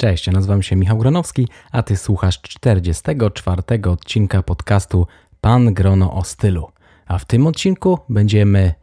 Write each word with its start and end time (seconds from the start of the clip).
Cześć, 0.00 0.26
nazywam 0.26 0.62
się 0.62 0.76
Michał 0.76 0.98
Gronowski, 0.98 1.48
a 1.72 1.82
ty 1.82 1.96
słuchasz 1.96 2.40
44 2.40 3.62
odcinka 3.90 4.42
podcastu 4.42 5.06
Pan 5.40 5.74
Grono 5.74 6.12
o 6.14 6.24
stylu. 6.24 6.68
A 7.06 7.18
w 7.18 7.24
tym 7.24 7.46
odcinku 7.46 7.98
będziemy 8.08 8.74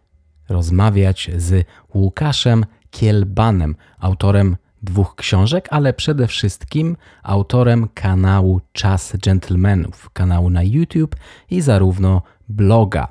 rozmawiać 0.49 1.31
z 1.37 1.67
Łukaszem 1.93 2.65
Kielbanem, 2.89 3.75
autorem 3.99 4.57
dwóch 4.83 5.15
książek, 5.15 5.67
ale 5.71 5.93
przede 5.93 6.27
wszystkim 6.27 6.97
autorem 7.23 7.87
kanału 7.93 8.61
Czas 8.71 9.17
Gentlemanów, 9.25 10.09
kanału 10.13 10.49
na 10.49 10.63
YouTube 10.63 11.15
i 11.49 11.61
zarówno 11.61 12.21
bloga. 12.49 13.07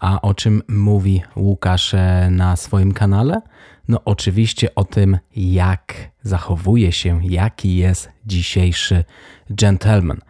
A 0.00 0.20
o 0.20 0.34
czym 0.34 0.62
mówi 0.68 1.22
Łukasz 1.36 1.94
e, 1.94 2.28
na 2.30 2.56
swoim 2.56 2.92
kanale? 2.92 3.40
No, 3.88 4.00
oczywiście 4.04 4.74
o 4.74 4.84
tym, 4.84 5.18
jak 5.36 5.94
zachowuje 6.22 6.92
się, 6.92 7.20
jaki 7.24 7.76
jest 7.76 8.08
dzisiejszy 8.26 9.04
gentleman. 9.50 10.20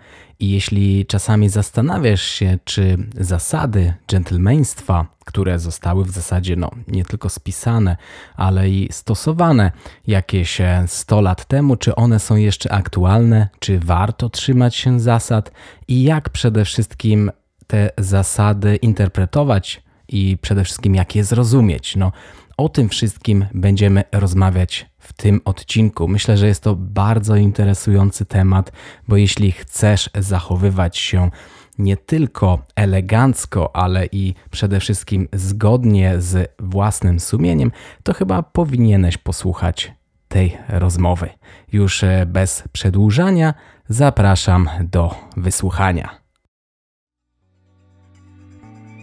I 0.40 0.50
jeśli 0.50 1.06
czasami 1.06 1.48
zastanawiasz 1.48 2.22
się, 2.22 2.58
czy 2.64 2.98
zasady 3.14 3.94
dżentelmeństwa, 4.08 5.06
które 5.24 5.58
zostały 5.58 6.04
w 6.04 6.10
zasadzie 6.10 6.56
no, 6.56 6.70
nie 6.88 7.04
tylko 7.04 7.28
spisane, 7.28 7.96
ale 8.36 8.70
i 8.70 8.88
stosowane 8.92 9.72
jakieś 10.06 10.60
100 10.86 11.18
e, 11.18 11.22
lat 11.22 11.44
temu, 11.44 11.76
czy 11.76 11.94
one 11.94 12.18
są 12.18 12.36
jeszcze 12.36 12.72
aktualne, 12.72 13.48
czy 13.58 13.78
warto 13.78 14.28
trzymać 14.28 14.76
się 14.76 15.00
zasad 15.00 15.52
i 15.88 16.02
jak 16.02 16.30
przede 16.30 16.64
wszystkim 16.64 17.30
te 17.66 17.90
zasady 17.98 18.76
interpretować 18.76 19.82
i 20.08 20.38
przede 20.42 20.64
wszystkim 20.64 20.94
jak 20.94 21.16
je 21.16 21.24
zrozumieć. 21.24 21.96
No, 21.96 22.12
o 22.56 22.68
tym 22.68 22.88
wszystkim 22.88 23.46
będziemy 23.54 24.04
rozmawiać 24.12 24.90
w 24.98 25.12
tym 25.12 25.40
odcinku. 25.44 26.08
Myślę, 26.08 26.36
że 26.36 26.46
jest 26.46 26.62
to 26.62 26.76
bardzo 26.76 27.36
interesujący 27.36 28.24
temat, 28.24 28.72
bo 29.08 29.16
jeśli 29.16 29.52
chcesz 29.52 30.10
zachowywać 30.18 30.98
się 30.98 31.30
nie 31.78 31.96
tylko 31.96 32.66
elegancko, 32.76 33.76
ale 33.76 34.06
i 34.12 34.34
przede 34.50 34.80
wszystkim 34.80 35.28
zgodnie 35.32 36.20
z 36.20 36.54
własnym 36.58 37.20
sumieniem, 37.20 37.72
to 38.02 38.14
chyba 38.14 38.42
powinieneś 38.42 39.16
posłuchać 39.16 39.92
tej 40.28 40.58
rozmowy. 40.68 41.30
Już 41.72 42.04
e, 42.04 42.26
bez 42.26 42.64
przedłużania 42.72 43.54
zapraszam 43.88 44.68
do 44.80 45.14
wysłuchania. 45.36 46.08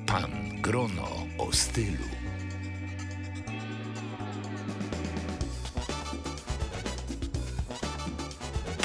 Pan 0.06 0.32
Grono 0.62 1.08
o 1.38 1.52
stylu. 1.52 2.09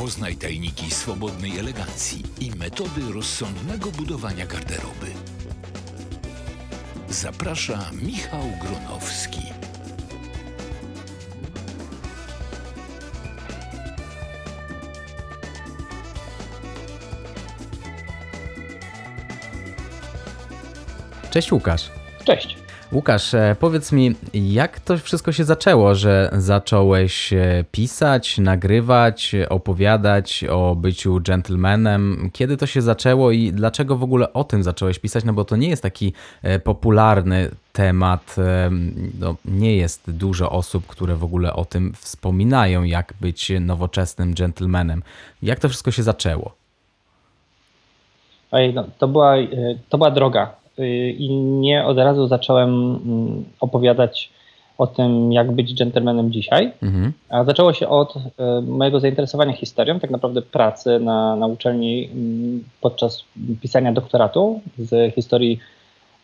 Poznaj 0.04 0.36
tajniki 0.36 0.90
swobodnej 0.90 1.58
elegancji 1.58 2.22
i 2.40 2.50
metody 2.50 3.12
rozsądnego 3.14 3.90
budowania 3.90 4.46
garderoby. 4.46 5.06
Zaprasza 7.08 7.90
Michał 8.02 8.42
Gronowski. 8.60 9.40
Cześć 21.30 21.52
Łukasz. 21.52 21.90
Cześć. 22.24 22.63
Łukasz, 22.92 23.34
e, 23.34 23.56
powiedz 23.60 23.92
mi, 23.92 24.14
jak 24.34 24.80
to 24.80 24.98
wszystko 24.98 25.32
się 25.32 25.44
zaczęło, 25.44 25.94
że 25.94 26.30
zacząłeś 26.32 27.32
e, 27.32 27.64
pisać, 27.72 28.38
nagrywać, 28.38 29.34
opowiadać 29.48 30.44
o 30.44 30.74
byciu 30.74 31.20
gentlemanem? 31.20 32.30
Kiedy 32.32 32.56
to 32.56 32.66
się 32.66 32.82
zaczęło 32.82 33.30
i 33.30 33.52
dlaczego 33.52 33.96
w 33.96 34.02
ogóle 34.02 34.32
o 34.32 34.44
tym 34.44 34.62
zacząłeś 34.62 34.98
pisać? 34.98 35.24
No 35.24 35.32
bo 35.32 35.44
to 35.44 35.56
nie 35.56 35.68
jest 35.68 35.82
taki 35.82 36.12
e, 36.42 36.58
popularny 36.58 37.50
temat. 37.72 38.36
No, 39.20 39.34
nie 39.44 39.76
jest 39.76 40.10
dużo 40.10 40.50
osób, 40.50 40.86
które 40.86 41.16
w 41.16 41.24
ogóle 41.24 41.52
o 41.52 41.64
tym 41.64 41.92
wspominają, 41.94 42.82
jak 42.82 43.14
być 43.20 43.52
nowoczesnym 43.60 44.34
gentlemanem. 44.34 45.02
Jak 45.42 45.58
to 45.58 45.68
wszystko 45.68 45.90
się 45.90 46.02
zaczęło? 46.02 46.54
Oj, 48.50 48.74
no, 48.74 48.84
to, 48.98 49.08
była, 49.08 49.34
to 49.88 49.98
była 49.98 50.10
droga 50.10 50.63
i 51.18 51.34
nie 51.36 51.84
od 51.84 51.98
razu 51.98 52.26
zacząłem 52.26 52.70
mm, 52.70 53.44
opowiadać 53.60 54.30
o 54.78 54.86
tym, 54.86 55.32
jak 55.32 55.52
być 55.52 55.74
gentlemanem 55.74 56.32
dzisiaj. 56.32 56.72
Mhm. 56.82 57.12
A 57.28 57.44
zaczęło 57.44 57.72
się 57.72 57.88
od 57.88 58.16
y, 58.16 58.20
mojego 58.62 59.00
zainteresowania 59.00 59.52
historią, 59.52 60.00
tak 60.00 60.10
naprawdę 60.10 60.42
pracy 60.42 60.98
na, 60.98 61.36
na 61.36 61.46
uczelni 61.46 62.08
mm, 62.12 62.64
podczas 62.80 63.24
pisania 63.60 63.92
doktoratu 63.92 64.60
z 64.78 65.14
historii 65.14 65.60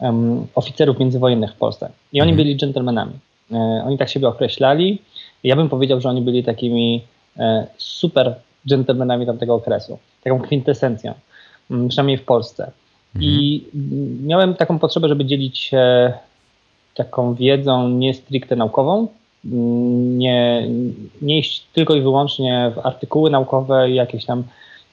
um, 0.00 0.46
oficerów 0.54 0.98
międzywojennych 0.98 1.52
w 1.52 1.56
Polsce. 1.56 1.90
I 2.12 2.20
oni 2.20 2.30
mhm. 2.30 2.36
byli 2.36 2.56
gentlemanami. 2.56 3.12
E, 3.52 3.56
oni 3.86 3.98
tak 3.98 4.08
siebie 4.08 4.28
określali. 4.28 5.02
Ja 5.44 5.56
bym 5.56 5.68
powiedział, 5.68 6.00
że 6.00 6.08
oni 6.08 6.22
byli 6.22 6.44
takimi 6.44 7.04
e, 7.38 7.66
super 7.78 8.34
gentlemanami 8.66 9.26
tamtego 9.26 9.54
okresu, 9.54 9.98
taką 10.24 10.40
kwintesencją, 10.40 11.14
mm, 11.70 11.88
przynajmniej 11.88 12.18
w 12.18 12.24
Polsce. 12.24 12.70
I 13.20 13.64
miałem 14.22 14.54
taką 14.54 14.78
potrzebę, 14.78 15.08
żeby 15.08 15.24
dzielić 15.24 15.58
się 15.58 16.12
taką 16.94 17.34
wiedzą 17.34 17.88
nie 17.88 18.14
stricte 18.14 18.56
naukową, 18.56 19.06
nie, 19.44 20.68
nie 21.22 21.38
iść 21.38 21.66
tylko 21.72 21.94
i 21.94 22.02
wyłącznie 22.02 22.72
w 22.74 22.86
artykuły 22.86 23.30
naukowe 23.30 23.90
i 23.90 23.94
jakieś 23.94 24.24
tam 24.24 24.42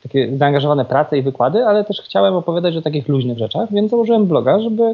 takie 0.03 0.37
zaangażowane 0.37 0.85
prace 0.85 1.17
i 1.17 1.21
wykłady, 1.21 1.65
ale 1.65 1.83
też 1.83 2.01
chciałem 2.01 2.33
opowiadać 2.33 2.75
o 2.75 2.81
takich 2.81 3.07
luźnych 3.07 3.37
rzeczach, 3.37 3.73
więc 3.73 3.91
założyłem 3.91 4.25
bloga, 4.25 4.59
żeby 4.59 4.93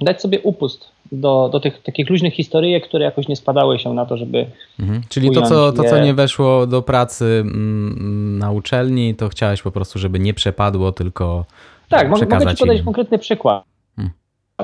dać 0.00 0.22
sobie 0.22 0.40
upust 0.40 0.88
do, 1.12 1.48
do 1.52 1.60
tych 1.60 1.82
takich 1.82 2.10
luźnych 2.10 2.34
historyjek, 2.34 2.88
które 2.88 3.04
jakoś 3.04 3.28
nie 3.28 3.36
spadały 3.36 3.78
się 3.78 3.94
na 3.94 4.06
to, 4.06 4.16
żeby. 4.16 4.46
Mhm. 4.80 5.02
Czyli 5.08 5.30
to 5.30 5.42
co, 5.42 5.72
to, 5.72 5.84
co 5.84 6.04
nie 6.04 6.14
weszło 6.14 6.66
do 6.66 6.82
pracy 6.82 7.24
mm, 7.24 8.38
na 8.38 8.50
uczelni, 8.50 9.14
to 9.14 9.28
chciałeś 9.28 9.62
po 9.62 9.70
prostu, 9.70 9.98
żeby 9.98 10.18
nie 10.18 10.34
przepadło, 10.34 10.92
tylko 10.92 11.44
tak, 11.90 12.08
mogę, 12.08 12.54
Ci 12.54 12.56
podać 12.56 12.82
konkretny 12.82 13.18
przykład. 13.18 13.64
Hmm. 13.96 14.12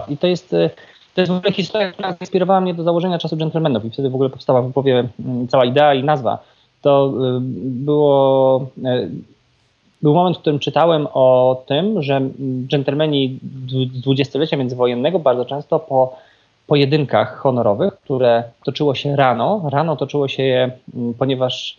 I 0.09 0.17
to 0.17 0.27
jest, 0.27 0.55
e, 0.55 0.71
to 1.15 1.21
jest 1.21 1.33
w 1.33 1.37
ogóle 1.37 1.53
historia, 1.53 1.93
która 1.93 2.17
inspirowała 2.21 2.61
mnie 2.61 2.75
do 2.75 2.83
założenia 2.83 3.19
czasu 3.19 3.37
dżentelmenów 3.37 3.85
i 3.85 3.91
wtedy 3.91 4.11
w 4.11 4.15
ogóle 4.15 4.31
powstała 4.31 4.63
w 4.63 4.73
głowie 4.73 5.09
mm, 5.21 5.49
cała 5.49 5.65
idea 5.65 5.95
i 5.95 6.05
nazwa. 6.05 6.39
To 6.83 7.13
e, 7.37 7.39
było, 7.63 8.67
e, 8.85 9.09
był 10.03 10.15
moment, 10.15 10.37
w 10.37 10.41
którym 10.41 10.59
czytałem 10.59 11.07
o 11.13 11.63
tym, 11.67 12.03
że 12.03 12.21
dżentelmeni 12.67 13.39
dwudziestolecia 13.95 14.57
międzywojennego 14.57 15.19
bardzo 15.19 15.45
często 15.45 15.79
po 15.79 16.17
pojedynkach 16.67 17.37
honorowych, 17.37 17.95
które 17.95 18.45
toczyło 18.65 18.95
się 18.95 19.17
rano, 19.17 19.69
rano 19.73 19.97
toczyło 19.97 20.29
się 20.29 20.43
je, 20.43 20.71
mm, 20.95 21.15
ponieważ 21.15 21.77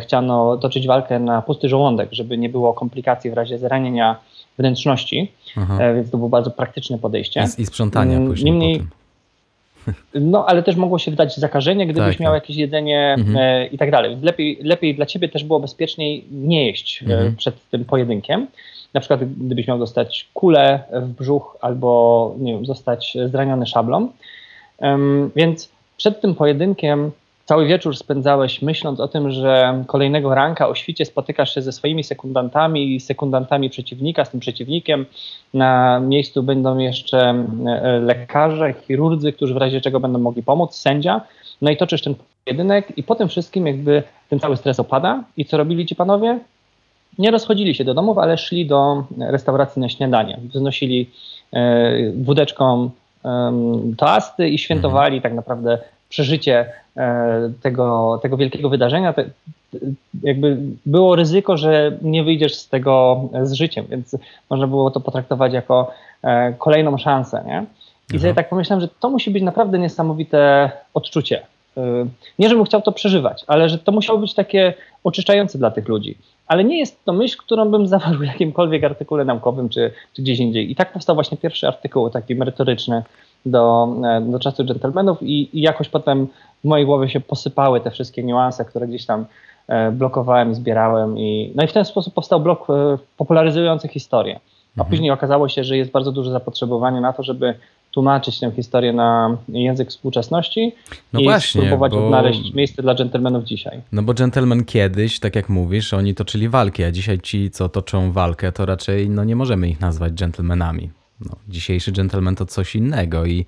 chciano 0.00 0.56
toczyć 0.56 0.86
walkę 0.86 1.18
na 1.18 1.42
pusty 1.42 1.68
żołądek, 1.68 2.08
żeby 2.12 2.38
nie 2.38 2.48
było 2.48 2.74
komplikacji 2.74 3.30
w 3.30 3.34
razie 3.34 3.58
zranienia 3.58 4.16
wnętrzności, 4.58 5.32
Aha. 5.56 5.78
E, 5.80 5.94
więc 5.94 6.10
to 6.10 6.16
było 6.16 6.28
bardzo 6.28 6.50
praktyczne 6.50 6.98
podejście. 6.98 7.44
I, 7.58 7.62
i 7.62 7.66
sprzątania 7.66 8.16
mm, 8.16 8.28
później 8.28 8.52
Niemniej, 8.52 8.82
no, 10.14 10.46
ale 10.46 10.62
też 10.62 10.76
mogło 10.76 10.98
się 10.98 11.10
wydać 11.10 11.36
zakażenie, 11.36 11.86
gdybyś 11.86 12.14
tak, 12.14 12.20
miał 12.20 12.32
tak. 12.32 12.42
jakieś 12.42 12.56
jedzenie 12.56 13.14
mhm. 13.18 13.36
e, 13.36 13.66
i 13.66 13.78
tak 13.78 13.90
dalej. 13.90 14.16
Lepiej, 14.22 14.58
lepiej 14.62 14.94
dla 14.94 15.06
ciebie 15.06 15.28
też 15.28 15.44
było 15.44 15.60
bezpieczniej 15.60 16.24
nie 16.30 16.66
jeść 16.66 17.02
e, 17.02 17.04
mhm. 17.04 17.36
przed 17.36 17.70
tym 17.70 17.84
pojedynkiem. 17.84 18.46
Na 18.96 19.00
przykład, 19.00 19.24
gdybyś 19.24 19.68
miał 19.68 19.78
dostać 19.78 20.28
kulę 20.34 20.80
w 20.92 21.08
brzuch 21.08 21.56
albo 21.60 22.34
nie 22.38 22.52
wiem, 22.52 22.66
zostać 22.66 23.16
zraniony 23.26 23.66
szablą. 23.66 24.08
Więc 25.36 25.70
przed 25.96 26.20
tym 26.20 26.34
pojedynkiem 26.34 27.10
cały 27.44 27.66
wieczór 27.66 27.96
spędzałeś 27.96 28.62
myśląc 28.62 29.00
o 29.00 29.08
tym, 29.08 29.30
że 29.30 29.84
kolejnego 29.86 30.34
ranka 30.34 30.68
o 30.68 30.74
świcie 30.74 31.04
spotykasz 31.04 31.54
się 31.54 31.62
ze 31.62 31.72
swoimi 31.72 32.04
sekundantami 32.04 32.94
i 32.94 33.00
sekundantami 33.00 33.70
przeciwnika, 33.70 34.24
z 34.24 34.30
tym 34.30 34.40
przeciwnikiem. 34.40 35.06
Na 35.54 36.00
miejscu 36.00 36.42
będą 36.42 36.78
jeszcze 36.78 37.44
lekarze, 38.00 38.74
chirurdzy, 38.86 39.32
którzy 39.32 39.54
w 39.54 39.56
razie 39.56 39.80
czego 39.80 40.00
będą 40.00 40.18
mogli 40.18 40.42
pomóc, 40.42 40.74
sędzia. 40.74 41.20
No 41.62 41.70
i 41.70 41.76
toczysz 41.76 42.02
ten 42.02 42.14
pojedynek 42.44 42.98
i 42.98 43.02
po 43.02 43.14
tym 43.14 43.28
wszystkim 43.28 43.66
jakby 43.66 44.02
ten 44.30 44.40
cały 44.40 44.56
stres 44.56 44.80
opada. 44.80 45.24
I 45.36 45.44
co 45.44 45.56
robili 45.56 45.86
ci 45.86 45.96
panowie? 45.96 46.38
Nie 47.18 47.30
rozchodzili 47.30 47.74
się 47.74 47.84
do 47.84 47.94
domów, 47.94 48.18
ale 48.18 48.38
szli 48.38 48.66
do 48.66 49.04
restauracji 49.18 49.82
na 49.82 49.88
śniadanie. 49.88 50.38
Wznosili 50.54 51.10
e, 51.52 52.12
wódeczką 52.12 52.90
toasty 53.96 54.48
i 54.48 54.58
świętowali 54.58 55.22
tak 55.22 55.34
naprawdę 55.34 55.78
przeżycie 56.08 56.72
e, 56.96 57.52
tego, 57.62 58.18
tego 58.22 58.36
wielkiego 58.36 58.68
wydarzenia, 58.68 59.14
jakby 60.22 60.58
było 60.86 61.16
ryzyko, 61.16 61.56
że 61.56 61.98
nie 62.02 62.24
wyjdziesz 62.24 62.54
z 62.54 62.68
tego 62.68 63.20
z 63.42 63.52
życiem, 63.52 63.86
więc 63.90 64.16
można 64.50 64.66
było 64.66 64.90
to 64.90 65.00
potraktować 65.00 65.52
jako 65.52 65.90
e, 66.22 66.52
kolejną 66.52 66.98
szansę. 66.98 67.44
Nie? 67.46 67.64
I 68.14 68.18
sobie 68.18 68.34
tak 68.34 68.48
pomyślałem, 68.48 68.80
że 68.80 68.88
to 69.00 69.10
musi 69.10 69.30
być 69.30 69.42
naprawdę 69.42 69.78
niesamowite 69.78 70.70
odczucie. 70.94 71.42
Nie 72.38 72.48
żebym 72.48 72.64
chciał 72.64 72.82
to 72.82 72.92
przeżywać, 72.92 73.44
ale 73.46 73.68
że 73.68 73.78
to 73.78 73.92
musiało 73.92 74.18
być 74.18 74.34
takie 74.34 74.74
oczyszczające 75.04 75.58
dla 75.58 75.70
tych 75.70 75.88
ludzi. 75.88 76.18
Ale 76.46 76.64
nie 76.64 76.78
jest 76.78 77.04
to 77.04 77.12
myśl, 77.12 77.38
którą 77.38 77.70
bym 77.70 77.86
zawarł 77.86 78.18
w 78.18 78.24
jakimkolwiek 78.24 78.84
artykule 78.84 79.24
naukowym 79.24 79.68
czy, 79.68 79.92
czy 80.12 80.22
gdzieś 80.22 80.38
indziej. 80.38 80.70
I 80.70 80.74
tak 80.74 80.92
powstał 80.92 81.14
właśnie 81.14 81.36
pierwszy 81.36 81.68
artykuł, 81.68 82.10
taki 82.10 82.34
merytoryczny 82.34 83.02
do, 83.46 83.88
do 84.20 84.38
czasu 84.38 84.64
dżentelmenów 84.64 85.22
i, 85.22 85.58
i 85.58 85.60
jakoś 85.60 85.88
potem 85.88 86.26
w 86.64 86.64
mojej 86.64 86.86
głowie 86.86 87.08
się 87.08 87.20
posypały 87.20 87.80
te 87.80 87.90
wszystkie 87.90 88.22
niuanse, 88.22 88.64
które 88.64 88.88
gdzieś 88.88 89.06
tam 89.06 89.26
e, 89.68 89.90
blokowałem 89.90 90.54
zbierałem. 90.54 91.18
I, 91.18 91.52
no 91.54 91.64
i 91.64 91.66
w 91.66 91.72
ten 91.72 91.84
sposób 91.84 92.14
powstał 92.14 92.40
blok 92.40 92.70
e, 92.70 92.98
popularyzujący 93.16 93.88
historię. 93.88 94.40
A 94.76 94.80
mhm. 94.80 94.90
później 94.90 95.10
okazało 95.10 95.48
się, 95.48 95.64
że 95.64 95.76
jest 95.76 95.90
bardzo 95.90 96.12
duże 96.12 96.30
zapotrzebowanie 96.30 97.00
na 97.00 97.12
to, 97.12 97.22
żeby 97.22 97.54
tłumaczyć 97.96 98.40
tę 98.40 98.52
historię 98.56 98.92
na 98.92 99.36
język 99.48 99.88
współczesności 99.90 100.74
no 101.12 101.20
i 101.20 101.24
właśnie, 101.24 101.60
spróbować 101.60 101.92
bo... 101.92 102.04
odnaleźć 102.04 102.54
miejsce 102.54 102.82
dla 102.82 102.94
dżentelmenów 102.94 103.44
dzisiaj. 103.44 103.80
No 103.92 104.02
bo 104.02 104.14
dżentelmen 104.14 104.64
kiedyś, 104.64 105.20
tak 105.20 105.36
jak 105.36 105.48
mówisz, 105.48 105.94
oni 105.94 106.14
toczyli 106.14 106.48
walki, 106.48 106.84
a 106.84 106.90
dzisiaj 106.90 107.18
ci, 107.18 107.50
co 107.50 107.68
toczą 107.68 108.12
walkę, 108.12 108.52
to 108.52 108.66
raczej 108.66 109.10
no, 109.10 109.24
nie 109.24 109.36
możemy 109.36 109.68
ich 109.68 109.80
nazwać 109.80 110.12
dżentelmenami. 110.12 110.90
No, 111.20 111.36
dzisiejszy 111.48 111.92
gentleman 111.92 112.36
to 112.36 112.46
coś 112.46 112.76
innego 112.76 113.26
i 113.26 113.46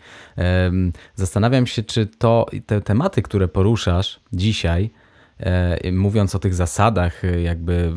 zastanawiam 1.14 1.66
się, 1.66 1.82
czy 1.82 2.06
to 2.06 2.46
te 2.66 2.80
tematy, 2.80 3.22
które 3.22 3.48
poruszasz 3.48 4.20
dzisiaj, 4.32 4.90
e, 5.40 5.92
mówiąc 5.92 6.34
o 6.34 6.38
tych 6.38 6.54
zasadach 6.54 7.24
e, 7.24 7.40
jakby 7.40 7.92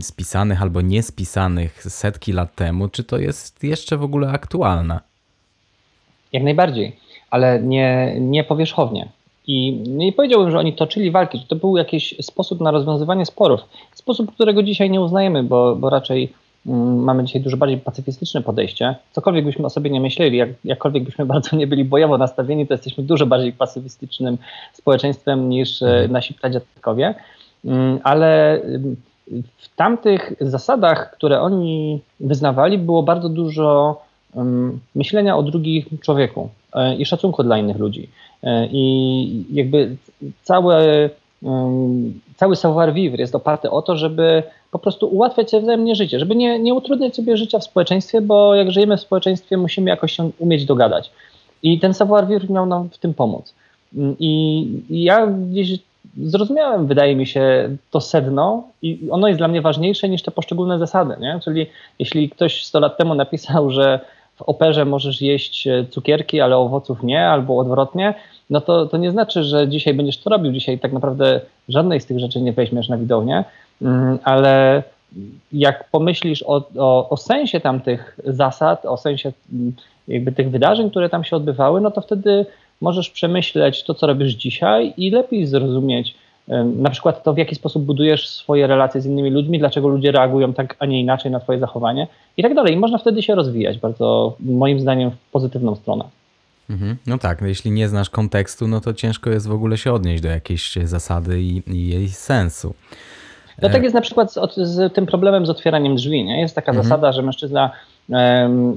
spisanych 0.00 0.62
albo 0.62 0.80
niespisanych 0.80 1.82
setki 1.82 2.32
lat 2.32 2.54
temu, 2.54 2.88
czy 2.88 3.04
to 3.04 3.18
jest 3.18 3.64
jeszcze 3.64 3.96
w 3.96 4.02
ogóle 4.02 4.28
aktualne? 4.28 5.11
Jak 6.32 6.42
najbardziej, 6.42 6.96
ale 7.30 7.62
nie, 7.62 8.16
nie 8.20 8.44
powierzchownie. 8.44 9.08
I 9.46 9.72
nie 9.72 10.12
powiedziałbym, 10.12 10.50
że 10.50 10.58
oni 10.58 10.72
toczyli 10.72 11.10
walki, 11.10 11.38
że 11.38 11.44
to 11.46 11.56
był 11.56 11.76
jakiś 11.76 12.14
sposób 12.20 12.60
na 12.60 12.70
rozwiązywanie 12.70 13.26
sporów. 13.26 13.60
Sposób, 13.94 14.34
którego 14.34 14.62
dzisiaj 14.62 14.90
nie 14.90 15.00
uznajemy, 15.00 15.42
bo, 15.42 15.76
bo 15.76 15.90
raczej 15.90 16.32
mm, 16.66 17.04
mamy 17.04 17.24
dzisiaj 17.24 17.42
dużo 17.42 17.56
bardziej 17.56 17.78
pacyfistyczne 17.78 18.42
podejście. 18.42 18.94
Cokolwiek 19.12 19.44
byśmy 19.44 19.66
o 19.66 19.70
sobie 19.70 19.90
nie 19.90 20.00
myśleli, 20.00 20.36
jak, 20.36 20.48
jakkolwiek 20.64 21.04
byśmy 21.04 21.26
bardzo 21.34 21.56
nie 21.56 21.66
byli 21.66 21.84
bojowo 21.84 22.18
nastawieni, 22.18 22.66
to 22.66 22.74
jesteśmy 22.74 23.04
dużo 23.04 23.26
bardziej 23.26 23.52
pacyfistycznym 23.52 24.38
społeczeństwem 24.72 25.48
niż 25.48 25.82
e, 25.82 25.86
mhm. 25.86 26.12
nasi 26.12 26.34
pradziadkowie. 26.34 27.14
Mm, 27.64 27.98
ale 28.04 28.60
w 29.56 29.76
tamtych 29.76 30.32
zasadach, 30.40 31.10
które 31.10 31.40
oni 31.40 32.00
wyznawali, 32.20 32.78
było 32.78 33.02
bardzo 33.02 33.28
dużo 33.28 33.96
myślenia 34.94 35.36
o 35.36 35.42
drugim 35.42 35.84
człowieku 36.00 36.48
e, 36.74 36.96
i 36.96 37.06
szacunku 37.06 37.42
dla 37.42 37.58
innych 37.58 37.78
ludzi. 37.78 38.08
E, 38.42 38.68
I 38.72 39.44
jakby 39.52 39.96
całe, 40.42 41.10
cały 42.36 42.56
savoir-vivre 42.56 43.20
jest 43.20 43.34
oparty 43.34 43.70
o 43.70 43.82
to, 43.82 43.96
żeby 43.96 44.42
po 44.70 44.78
prostu 44.78 45.06
ułatwiać 45.06 45.50
sobie 45.50 45.62
wzajemnie 45.62 45.94
życie, 45.94 46.18
żeby 46.18 46.36
nie, 46.36 46.58
nie 46.58 46.74
utrudniać 46.74 47.16
sobie 47.16 47.36
życia 47.36 47.58
w 47.58 47.64
społeczeństwie, 47.64 48.20
bo 48.20 48.54
jak 48.54 48.70
żyjemy 48.70 48.96
w 48.96 49.00
społeczeństwie, 49.00 49.56
musimy 49.56 49.90
jakoś 49.90 50.12
się 50.12 50.30
umieć 50.38 50.64
dogadać. 50.64 51.10
I 51.62 51.80
ten 51.80 51.92
savoir-vivre 51.92 52.50
miał 52.50 52.66
nam 52.66 52.90
w 52.90 52.98
tym 52.98 53.14
pomóc. 53.14 53.54
I, 54.18 54.62
I 54.90 55.02
ja 55.02 55.26
gdzieś 55.26 55.78
zrozumiałem, 56.16 56.86
wydaje 56.86 57.16
mi 57.16 57.26
się, 57.26 57.76
to 57.90 58.00
sedno 58.00 58.62
i 58.82 58.98
ono 59.10 59.28
jest 59.28 59.40
dla 59.40 59.48
mnie 59.48 59.62
ważniejsze 59.62 60.08
niż 60.08 60.22
te 60.22 60.30
poszczególne 60.30 60.78
zasady. 60.78 61.14
Nie? 61.20 61.40
Czyli 61.44 61.66
jeśli 61.98 62.30
ktoś 62.30 62.64
100 62.64 62.80
lat 62.80 62.96
temu 62.96 63.14
napisał, 63.14 63.70
że 63.70 64.00
operze 64.46 64.84
możesz 64.84 65.22
jeść 65.22 65.66
e, 65.66 65.84
cukierki, 65.90 66.40
ale 66.40 66.56
owoców 66.56 67.02
nie, 67.02 67.26
albo 67.26 67.58
odwrotnie, 67.58 68.14
no 68.50 68.60
to, 68.60 68.86
to 68.86 68.96
nie 68.96 69.10
znaczy, 69.10 69.44
że 69.44 69.68
dzisiaj 69.68 69.94
będziesz 69.94 70.18
to 70.18 70.30
robił. 70.30 70.52
Dzisiaj 70.52 70.78
tak 70.78 70.92
naprawdę 70.92 71.40
żadnej 71.68 72.00
z 72.00 72.06
tych 72.06 72.18
rzeczy 72.18 72.40
nie 72.40 72.52
weźmiesz 72.52 72.88
na 72.88 72.98
widownię, 72.98 73.44
mm, 73.82 74.18
ale 74.24 74.82
jak 75.52 75.90
pomyślisz 75.90 76.42
o, 76.42 76.64
o, 76.78 77.08
o 77.08 77.16
sensie 77.16 77.60
tamtych 77.60 78.18
zasad, 78.24 78.86
o 78.86 78.96
sensie 78.96 79.32
mm, 79.52 79.72
jakby 80.08 80.32
tych 80.32 80.50
wydarzeń, 80.50 80.90
które 80.90 81.08
tam 81.08 81.24
się 81.24 81.36
odbywały, 81.36 81.80
no 81.80 81.90
to 81.90 82.00
wtedy 82.00 82.46
możesz 82.80 83.10
przemyśleć 83.10 83.84
to, 83.84 83.94
co 83.94 84.06
robisz 84.06 84.32
dzisiaj 84.32 84.94
i 84.96 85.10
lepiej 85.10 85.46
zrozumieć, 85.46 86.14
na 86.48 86.90
przykład 86.90 87.22
to, 87.22 87.32
w 87.32 87.38
jaki 87.38 87.54
sposób 87.54 87.84
budujesz 87.84 88.28
swoje 88.28 88.66
relacje 88.66 89.00
z 89.00 89.06
innymi 89.06 89.30
ludźmi, 89.30 89.58
dlaczego 89.58 89.88
ludzie 89.88 90.12
reagują 90.12 90.54
tak, 90.54 90.76
a 90.78 90.86
nie 90.86 91.00
inaczej 91.00 91.30
na 91.30 91.40
Twoje 91.40 91.58
zachowanie 91.58 92.06
i 92.36 92.42
tak 92.42 92.54
dalej. 92.54 92.74
I 92.74 92.76
można 92.76 92.98
wtedy 92.98 93.22
się 93.22 93.34
rozwijać 93.34 93.78
bardzo, 93.78 94.36
moim 94.40 94.80
zdaniem, 94.80 95.10
w 95.10 95.30
pozytywną 95.32 95.74
stronę. 95.76 96.04
Mhm. 96.70 96.96
No 97.06 97.18
tak, 97.18 97.42
jeśli 97.42 97.70
nie 97.70 97.88
znasz 97.88 98.10
kontekstu, 98.10 98.68
no 98.68 98.80
to 98.80 98.94
ciężko 98.94 99.30
jest 99.30 99.48
w 99.48 99.52
ogóle 99.52 99.78
się 99.78 99.92
odnieść 99.92 100.22
do 100.22 100.28
jakiejś 100.28 100.76
zasady 100.84 101.42
i, 101.42 101.62
i 101.66 101.88
jej 101.88 102.08
sensu. 102.08 102.74
No 103.62 103.68
tak 103.68 103.82
jest 103.82 103.94
na 103.94 104.00
przykład 104.00 104.32
z, 104.32 104.56
z, 104.56 104.94
tym 104.94 105.06
problemem 105.06 105.46
z 105.46 105.50
otwieraniem 105.50 105.96
drzwi. 105.96 106.24
Nie? 106.24 106.40
Jest 106.40 106.54
taka 106.54 106.72
mhm. 106.72 106.84
zasada, 106.84 107.12
że 107.12 107.22
mężczyzna 107.22 107.70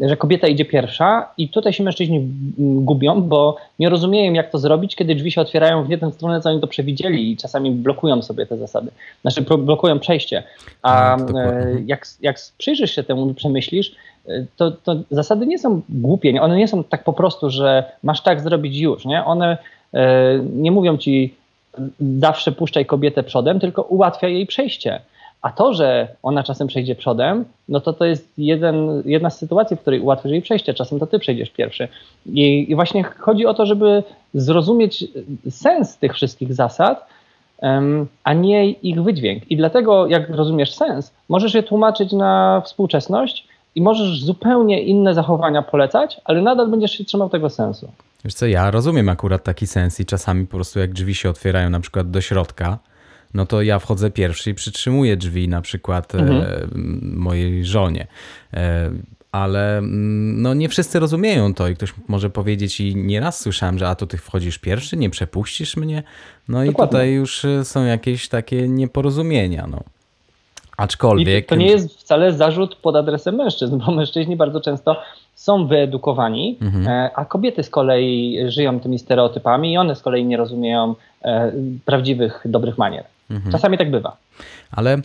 że 0.01 0.17
kobieta 0.17 0.47
idzie 0.47 0.65
pierwsza 0.65 1.29
i 1.37 1.49
tutaj 1.49 1.73
się 1.73 1.83
mężczyźni 1.83 2.27
gubią, 2.57 3.21
bo 3.21 3.57
nie 3.79 3.89
rozumieją, 3.89 4.33
jak 4.33 4.51
to 4.51 4.59
zrobić, 4.59 4.95
kiedy 4.95 5.15
drzwi 5.15 5.31
się 5.31 5.41
otwierają 5.41 5.83
w 5.83 5.99
tę 5.99 6.11
stronę, 6.11 6.41
co 6.41 6.49
oni 6.49 6.61
to 6.61 6.67
przewidzieli 6.67 7.31
i 7.31 7.37
czasami 7.37 7.71
blokują 7.71 8.21
sobie 8.21 8.45
te 8.45 8.57
zasady. 8.57 8.91
Znaczy 9.21 9.41
blokują 9.41 9.99
przejście. 9.99 10.43
A 10.81 11.17
tak, 11.17 11.35
jak, 11.85 12.07
jak 12.21 12.37
przyjrzysz 12.57 12.91
się 12.91 13.03
temu 13.03 13.29
i 13.29 13.33
przemyślisz, 13.33 13.95
e, 14.27 14.45
to, 14.57 14.71
to 14.71 14.95
zasady 15.11 15.47
nie 15.47 15.59
są 15.59 15.81
głupie, 15.89 16.41
one 16.41 16.57
nie 16.57 16.67
są 16.67 16.83
tak 16.83 17.03
po 17.03 17.13
prostu, 17.13 17.49
że 17.49 17.83
masz 18.03 18.21
tak 18.21 18.41
zrobić 18.41 18.77
już, 18.77 19.05
nie? 19.05 19.25
One 19.25 19.57
e, 19.93 20.39
nie 20.53 20.71
mówią 20.71 20.97
ci 20.97 21.33
zawsze 22.19 22.51
puszczaj 22.51 22.85
kobietę 22.85 23.23
przodem, 23.23 23.59
tylko 23.59 23.81
ułatwia 23.81 24.27
jej 24.27 24.45
przejście. 24.45 24.99
A 25.45 25.51
to, 25.51 25.73
że 25.73 26.07
ona 26.23 26.43
czasem 26.43 26.67
przejdzie 26.67 26.95
przodem, 26.95 27.45
no 27.69 27.79
to 27.79 27.93
to 27.93 28.05
jest 28.05 28.33
jeden, 28.37 29.03
jedna 29.05 29.29
z 29.29 29.37
sytuacji, 29.37 29.77
w 29.77 29.79
której 29.79 29.99
ułatwisz 29.99 30.31
jej 30.31 30.41
przejście. 30.41 30.73
Czasem 30.73 30.99
to 30.99 31.07
ty 31.07 31.19
przejdziesz 31.19 31.49
pierwszy. 31.49 31.87
I, 32.25 32.71
I, 32.71 32.75
właśnie 32.75 33.03
chodzi 33.03 33.45
o 33.45 33.53
to, 33.53 33.65
żeby 33.65 34.03
zrozumieć 34.33 35.05
sens 35.49 35.97
tych 35.97 36.13
wszystkich 36.13 36.53
zasad, 36.53 37.07
um, 37.61 38.07
a 38.23 38.33
nie 38.33 38.69
ich 38.69 39.03
wydźwięk. 39.03 39.51
I 39.51 39.57
dlatego, 39.57 40.07
jak 40.07 40.29
rozumiesz 40.29 40.73
sens, 40.73 41.13
możesz 41.29 41.53
je 41.53 41.63
tłumaczyć 41.63 42.11
na 42.11 42.61
współczesność 42.65 43.47
i 43.75 43.81
możesz 43.81 44.23
zupełnie 44.23 44.81
inne 44.81 45.13
zachowania 45.13 45.61
polecać, 45.61 46.21
ale 46.23 46.41
nadal 46.41 46.67
będziesz 46.67 46.91
się 46.91 47.05
trzymał 47.05 47.29
tego 47.29 47.49
sensu. 47.49 47.91
Wiesz 48.23 48.33
co, 48.33 48.45
ja 48.47 48.71
rozumiem 48.71 49.09
akurat 49.09 49.43
taki 49.43 49.67
sens 49.67 49.99
i 49.99 50.05
czasami 50.05 50.47
po 50.47 50.57
prostu 50.57 50.79
jak 50.79 50.93
drzwi 50.93 51.15
się 51.15 51.29
otwierają 51.29 51.69
na 51.69 51.79
przykład 51.79 52.11
do 52.11 52.21
środka, 52.21 52.77
no 53.33 53.45
to 53.45 53.61
ja 53.61 53.79
wchodzę 53.79 54.11
pierwszy 54.11 54.49
i 54.49 54.53
przytrzymuję 54.53 55.17
drzwi 55.17 55.47
na 55.47 55.61
przykład 55.61 56.15
e, 56.15 56.17
mhm. 56.17 56.69
mojej 57.17 57.65
żonie. 57.65 58.07
E, 58.53 58.91
ale 59.31 59.77
mm, 59.77 60.41
no 60.41 60.53
nie 60.53 60.69
wszyscy 60.69 60.99
rozumieją 60.99 61.53
to 61.53 61.67
i 61.67 61.75
ktoś 61.75 61.93
może 62.07 62.29
powiedzieć 62.29 62.79
i 62.79 62.95
nieraz 62.95 63.39
słyszałem, 63.39 63.79
że 63.79 63.87
a 63.89 63.95
to 63.95 64.07
ty 64.07 64.17
wchodzisz 64.17 64.57
pierwszy, 64.57 64.97
nie 64.97 65.09
przepuścisz 65.09 65.77
mnie. 65.77 66.03
No 66.47 66.65
Dokładnie. 66.65 66.71
i 66.71 66.87
tutaj 66.87 67.11
już 67.11 67.45
e, 67.45 67.65
są 67.65 67.85
jakieś 67.85 68.29
takie 68.29 68.67
nieporozumienia. 68.67 69.67
No. 69.71 69.79
Aczkolwiek. 70.77 71.45
I 71.45 71.47
to 71.47 71.55
nie 71.55 71.67
jest 71.67 71.99
wcale 71.99 72.33
zarzut 72.33 72.75
pod 72.75 72.95
adresem 72.95 73.35
mężczyzn, 73.35 73.77
bo 73.77 73.91
mężczyźni 73.95 74.35
bardzo 74.35 74.61
często 74.61 75.01
są 75.35 75.67
wyedukowani, 75.67 76.57
mhm. 76.61 77.09
A 77.15 77.25
kobiety 77.25 77.63
z 77.63 77.69
kolei 77.69 78.39
żyją 78.47 78.79
tymi 78.79 78.99
stereotypami 78.99 79.73
i 79.73 79.77
one 79.77 79.95
z 79.95 80.01
kolei 80.01 80.25
nie 80.25 80.37
rozumieją 80.37 80.95
prawdziwych, 81.85 82.41
dobrych 82.45 82.77
manier. 82.77 83.05
Mhm. 83.29 83.51
Czasami 83.51 83.77
tak 83.77 83.91
bywa. 83.91 84.17
Ale 84.71 84.93
e, 84.93 85.01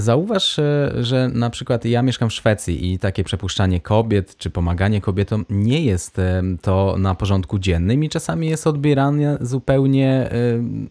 zauważ, 0.00 0.58
e, 0.58 0.90
że 1.00 1.28
na 1.28 1.50
przykład 1.50 1.84
ja 1.84 2.02
mieszkam 2.02 2.30
w 2.30 2.32
Szwecji 2.32 2.92
i 2.92 2.98
takie 2.98 3.24
przepuszczanie 3.24 3.80
kobiet 3.80 4.36
czy 4.36 4.50
pomaganie 4.50 5.00
kobietom 5.00 5.44
nie 5.50 5.84
jest 5.84 6.18
e, 6.18 6.42
to 6.62 6.96
na 6.98 7.14
porządku 7.14 7.58
dziennym 7.58 8.04
i 8.04 8.08
czasami 8.08 8.48
jest 8.48 8.66
odbierane 8.66 9.38
zupełnie 9.40 10.30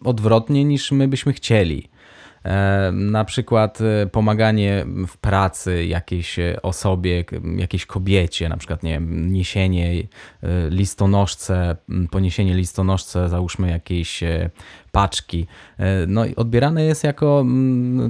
odwrotnie 0.04 0.64
niż 0.64 0.92
my 0.92 1.08
byśmy 1.08 1.32
chcieli. 1.32 1.88
E, 2.44 2.90
na 2.92 3.24
przykład 3.24 3.78
e, 3.80 4.06
pomaganie 4.06 4.86
w 5.08 5.16
pracy 5.16 5.84
jakiejś 5.84 6.36
osobie, 6.62 7.24
jakiejś 7.56 7.86
kobiecie, 7.86 8.48
na 8.48 8.56
przykład 8.56 8.82
nie 8.82 8.92
wiem, 8.92 9.32
niesienie 9.32 9.90
e, 9.90 10.06
listonoszce, 10.70 11.76
poniesienie 12.10 12.54
listonoszce, 12.54 13.28
załóżmy 13.28 13.70
jakiejś 13.70 14.24
paczki. 14.92 15.46
No 16.06 16.24
i 16.24 16.36
odbierane 16.36 16.84
jest 16.84 17.04
jako 17.04 17.44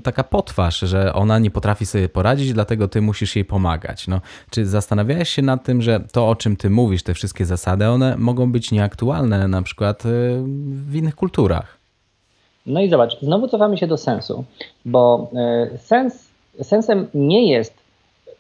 taka 0.05 0.25
potwarz, 0.25 0.81
że 0.81 1.15
ona 1.15 1.39
nie 1.39 1.51
potrafi 1.51 1.87
sobie 1.87 2.09
poradzić, 2.09 2.53
dlatego 2.53 2.89
ty 2.89 3.01
musisz 3.01 3.37
jej 3.37 3.45
pomagać. 3.45 4.09
No, 4.09 4.21
czy 4.51 4.67
zastanawiałeś 4.67 5.29
się 5.29 5.43
nad 5.43 5.65
tym, 5.65 5.83
że 5.83 6.01
to, 6.13 6.29
o 6.29 6.37
czym 6.37 6.57
ty 6.57 6.71
mówisz, 6.71 7.03
te 7.03 7.15
wszystkie 7.15 7.47
zasady, 7.47 7.89
one 7.89 8.17
mogą 8.17 8.53
być 8.53 8.71
nieaktualne 8.71 9.49
na 9.49 9.63
przykład 9.63 10.03
w 10.63 10.95
innych 10.95 11.15
kulturach? 11.15 11.80
No 12.67 12.81
i 12.81 12.89
zobacz, 12.89 13.21
znowu 13.21 13.49
cofamy 13.49 13.79
się 13.79 13.87
do 13.87 13.97
sensu, 13.97 14.45
bo 14.85 15.31
e, 15.35 15.79
sens, 15.79 16.29
sensem 16.63 17.09
nie 17.15 17.51
jest 17.51 17.75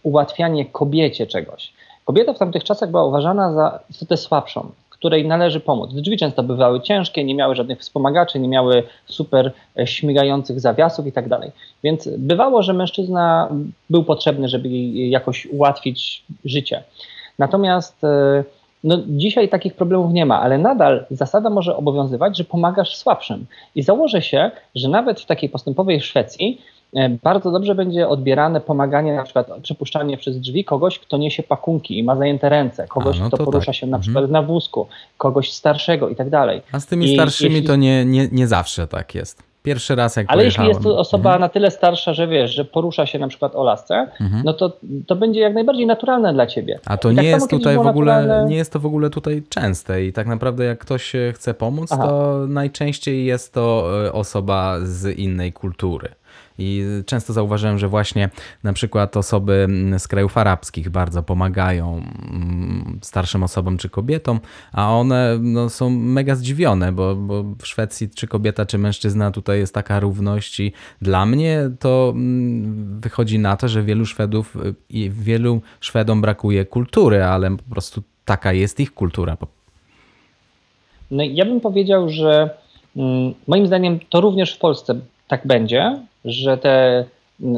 ułatwianie 0.02 0.66
kobiecie 0.66 1.26
czegoś. 1.26 1.72
Kobieta 2.04 2.32
w 2.32 2.38
tamtych 2.38 2.64
czasach 2.64 2.90
była 2.90 3.04
uważana 3.04 3.52
za 3.52 3.80
istotę 3.90 4.16
słabszą, 4.16 4.70
której 4.90 5.26
należy 5.26 5.60
pomóc. 5.60 5.94
Drzwi 5.94 6.16
często 6.16 6.42
bywały 6.42 6.80
ciężkie, 6.80 7.24
nie 7.24 7.34
miały 7.34 7.54
żadnych 7.54 7.80
wspomagaczy, 7.80 8.40
nie 8.40 8.48
miały 8.48 8.82
super 9.06 9.52
e, 9.78 9.86
śmigających 9.86 10.60
zawiasów 10.60 11.06
i 11.06 11.12
tak 11.12 11.28
dalej. 11.28 11.50
Więc 11.82 12.08
bywało, 12.18 12.62
że 12.62 12.72
mężczyzna 12.72 13.48
był 13.90 14.04
potrzebny, 14.04 14.48
żeby 14.48 14.68
jej 14.68 15.10
jakoś 15.10 15.46
ułatwić 15.46 16.24
życie. 16.44 16.82
Natomiast 17.38 18.04
e, 18.04 18.44
no, 18.84 18.98
dzisiaj 19.06 19.48
takich 19.48 19.74
problemów 19.74 20.12
nie 20.12 20.26
ma, 20.26 20.40
ale 20.40 20.58
nadal 20.58 21.06
zasada 21.10 21.50
może 21.50 21.76
obowiązywać, 21.76 22.36
że 22.36 22.44
pomagasz 22.44 22.96
słabszym. 22.96 23.46
I 23.74 23.82
założę 23.82 24.22
się, 24.22 24.50
że 24.74 24.88
nawet 24.88 25.20
w 25.20 25.26
takiej 25.26 25.48
postępowej 25.48 26.00
Szwecji 26.00 26.60
e, 26.94 27.08
bardzo 27.08 27.50
dobrze 27.50 27.74
będzie 27.74 28.08
odbierane 28.08 28.60
pomaganie, 28.60 29.16
na 29.16 29.22
przykład 29.22 29.46
przepuszczanie 29.62 30.16
przez 30.16 30.40
drzwi 30.40 30.64
kogoś, 30.64 30.98
kto 30.98 31.16
niesie 31.16 31.42
pakunki 31.42 31.98
i 31.98 32.04
ma 32.04 32.16
zajęte 32.16 32.48
ręce, 32.48 32.86
kogoś, 32.88 33.16
A, 33.20 33.20
no 33.20 33.28
kto 33.28 33.36
porusza 33.36 33.66
tak. 33.66 33.74
się 33.74 33.86
na 33.86 33.96
mhm. 33.96 34.02
przykład 34.02 34.24
mhm. 34.24 34.32
na 34.32 34.52
wózku, 34.52 34.86
kogoś 35.18 35.52
starszego 35.52 36.08
i 36.08 36.16
tak 36.16 36.30
dalej. 36.30 36.62
A 36.72 36.80
z 36.80 36.86
tymi 36.86 37.12
I 37.12 37.14
starszymi 37.14 37.54
jeśli... 37.54 37.66
to 37.66 37.76
nie, 37.76 38.04
nie, 38.04 38.28
nie 38.32 38.46
zawsze 38.46 38.86
tak 38.86 39.14
jest. 39.14 39.49
Pierwszy 39.62 39.94
raz 39.94 40.16
jak 40.16 40.26
Ale 40.28 40.44
jeśli 40.44 40.68
jest 40.68 40.82
to 40.82 40.98
osoba 40.98 41.30
mhm. 41.30 41.40
na 41.40 41.48
tyle 41.48 41.70
starsza, 41.70 42.14
że 42.14 42.28
wiesz, 42.28 42.54
że 42.54 42.64
porusza 42.64 43.06
się 43.06 43.18
na 43.18 43.28
przykład 43.28 43.54
o 43.54 43.64
lasce, 43.64 44.06
mhm. 44.20 44.42
no 44.44 44.52
to, 44.52 44.78
to 45.06 45.16
będzie 45.16 45.40
jak 45.40 45.54
najbardziej 45.54 45.86
naturalne 45.86 46.32
dla 46.32 46.46
ciebie. 46.46 46.78
A 46.86 46.96
to 46.96 47.10
nie 47.10 47.16
tak 47.16 47.26
jest 47.26 47.50
tutaj 47.50 47.76
w 47.76 47.86
ogóle, 47.86 48.16
naturalne... 48.16 48.50
nie 48.50 48.56
jest 48.56 48.72
to 48.72 48.80
w 48.80 48.86
ogóle 48.86 49.10
tutaj 49.10 49.42
częste 49.48 50.04
i 50.04 50.12
tak 50.12 50.26
naprawdę 50.26 50.64
jak 50.64 50.78
ktoś 50.78 51.12
chce 51.34 51.54
pomóc, 51.54 51.92
Aha. 51.92 52.06
to 52.06 52.38
najczęściej 52.48 53.24
jest 53.24 53.54
to 53.54 53.90
e, 54.06 54.12
osoba 54.12 54.76
z 54.82 55.18
innej 55.18 55.52
kultury. 55.52 56.08
I 56.60 56.84
często 57.06 57.32
zauważyłem, 57.32 57.78
że 57.78 57.88
właśnie 57.88 58.30
na 58.62 58.72
przykład 58.72 59.16
osoby 59.16 59.66
z 59.98 60.08
krajów 60.08 60.38
arabskich 60.38 60.90
bardzo 60.90 61.22
pomagają 61.22 62.02
mm, 62.32 62.98
starszym 63.02 63.42
osobom 63.42 63.78
czy 63.78 63.88
kobietom, 63.88 64.40
a 64.72 64.92
one 64.94 65.38
no, 65.40 65.70
są 65.70 65.90
mega 65.90 66.34
zdziwione, 66.34 66.92
bo, 66.92 67.16
bo 67.16 67.42
w 67.42 67.66
Szwecji 67.66 68.10
czy 68.10 68.26
kobieta, 68.26 68.66
czy 68.66 68.78
mężczyzna 68.78 69.30
tutaj 69.30 69.58
jest 69.58 69.74
taka 69.74 70.00
równość 70.00 70.60
i 70.60 70.72
dla 71.02 71.26
mnie 71.26 71.70
to 71.78 72.12
mm, 72.14 73.00
wychodzi 73.00 73.38
na 73.38 73.56
to, 73.56 73.68
że 73.68 73.82
wielu 73.82 74.06
Szwedów 74.06 74.56
i 74.90 75.10
wielu 75.10 75.60
Szwedom 75.80 76.20
brakuje 76.20 76.64
kultury, 76.64 77.24
ale 77.24 77.56
po 77.56 77.74
prostu 77.74 78.02
taka 78.24 78.52
jest 78.52 78.80
ich 78.80 78.94
kultura. 78.94 79.36
No 81.10 81.22
ja 81.22 81.44
bym 81.44 81.60
powiedział, 81.60 82.08
że 82.08 82.50
mm, 82.96 83.34
moim 83.46 83.66
zdaniem 83.66 83.98
to 84.08 84.20
również 84.20 84.54
w 84.54 84.58
Polsce 84.58 85.00
tak 85.28 85.46
będzie, 85.46 86.00
że 86.24 86.58
te 86.58 87.04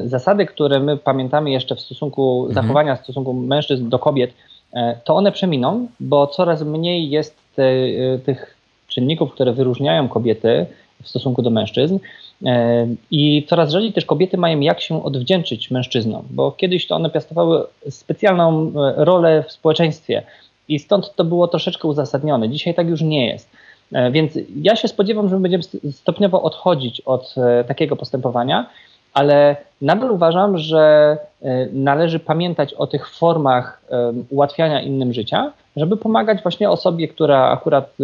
zasady, 0.04 0.46
które 0.46 0.80
my 0.80 0.96
pamiętamy 0.96 1.50
jeszcze 1.50 1.76
w 1.76 1.80
stosunku 1.80 2.46
mhm. 2.46 2.54
zachowania 2.54 2.96
w 2.96 3.02
stosunku 3.02 3.32
mężczyzn 3.32 3.88
do 3.88 3.98
kobiet, 3.98 4.32
e, 4.72 4.96
to 5.04 5.14
one 5.14 5.32
przeminą, 5.32 5.86
bo 6.00 6.26
coraz 6.26 6.62
mniej 6.62 7.10
jest 7.10 7.36
te, 7.56 7.62
e, 7.62 8.18
tych 8.18 8.56
czynników, 8.88 9.32
które 9.32 9.52
wyróżniają 9.52 10.08
kobiety 10.08 10.66
w 11.02 11.08
stosunku 11.08 11.42
do 11.42 11.50
mężczyzn. 11.50 11.98
E, 12.46 12.86
I 13.10 13.46
coraz 13.48 13.70
rzadziej 13.70 13.92
też 13.92 14.04
kobiety 14.04 14.38
mają 14.38 14.60
jak 14.60 14.80
się 14.80 15.04
odwdzięczyć 15.04 15.70
mężczyznom, 15.70 16.22
bo 16.30 16.52
kiedyś 16.52 16.86
to 16.86 16.94
one 16.96 17.10
piastowały 17.10 17.64
specjalną 17.90 18.72
rolę 18.96 19.44
w 19.48 19.52
społeczeństwie 19.52 20.22
i 20.68 20.78
stąd 20.78 21.14
to 21.14 21.24
było 21.24 21.48
troszeczkę 21.48 21.88
uzasadnione. 21.88 22.48
Dzisiaj 22.48 22.74
tak 22.74 22.88
już 22.88 23.00
nie 23.00 23.26
jest. 23.26 23.50
E, 23.92 24.10
więc 24.10 24.38
ja 24.62 24.76
się 24.76 24.88
spodziewam, 24.88 25.28
że 25.28 25.36
my 25.36 25.48
będziemy 25.48 25.92
stopniowo 25.92 26.42
odchodzić 26.42 27.00
od 27.00 27.34
e, 27.36 27.64
takiego 27.64 27.96
postępowania, 27.96 28.70
ale 29.14 29.56
nadal 29.80 30.10
uważam, 30.10 30.58
że 30.58 31.16
e, 31.42 31.66
należy 31.72 32.18
pamiętać 32.18 32.74
o 32.74 32.86
tych 32.86 33.08
formach 33.10 33.82
ułatwiania 34.30 34.80
innym 34.80 35.12
życia, 35.12 35.52
żeby 35.76 35.96
pomagać 35.96 36.42
właśnie 36.42 36.70
osobie, 36.70 37.08
która 37.08 37.50
akurat 37.50 37.96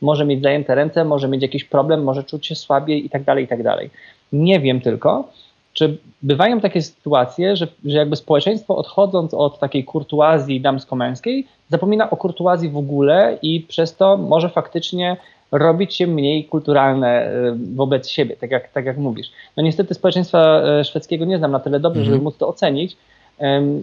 może 0.00 0.24
mieć 0.24 0.42
zajęte 0.42 0.74
ręce, 0.74 1.04
może 1.04 1.28
mieć 1.28 1.42
jakiś 1.42 1.64
problem, 1.64 2.02
może 2.02 2.24
czuć 2.24 2.46
się 2.46 2.54
słabiej 2.54 3.06
i 3.06 3.10
tak 3.10 3.24
dalej, 3.24 3.44
i 3.44 3.48
tak 3.48 3.62
dalej. 3.62 3.90
Nie 4.32 4.60
wiem 4.60 4.80
tylko, 4.80 5.28
czy 5.74 5.98
bywają 6.22 6.60
takie 6.60 6.82
sytuacje, 6.82 7.56
że, 7.56 7.66
że 7.84 7.98
jakby 7.98 8.16
społeczeństwo 8.16 8.76
odchodząc 8.76 9.34
od 9.34 9.58
takiej 9.58 9.84
kurtuazji 9.84 10.60
damsko-męskiej, 10.60 11.46
zapomina 11.68 12.10
o 12.10 12.16
kurtuazji 12.16 12.68
w 12.68 12.76
ogóle 12.76 13.38
i 13.42 13.60
przez 13.60 13.96
to 13.96 14.16
może 14.16 14.48
faktycznie 14.48 15.16
robić 15.58 15.94
się 15.94 16.06
mniej 16.06 16.44
kulturalne 16.44 17.32
y, 17.32 17.74
wobec 17.74 18.08
siebie, 18.08 18.36
tak 18.36 18.50
jak, 18.50 18.72
tak 18.72 18.84
jak 18.84 18.96
mówisz. 18.96 19.30
No 19.56 19.62
niestety 19.62 19.94
społeczeństwa 19.94 20.62
e, 20.62 20.84
szwedzkiego 20.84 21.24
nie 21.24 21.38
znam 21.38 21.52
na 21.52 21.60
tyle 21.60 21.80
dobrze, 21.80 22.00
mm 22.00 22.12
żeby 22.12 22.24
móc 22.24 22.36
to 22.36 22.48
ocenić 22.48 22.96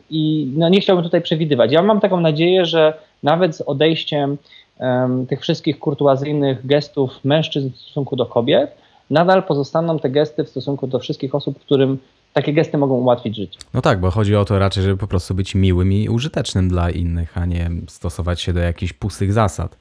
i 0.09 0.51
no 0.57 0.69
nie 0.69 0.81
chciałbym 0.81 1.03
tutaj 1.05 1.21
przewidywać. 1.21 1.71
Ja 1.71 1.81
mam 1.81 1.99
taką 1.99 2.19
nadzieję, 2.19 2.65
że 2.65 2.93
nawet 3.23 3.55
z 3.55 3.61
odejściem 3.61 4.37
um, 4.79 5.27
tych 5.27 5.41
wszystkich 5.41 5.79
kurtuazyjnych 5.79 6.65
gestów 6.65 7.19
mężczyzn 7.23 7.69
w 7.71 7.77
stosunku 7.77 8.15
do 8.15 8.25
kobiet, 8.25 8.75
nadal 9.09 9.43
pozostaną 9.43 9.99
te 9.99 10.09
gesty 10.09 10.43
w 10.43 10.49
stosunku 10.49 10.87
do 10.87 10.99
wszystkich 10.99 11.35
osób, 11.35 11.59
którym 11.59 11.97
takie 12.33 12.53
gesty 12.53 12.77
mogą 12.77 12.95
ułatwić 12.95 13.35
życie. 13.35 13.59
No 13.73 13.81
tak, 13.81 13.99
bo 13.99 14.11
chodzi 14.11 14.35
o 14.35 14.45
to 14.45 14.59
raczej, 14.59 14.83
żeby 14.83 14.97
po 14.97 15.07
prostu 15.07 15.33
być 15.33 15.55
miłym 15.55 15.93
i 15.93 16.09
użytecznym 16.09 16.69
dla 16.69 16.89
innych, 16.89 17.37
a 17.37 17.45
nie 17.45 17.69
stosować 17.87 18.41
się 18.41 18.53
do 18.53 18.59
jakichś 18.59 18.93
pustych 18.93 19.33
zasad. 19.33 19.77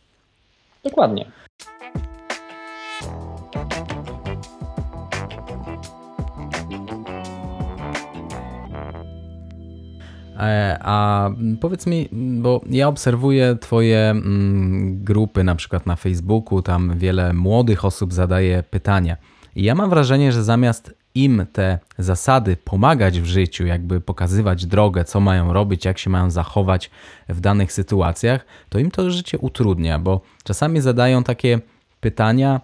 Dokładnie. 0.85 1.27
A 10.81 11.31
powiedz 11.61 11.87
mi, 11.87 12.09
bo 12.13 12.61
ja 12.71 12.89
obserwuję 12.89 13.57
Twoje 13.61 14.11
mm, 14.11 15.05
grupy, 15.05 15.45
na 15.45 15.55
przykład 15.55 15.87
na 15.87 15.97
Facebooku, 15.97 16.63
tam 16.63 16.99
wiele 16.99 17.33
młodych 17.33 17.85
osób 17.85 18.13
zadaje 18.13 18.63
pytania. 18.63 19.17
I 19.57 19.63
ja 19.63 19.75
mam 19.75 19.91
wrażenie, 19.91 20.33
że 20.33 20.45
zamiast 20.45 20.95
im 21.15 21.47
te 21.53 21.79
zasady 21.99 22.57
pomagać 22.57 23.21
w 23.21 23.27
życiu, 23.27 23.67
jakby 23.67 24.01
pokazywać 24.01 24.67
drogę, 24.67 25.05
co 25.05 25.21
mają 25.21 25.53
robić, 25.53 25.85
jak 25.85 25.99
się 25.99 26.11
mają 26.11 26.31
zachować 26.31 26.91
w 27.29 27.41
danych 27.41 27.73
sytuacjach, 27.73 28.47
to 28.69 28.79
im 28.79 28.91
to 28.91 29.11
życie 29.11 29.39
utrudnia, 29.39 29.99
bo 29.99 30.21
czasami 30.45 30.81
zadają 30.81 31.23
takie 31.23 31.61
pytania, 32.01 32.61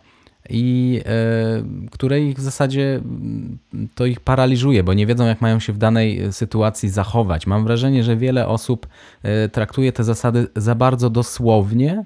i 0.50 1.00
e, 1.06 1.88
które 1.90 2.20
ich 2.20 2.36
w 2.36 2.40
zasadzie 2.40 3.00
mm, 3.04 3.58
to 3.94 4.06
ich 4.06 4.20
paraliżuje, 4.20 4.82
bo 4.82 4.94
nie 4.94 5.06
wiedzą, 5.06 5.26
jak 5.26 5.40
mają 5.40 5.60
się 5.60 5.72
w 5.72 5.78
danej 5.78 6.32
sytuacji 6.32 6.88
zachować. 6.88 7.46
Mam 7.46 7.64
wrażenie, 7.64 8.04
że 8.04 8.16
wiele 8.16 8.48
osób 8.48 8.86
e, 9.22 9.48
traktuje 9.48 9.92
te 9.92 10.04
zasady 10.04 10.46
za 10.56 10.74
bardzo 10.74 11.10
dosłownie 11.10 12.04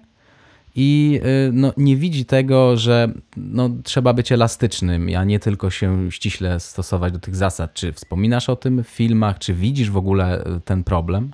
i 0.74 1.20
e, 1.22 1.52
no, 1.52 1.72
nie 1.76 1.96
widzi 1.96 2.24
tego, 2.24 2.76
że 2.76 3.12
no, 3.36 3.70
trzeba 3.84 4.12
być 4.12 4.32
elastycznym, 4.32 5.08
a 5.18 5.24
nie 5.24 5.38
tylko 5.38 5.70
się 5.70 6.12
ściśle 6.12 6.60
stosować 6.60 7.12
do 7.12 7.18
tych 7.18 7.36
zasad. 7.36 7.74
Czy 7.74 7.92
wspominasz 7.92 8.48
o 8.48 8.56
tym 8.56 8.84
w 8.84 8.88
filmach, 8.88 9.38
czy 9.38 9.54
widzisz 9.54 9.90
w 9.90 9.96
ogóle 9.96 10.44
ten 10.64 10.84
problem? 10.84 11.30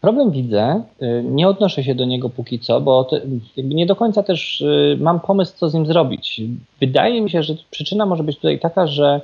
Problem 0.00 0.30
widzę, 0.30 0.82
y, 1.02 1.24
nie 1.24 1.48
odnoszę 1.48 1.84
się 1.84 1.94
do 1.94 2.04
niego 2.04 2.30
póki 2.30 2.58
co, 2.58 2.80
bo 2.80 3.10
nie 3.56 3.86
do 3.86 3.96
końca 3.96 4.22
też 4.22 4.60
y, 4.60 4.96
mam 5.00 5.20
pomysł, 5.20 5.52
co 5.56 5.68
z 5.68 5.74
nim 5.74 5.86
zrobić. 5.86 6.40
Wydaje 6.80 7.22
mi 7.22 7.30
się, 7.30 7.42
że 7.42 7.54
przyczyna 7.70 8.06
może 8.06 8.22
być 8.22 8.36
tutaj 8.36 8.58
taka, 8.58 8.86
że 8.86 9.20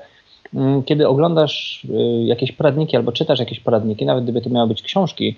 mm, 0.55 0.83
kiedy 0.83 1.09
oglądasz 1.09 1.85
y, 1.85 2.25
jakieś 2.25 2.53
poradniki 2.53 2.97
albo 2.97 3.13
czytasz 3.13 3.39
jakieś 3.39 3.61
poradniki, 3.61 4.07
nawet 4.07 4.25
gdyby 4.25 4.41
to 4.41 4.51
miały 4.51 4.69
być 4.69 4.83
książki 4.83 5.37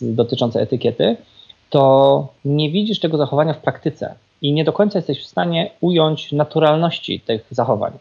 dotyczące 0.00 0.60
etykiety, 0.60 1.16
to 1.70 2.28
nie 2.44 2.70
widzisz 2.70 3.00
tego 3.00 3.16
zachowania 3.16 3.54
w 3.54 3.60
praktyce 3.60 4.14
i 4.42 4.52
nie 4.52 4.64
do 4.64 4.72
końca 4.72 4.98
jesteś 4.98 5.22
w 5.22 5.26
stanie 5.26 5.70
ująć 5.80 6.32
naturalności 6.32 7.20
tych 7.20 7.46
zachowań. 7.50 7.92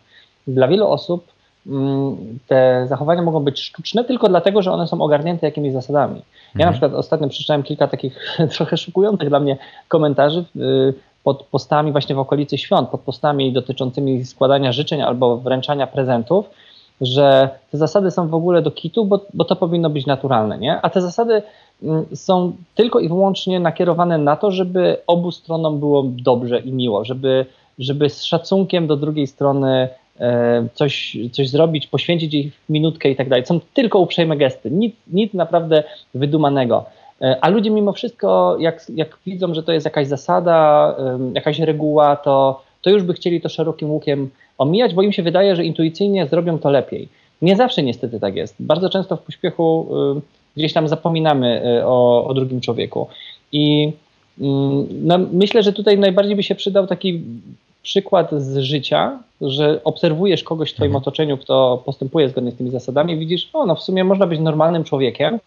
Dla 0.47 0.67
wielu 0.67 0.87
osób 0.87 1.27
te 2.47 2.85
zachowania 2.87 3.21
mogą 3.21 3.39
być 3.39 3.59
sztuczne 3.59 4.03
tylko 4.03 4.29
dlatego, 4.29 4.61
że 4.61 4.71
one 4.71 4.87
są 4.87 5.01
ogarnięte 5.01 5.47
jakimiś 5.47 5.73
zasadami. 5.73 6.15
Ja 6.15 6.51
mhm. 6.53 6.67
na 6.67 6.71
przykład 6.71 6.93
ostatnio 6.93 7.29
przeczytałem 7.29 7.63
kilka 7.63 7.87
takich 7.87 8.37
trochę 8.55 8.77
szokujących 8.77 9.29
dla 9.29 9.39
mnie 9.39 9.57
komentarzy 9.87 10.45
y, 10.55 10.93
pod 11.23 11.43
postami 11.43 11.91
właśnie 11.91 12.15
w 12.15 12.19
okolicy 12.19 12.57
świąt, 12.57 12.89
pod 12.89 13.01
postami 13.01 13.53
dotyczącymi 13.53 14.25
składania 14.25 14.71
życzeń 14.71 15.01
albo 15.01 15.37
wręczania 15.37 15.87
prezentów, 15.87 16.49
że 17.01 17.49
te 17.71 17.77
zasady 17.77 18.11
są 18.11 18.27
w 18.27 18.33
ogóle 18.33 18.61
do 18.61 18.71
kitu, 18.71 19.05
bo, 19.05 19.25
bo 19.33 19.45
to 19.45 19.55
powinno 19.55 19.89
być 19.89 20.05
naturalne, 20.05 20.57
nie? 20.57 20.81
A 20.81 20.89
te 20.89 21.01
zasady 21.01 21.41
mm, 21.83 22.05
są 22.13 22.53
tylko 22.75 22.99
i 22.99 23.07
wyłącznie 23.07 23.59
nakierowane 23.59 24.17
na 24.17 24.35
to, 24.35 24.51
żeby 24.51 24.97
obu 25.07 25.31
stronom 25.31 25.79
było 25.79 26.03
dobrze 26.07 26.59
i 26.59 26.71
miło, 26.71 27.05
żeby, 27.05 27.45
żeby 27.79 28.09
z 28.09 28.23
szacunkiem 28.23 28.87
do 28.87 28.97
drugiej 28.97 29.27
strony 29.27 29.89
coś, 30.73 31.17
coś 31.31 31.49
zrobić, 31.49 31.87
poświęcić 31.87 32.33
ich 32.33 32.53
minutkę 32.69 33.09
i 33.09 33.15
tak 33.15 33.29
dalej. 33.29 33.45
Są 33.45 33.59
tylko 33.73 33.99
uprzejme 33.99 34.37
gesty, 34.37 34.71
nic, 34.71 34.95
nic 35.07 35.33
naprawdę 35.33 35.83
wydumanego. 36.13 36.85
E, 37.21 37.37
a 37.41 37.49
ludzie 37.49 37.69
mimo 37.69 37.93
wszystko, 37.93 38.57
jak, 38.59 38.85
jak 38.95 39.17
widzą, 39.25 39.53
że 39.53 39.63
to 39.63 39.71
jest 39.71 39.85
jakaś 39.85 40.07
zasada, 40.07 40.95
jakaś 41.33 41.59
reguła, 41.59 42.15
to, 42.15 42.61
to 42.81 42.89
już 42.89 43.03
by 43.03 43.13
chcieli 43.13 43.41
to 43.41 43.49
szerokim 43.49 43.91
łukiem 43.91 44.29
omijać, 44.57 44.93
bo 44.93 45.01
im 45.01 45.11
się 45.11 45.23
wydaje, 45.23 45.55
że 45.55 45.65
intuicyjnie 45.65 46.27
zrobią 46.27 46.59
to 46.59 46.69
lepiej. 46.71 47.07
Nie 47.41 47.55
zawsze 47.55 47.83
niestety 47.83 48.19
tak 48.19 48.35
jest. 48.35 48.55
Bardzo 48.59 48.89
często 48.89 49.17
w 49.17 49.21
pośpiechu 49.21 49.87
gdzieś 50.57 50.73
tam 50.73 50.87
zapominamy 50.87 51.61
e, 51.65 51.87
o, 51.87 52.27
o 52.27 52.33
drugim 52.33 52.61
człowieku. 52.61 53.07
I 53.51 53.93
Mm, 54.39 54.87
no, 55.03 55.19
myślę, 55.31 55.63
że 55.63 55.73
tutaj 55.73 55.97
najbardziej 55.97 56.35
by 56.35 56.43
się 56.43 56.55
przydał 56.55 56.87
taki 56.87 57.21
przykład 57.83 58.31
z 58.31 58.57
życia, 58.57 59.19
że 59.41 59.83
obserwujesz 59.83 60.43
kogoś 60.43 60.71
w 60.71 60.75
Twoim 60.75 60.89
mhm. 60.91 61.01
otoczeniu, 61.01 61.37
kto 61.37 61.81
postępuje 61.85 62.29
zgodnie 62.29 62.51
z 62.51 62.55
tymi 62.55 62.69
zasadami, 62.69 63.17
widzisz, 63.17 63.49
o, 63.53 63.65
no 63.65 63.75
w 63.75 63.83
sumie 63.83 64.03
można 64.03 64.27
być 64.27 64.39
normalnym 64.39 64.83
człowiekiem 64.83 65.39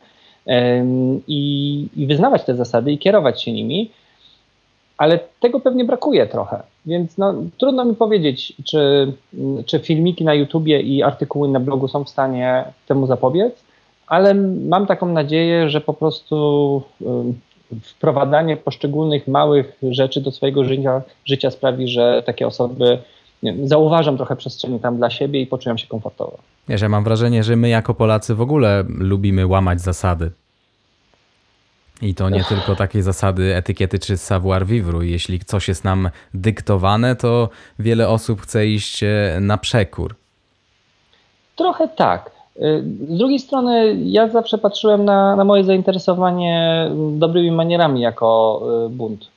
i, 1.28 1.88
i 1.96 2.06
wyznawać 2.06 2.44
te 2.44 2.54
zasady 2.54 2.92
i 2.92 2.98
kierować 2.98 3.42
się 3.42 3.52
nimi, 3.52 3.90
ale 4.98 5.18
tego 5.40 5.60
pewnie 5.60 5.84
brakuje 5.84 6.26
trochę. 6.26 6.62
Więc 6.86 7.18
no, 7.18 7.34
trudno 7.58 7.84
mi 7.84 7.94
powiedzieć, 7.94 8.52
czy, 8.64 9.12
czy 9.66 9.78
filmiki 9.78 10.24
na 10.24 10.34
YouTubie 10.34 10.80
i 10.80 11.02
artykuły 11.02 11.48
na 11.48 11.60
blogu 11.60 11.88
są 11.88 12.04
w 12.04 12.08
stanie 12.08 12.64
temu 12.86 13.06
zapobiec, 13.06 13.64
ale 14.06 14.34
mam 14.68 14.86
taką 14.86 15.06
nadzieję, 15.06 15.70
że 15.70 15.80
po 15.80 15.94
prostu 15.94 16.82
wprowadzanie 17.82 18.56
poszczególnych 18.56 19.28
małych 19.28 19.78
rzeczy 19.90 20.20
do 20.20 20.30
swojego 20.30 20.64
życia, 20.64 21.02
życia 21.24 21.50
sprawi, 21.50 21.88
że 21.88 22.22
takie 22.26 22.46
osoby 22.46 22.98
wiem, 23.42 23.68
zauważam 23.68 24.16
trochę 24.16 24.36
przestrzeni 24.36 24.80
tam 24.80 24.96
dla 24.96 25.10
siebie 25.10 25.40
i 25.40 25.46
poczują 25.46 25.76
się 25.76 25.86
komfortowo. 25.86 26.38
Wiesz, 26.68 26.82
ja 26.82 26.88
mam 26.88 27.04
wrażenie, 27.04 27.44
że 27.44 27.56
my 27.56 27.68
jako 27.68 27.94
Polacy 27.94 28.34
w 28.34 28.40
ogóle 28.40 28.84
lubimy 28.88 29.46
łamać 29.46 29.80
zasady. 29.80 30.30
I 32.02 32.14
to 32.14 32.30
nie 32.30 32.44
tylko 32.44 32.76
takie 32.76 33.02
zasady 33.02 33.56
etykiety 33.56 33.98
czy 33.98 34.16
savoir 34.16 34.66
vivre. 34.66 35.06
Jeśli 35.06 35.40
coś 35.40 35.68
jest 35.68 35.84
nam 35.84 36.10
dyktowane, 36.34 37.16
to 37.16 37.48
wiele 37.78 38.08
osób 38.08 38.40
chce 38.40 38.66
iść 38.66 39.02
e, 39.02 39.38
na 39.40 39.58
przekór. 39.58 40.14
Trochę 41.56 41.88
tak. 41.88 42.30
Z 42.56 43.18
drugiej 43.18 43.38
strony, 43.38 43.96
ja 44.04 44.28
zawsze 44.28 44.58
patrzyłem 44.58 45.04
na, 45.04 45.36
na 45.36 45.44
moje 45.44 45.64
zainteresowanie 45.64 46.90
dobrymi 47.12 47.50
manierami 47.50 48.00
jako 48.00 48.60
e, 48.86 48.88
bunt, 48.88 49.28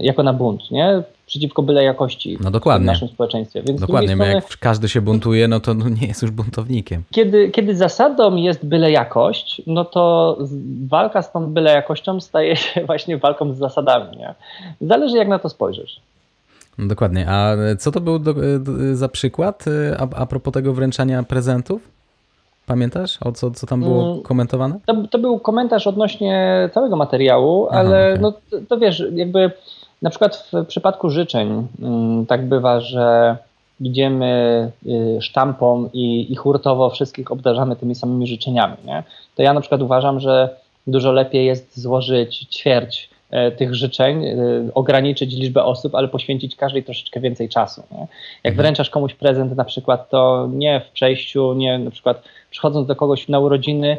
jako 0.00 0.22
na 0.22 0.32
bunt, 0.32 0.70
nie? 0.70 1.02
przeciwko 1.26 1.62
byle 1.62 1.84
jakości 1.84 2.38
no 2.40 2.50
dokładnie. 2.50 2.84
w 2.84 2.86
naszym 2.86 3.08
społeczeństwie. 3.08 3.62
Więc 3.62 3.80
dokładnie, 3.80 4.14
strony, 4.14 4.32
jak 4.32 4.58
każdy 4.60 4.88
się 4.88 5.00
buntuje, 5.00 5.48
no 5.48 5.60
to 5.60 5.74
no 5.74 5.88
nie 5.88 6.06
jest 6.06 6.22
już 6.22 6.30
buntownikiem. 6.30 7.02
Kiedy, 7.10 7.50
kiedy 7.50 7.76
zasadą 7.76 8.36
jest 8.36 8.66
byle 8.66 8.90
jakość, 8.90 9.62
no 9.66 9.84
to 9.84 10.36
walka 10.88 11.22
z 11.22 11.32
tą 11.32 11.46
byle 11.46 11.72
jakością 11.72 12.20
staje 12.20 12.56
się 12.56 12.84
właśnie 12.86 13.16
walką 13.16 13.52
z 13.52 13.58
zasadami. 13.58 14.16
Nie? 14.16 14.34
Zależy 14.80 15.16
jak 15.16 15.28
na 15.28 15.38
to 15.38 15.48
spojrzysz. 15.48 16.00
No 16.78 16.86
dokładnie. 16.86 17.26
A 17.28 17.56
co 17.78 17.92
to 17.92 18.00
był 18.00 18.18
do, 18.18 18.34
do, 18.58 18.96
za 18.96 19.08
przykład 19.08 19.64
a, 19.98 20.16
a 20.16 20.26
propos 20.26 20.54
tego 20.54 20.72
wręczania 20.72 21.22
prezentów? 21.22 21.95
Pamiętasz, 22.66 23.18
o 23.24 23.32
co, 23.32 23.50
co 23.50 23.66
tam 23.66 23.80
było 23.80 24.10
mm, 24.10 24.22
komentowane? 24.22 24.78
To, 24.86 24.94
to 25.10 25.18
był 25.18 25.38
komentarz 25.38 25.86
odnośnie 25.86 26.68
całego 26.74 26.96
materiału, 26.96 27.68
Aha, 27.70 27.80
ale 27.80 28.08
okay. 28.08 28.18
no, 28.22 28.32
to, 28.50 28.56
to 28.68 28.78
wiesz, 28.78 29.02
jakby 29.12 29.50
na 30.02 30.10
przykład 30.10 30.48
w 30.52 30.66
przypadku 30.66 31.10
życzeń 31.10 31.66
mm, 31.82 32.26
tak 32.26 32.48
bywa, 32.48 32.80
że 32.80 33.36
idziemy 33.80 34.72
y, 34.86 35.18
sztampą 35.20 35.88
i, 35.92 36.32
i 36.32 36.36
hurtowo 36.36 36.90
wszystkich 36.90 37.32
obdarzamy 37.32 37.76
tymi 37.76 37.94
samymi 37.94 38.26
życzeniami. 38.26 38.76
Nie? 38.84 39.02
To 39.34 39.42
ja 39.42 39.52
na 39.52 39.60
przykład 39.60 39.82
uważam, 39.82 40.20
że 40.20 40.56
dużo 40.86 41.12
lepiej 41.12 41.46
jest 41.46 41.80
złożyć 41.80 42.38
ćwierć 42.38 43.10
tych 43.56 43.74
życzeń, 43.74 44.24
y, 44.24 44.70
ograniczyć 44.74 45.34
liczbę 45.34 45.64
osób, 45.64 45.94
ale 45.94 46.08
poświęcić 46.08 46.56
każdej 46.56 46.84
troszeczkę 46.84 47.20
więcej 47.20 47.48
czasu. 47.48 47.82
Nie? 47.90 47.98
Jak 47.98 48.52
mhm. 48.52 48.56
wręczasz 48.56 48.90
komuś 48.90 49.14
prezent 49.14 49.56
na 49.56 49.64
przykład, 49.64 50.10
to 50.10 50.48
nie 50.52 50.80
w 50.80 50.90
przejściu, 50.90 51.54
nie 51.54 51.78
na 51.78 51.90
przykład 51.90 52.22
przychodząc 52.50 52.86
do 52.86 52.96
kogoś 52.96 53.28
na 53.28 53.38
urodziny, 53.38 53.98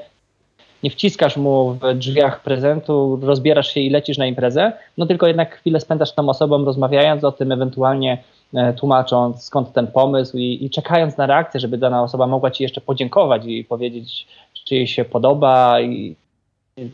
nie 0.84 0.90
wciskasz 0.90 1.38
mu 1.38 1.74
w 1.74 1.94
drzwiach 1.96 2.44
prezentu, 2.44 3.20
rozbierasz 3.22 3.74
się 3.74 3.80
i 3.80 3.90
lecisz 3.90 4.18
na 4.18 4.26
imprezę, 4.26 4.74
no 4.98 5.06
tylko 5.06 5.28
jednak 5.28 5.56
chwilę 5.56 5.80
spędzasz 5.80 6.14
tą 6.14 6.30
osobą, 6.30 6.66
rozmawiając 6.66 7.24
o 7.24 7.32
tym, 7.32 7.52
ewentualnie 7.52 8.24
e, 8.54 8.74
tłumacząc 8.74 9.44
skąd 9.44 9.74
ten 9.74 9.88
pomysł 9.88 10.38
i, 10.38 10.66
i, 10.66 10.70
czekając 10.70 11.18
na 11.18 11.26
reakcję, 11.26 11.60
żeby 11.60 11.78
dana 11.78 12.04
osoba 12.04 12.28
mogła 12.28 12.52
ci 12.52 12.64
jeszcze 12.64 12.82
podziękować 12.82 13.46
i 13.46 13.64
powiedzieć, 13.64 14.28
czy 14.66 14.76
jej 14.76 14.88
się 14.88 15.06
podoba 15.06 15.82
i 15.82 16.16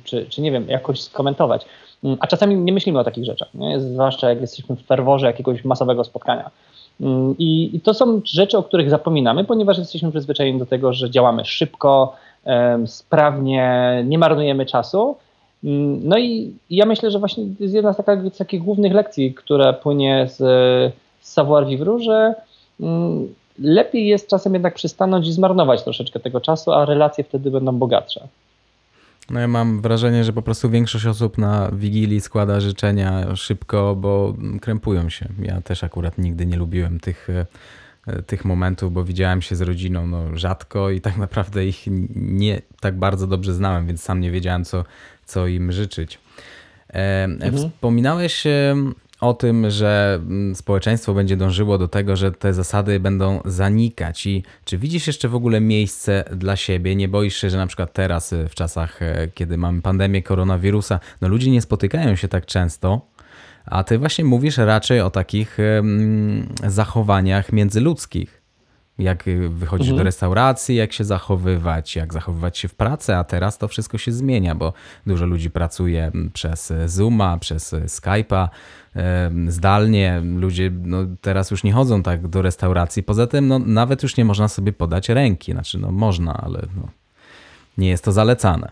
czy, 0.03 0.25
czy 0.29 0.41
nie 0.41 0.51
wiem, 0.51 0.69
jakoś 0.69 1.01
skomentować. 1.01 1.65
Mm, 2.03 2.17
a 2.19 2.27
czasami 2.27 2.55
nie 2.55 2.73
myślimy 2.73 2.99
o 2.99 3.03
takich 3.03 3.25
rzeczach, 3.25 3.47
nie? 3.53 3.79
zwłaszcza 3.79 4.29
jak 4.29 4.41
jesteśmy 4.41 4.75
w 4.75 4.85
ferworze 4.85 5.27
jakiegoś 5.27 5.65
masowego 5.65 6.03
spotkania. 6.03 6.51
Mm, 7.01 7.35
I, 7.39 7.69
I 7.73 7.81
to 7.81 7.93
są 7.93 8.21
rzeczy, 8.25 8.57
o 8.57 8.63
których 8.63 8.89
zapominamy, 8.89 9.43
ponieważ 9.43 9.77
jesteśmy 9.77 10.11
przyzwyczajeni 10.11 10.59
do 10.59 10.65
tego, 10.65 10.93
że 10.93 11.09
działamy 11.09 11.45
szybko, 11.45 12.15
sprawnie, 12.85 14.03
nie 14.05 14.17
marnujemy 14.17 14.65
czasu. 14.65 15.15
Mm, 15.63 16.07
no 16.07 16.17
i 16.17 16.55
ja 16.69 16.85
myślę, 16.85 17.11
że 17.11 17.19
właśnie 17.19 17.43
jest 17.59 17.73
jedna 17.73 17.93
z, 17.93 17.97
z 18.33 18.37
takich 18.37 18.63
głównych 18.63 18.93
lekcji, 18.93 19.33
która 19.33 19.73
płynie 19.73 20.27
z, 20.29 20.37
z 21.21 21.33
savoir 21.33 21.65
vivre, 21.65 21.99
że 21.99 22.35
lepiej 23.59 24.07
jest 24.07 24.29
czasem 24.29 24.53
jednak 24.53 24.73
przystanąć 24.73 25.27
i 25.27 25.31
zmarnować 25.31 25.83
troszeczkę 25.83 26.19
tego 26.19 26.41
czasu, 26.41 26.71
a 26.71 26.85
relacje 26.85 27.23
wtedy 27.23 27.51
będą 27.51 27.71
bogatsze. 27.71 28.27
No 29.29 29.39
ja 29.39 29.47
mam 29.47 29.81
wrażenie, 29.81 30.23
że 30.23 30.33
po 30.33 30.41
prostu 30.41 30.69
większość 30.69 31.05
osób 31.05 31.37
na 31.37 31.71
Wigilii 31.71 32.21
składa 32.21 32.59
życzenia 32.59 33.35
szybko, 33.35 33.95
bo 33.95 34.35
krępują 34.61 35.09
się. 35.09 35.29
Ja 35.41 35.61
też 35.61 35.83
akurat 35.83 36.17
nigdy 36.17 36.45
nie 36.45 36.57
lubiłem 36.57 36.99
tych 36.99 37.29
e, 37.29 37.45
E, 38.07 38.21
tych 38.21 38.45
momentów, 38.45 38.93
bo 38.93 39.03
widziałem 39.03 39.41
się 39.41 39.55
z 39.55 39.61
rodziną 39.61 40.07
no, 40.07 40.37
rzadko 40.37 40.89
i 40.89 41.01
tak 41.01 41.17
naprawdę 41.17 41.65
ich 41.65 41.83
nie 42.15 42.61
tak 42.79 42.97
bardzo 42.97 43.27
dobrze 43.27 43.53
znałem, 43.53 43.87
więc 43.87 44.01
sam 44.01 44.19
nie 44.19 44.31
wiedziałem, 44.31 44.65
co, 44.65 44.83
co 45.25 45.47
im 45.47 45.71
życzyć. 45.71 46.19
E, 46.89 47.23
mhm. 47.23 47.57
Wspominałeś 47.57 48.43
o 49.23 49.33
tym, 49.33 49.69
że 49.69 50.19
mm, 50.21 50.55
społeczeństwo 50.55 51.13
będzie 51.13 51.37
dążyło 51.37 51.77
do 51.77 51.87
tego, 51.87 52.15
że 52.15 52.31
te 52.31 52.53
zasady 52.53 52.99
będą 52.99 53.41
zanikać. 53.45 54.25
I 54.25 54.43
czy 54.65 54.77
widzisz 54.77 55.07
jeszcze 55.07 55.29
w 55.29 55.35
ogóle 55.35 55.61
miejsce 55.61 56.23
dla 56.35 56.55
siebie? 56.55 56.95
Nie 56.95 57.07
boisz 57.07 57.37
się, 57.37 57.49
że 57.49 57.57
na 57.57 57.67
przykład 57.67 57.93
teraz, 57.93 58.33
w 58.49 58.55
czasach, 58.55 59.01
e, 59.01 59.27
kiedy 59.33 59.57
mamy 59.57 59.81
pandemię 59.81 60.23
koronawirusa, 60.23 60.99
no 61.21 61.27
ludzie 61.27 61.51
nie 61.51 61.61
spotykają 61.61 62.15
się 62.15 62.27
tak 62.27 62.45
często, 62.45 63.01
a 63.65 63.83
ty 63.83 63.97
właśnie 63.97 64.25
mówisz 64.25 64.57
raczej 64.57 65.01
o 65.01 65.09
takich 65.09 65.57
zachowaniach 66.67 67.51
międzyludzkich. 67.51 68.42
Jak 68.99 69.23
wychodzić 69.49 69.87
mhm. 69.87 69.97
do 69.97 70.03
restauracji, 70.03 70.75
jak 70.75 70.93
się 70.93 71.03
zachowywać, 71.03 71.95
jak 71.95 72.13
zachowywać 72.13 72.57
się 72.57 72.67
w 72.67 72.75
pracy, 72.75 73.15
a 73.15 73.23
teraz 73.23 73.57
to 73.57 73.67
wszystko 73.67 73.97
się 73.97 74.11
zmienia, 74.11 74.55
bo 74.55 74.73
dużo 75.07 75.25
ludzi 75.25 75.51
pracuje 75.51 76.11
przez 76.33 76.73
Zooma, 76.85 77.37
przez 77.37 77.73
Skype'a, 77.73 78.47
zdalnie. 79.47 80.21
Ludzie 80.35 80.71
no, 80.83 80.97
teraz 81.21 81.51
już 81.51 81.63
nie 81.63 81.73
chodzą 81.73 82.03
tak 82.03 82.27
do 82.27 82.41
restauracji. 82.41 83.03
Poza 83.03 83.27
tym 83.27 83.47
no, 83.47 83.59
nawet 83.59 84.03
już 84.03 84.17
nie 84.17 84.25
można 84.25 84.47
sobie 84.47 84.73
podać 84.73 85.09
ręki. 85.09 85.51
Znaczy, 85.51 85.77
no 85.77 85.91
można, 85.91 86.33
ale 86.43 86.59
no, 86.75 86.87
nie 87.77 87.89
jest 87.89 88.03
to 88.03 88.11
zalecane. 88.11 88.69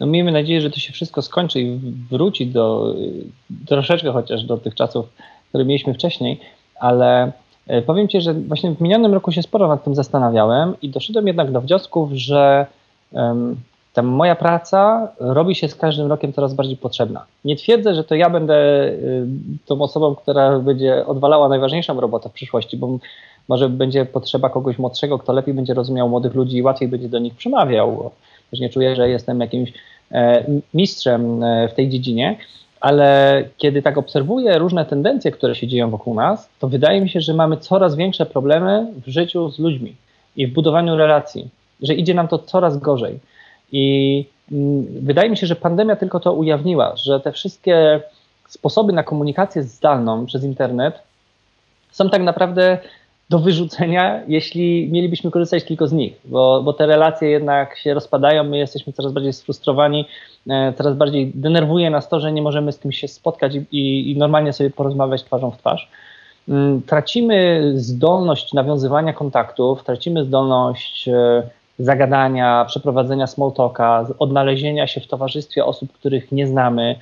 No 0.00 0.06
miejmy 0.06 0.32
nadzieję, 0.32 0.60
że 0.60 0.70
to 0.70 0.80
się 0.80 0.92
wszystko 0.92 1.22
skończy 1.22 1.60
i 1.60 1.80
wróci 2.10 2.46
do 2.46 2.94
troszeczkę 3.66 4.12
chociaż 4.12 4.44
do 4.44 4.56
tych 4.56 4.74
czasów, 4.74 5.06
które 5.48 5.64
mieliśmy 5.64 5.94
wcześniej, 5.94 6.40
ale 6.80 7.32
powiem 7.86 8.08
Ci, 8.08 8.20
że 8.20 8.34
właśnie 8.34 8.74
w 8.74 8.80
minionym 8.80 9.14
roku 9.14 9.32
się 9.32 9.42
sporo 9.42 9.68
nad 9.68 9.84
tym 9.84 9.94
zastanawiałem 9.94 10.74
i 10.82 10.88
doszedłem 10.88 11.26
jednak 11.26 11.52
do 11.52 11.60
wniosków, 11.60 12.12
że 12.12 12.66
ta 13.94 14.02
moja 14.02 14.36
praca 14.36 15.08
robi 15.20 15.54
się 15.54 15.68
z 15.68 15.74
każdym 15.74 16.06
rokiem 16.06 16.32
coraz 16.32 16.54
bardziej 16.54 16.76
potrzebna. 16.76 17.24
Nie 17.44 17.56
twierdzę, 17.56 17.94
że 17.94 18.04
to 18.04 18.14
ja 18.14 18.30
będę 18.30 18.88
y, 18.88 19.26
tą 19.66 19.82
osobą, 19.82 20.14
która 20.14 20.58
będzie 20.58 21.06
odwalała 21.06 21.48
najważniejszą 21.48 22.00
robotę 22.00 22.28
w 22.28 22.32
przyszłości, 22.32 22.76
bo 22.76 22.98
może 23.48 23.68
będzie 23.68 24.04
potrzeba 24.04 24.50
kogoś 24.50 24.78
młodszego, 24.78 25.18
kto 25.18 25.32
lepiej 25.32 25.54
będzie 25.54 25.74
rozumiał 25.74 26.08
młodych 26.08 26.34
ludzi 26.34 26.56
i 26.56 26.62
łatwiej 26.62 26.88
będzie 26.88 27.08
do 27.08 27.18
nich 27.18 27.34
przemawiał 27.34 28.10
też 28.50 28.60
nie 28.60 28.70
czuję, 28.70 28.96
że 28.96 29.08
jestem 29.08 29.40
jakimś 29.40 29.72
e, 30.12 30.44
mistrzem 30.74 31.42
e, 31.42 31.68
w 31.68 31.74
tej 31.74 31.88
dziedzinie, 31.88 32.36
ale 32.80 33.44
kiedy 33.56 33.82
tak 33.82 33.98
obserwuję 33.98 34.58
różne 34.58 34.84
tendencje, 34.84 35.30
które 35.30 35.54
się 35.54 35.66
dzieją 35.66 35.90
wokół 35.90 36.14
nas, 36.14 36.48
to 36.58 36.68
wydaje 36.68 37.00
mi 37.00 37.08
się, 37.08 37.20
że 37.20 37.34
mamy 37.34 37.56
coraz 37.56 37.96
większe 37.96 38.26
problemy 38.26 38.86
w 39.06 39.08
życiu 39.08 39.50
z 39.50 39.58
ludźmi 39.58 39.96
i 40.36 40.46
w 40.46 40.52
budowaniu 40.52 40.96
relacji, 40.96 41.48
że 41.82 41.94
idzie 41.94 42.14
nam 42.14 42.28
to 42.28 42.38
coraz 42.38 42.78
gorzej. 42.78 43.18
I 43.72 44.24
mm, 44.52 44.86
wydaje 45.00 45.30
mi 45.30 45.36
się, 45.36 45.46
że 45.46 45.56
pandemia 45.56 45.96
tylko 45.96 46.20
to 46.20 46.32
ujawniła, 46.32 46.96
że 46.96 47.20
te 47.20 47.32
wszystkie 47.32 48.00
sposoby 48.48 48.92
na 48.92 49.02
komunikację 49.02 49.62
zdalną 49.62 50.26
przez 50.26 50.44
internet 50.44 51.02
są 51.90 52.10
tak 52.10 52.22
naprawdę 52.22 52.78
do 53.30 53.38
wyrzucenia, 53.38 54.22
jeśli 54.28 54.88
mielibyśmy 54.92 55.30
korzystać 55.30 55.64
tylko 55.64 55.86
z 55.86 55.92
nich, 55.92 56.20
bo, 56.24 56.62
bo 56.62 56.72
te 56.72 56.86
relacje 56.86 57.30
jednak 57.30 57.78
się 57.78 57.94
rozpadają, 57.94 58.44
my 58.44 58.58
jesteśmy 58.58 58.92
coraz 58.92 59.12
bardziej 59.12 59.32
sfrustrowani, 59.32 60.06
e, 60.50 60.72
coraz 60.72 60.94
bardziej 60.94 61.32
denerwuje 61.34 61.90
nas 61.90 62.08
to, 62.08 62.20
że 62.20 62.32
nie 62.32 62.42
możemy 62.42 62.72
z 62.72 62.78
tym 62.78 62.92
się 62.92 63.08
spotkać 63.08 63.52
i, 63.72 64.10
i 64.12 64.16
normalnie 64.16 64.52
sobie 64.52 64.70
porozmawiać 64.70 65.24
twarzą 65.24 65.50
w 65.50 65.58
twarz. 65.58 65.90
Mm, 66.48 66.82
tracimy 66.82 67.72
zdolność 67.74 68.52
nawiązywania 68.52 69.12
kontaktów, 69.12 69.84
tracimy 69.84 70.24
zdolność 70.24 71.08
e, 71.08 71.42
zagadania, 71.78 72.64
przeprowadzenia 72.68 73.26
small 73.26 73.52
talka, 73.52 74.06
odnalezienia 74.18 74.86
się 74.86 75.00
w 75.00 75.06
towarzystwie 75.06 75.64
osób, 75.64 75.92
których 75.92 76.32
nie 76.32 76.46
znamy, 76.46 76.96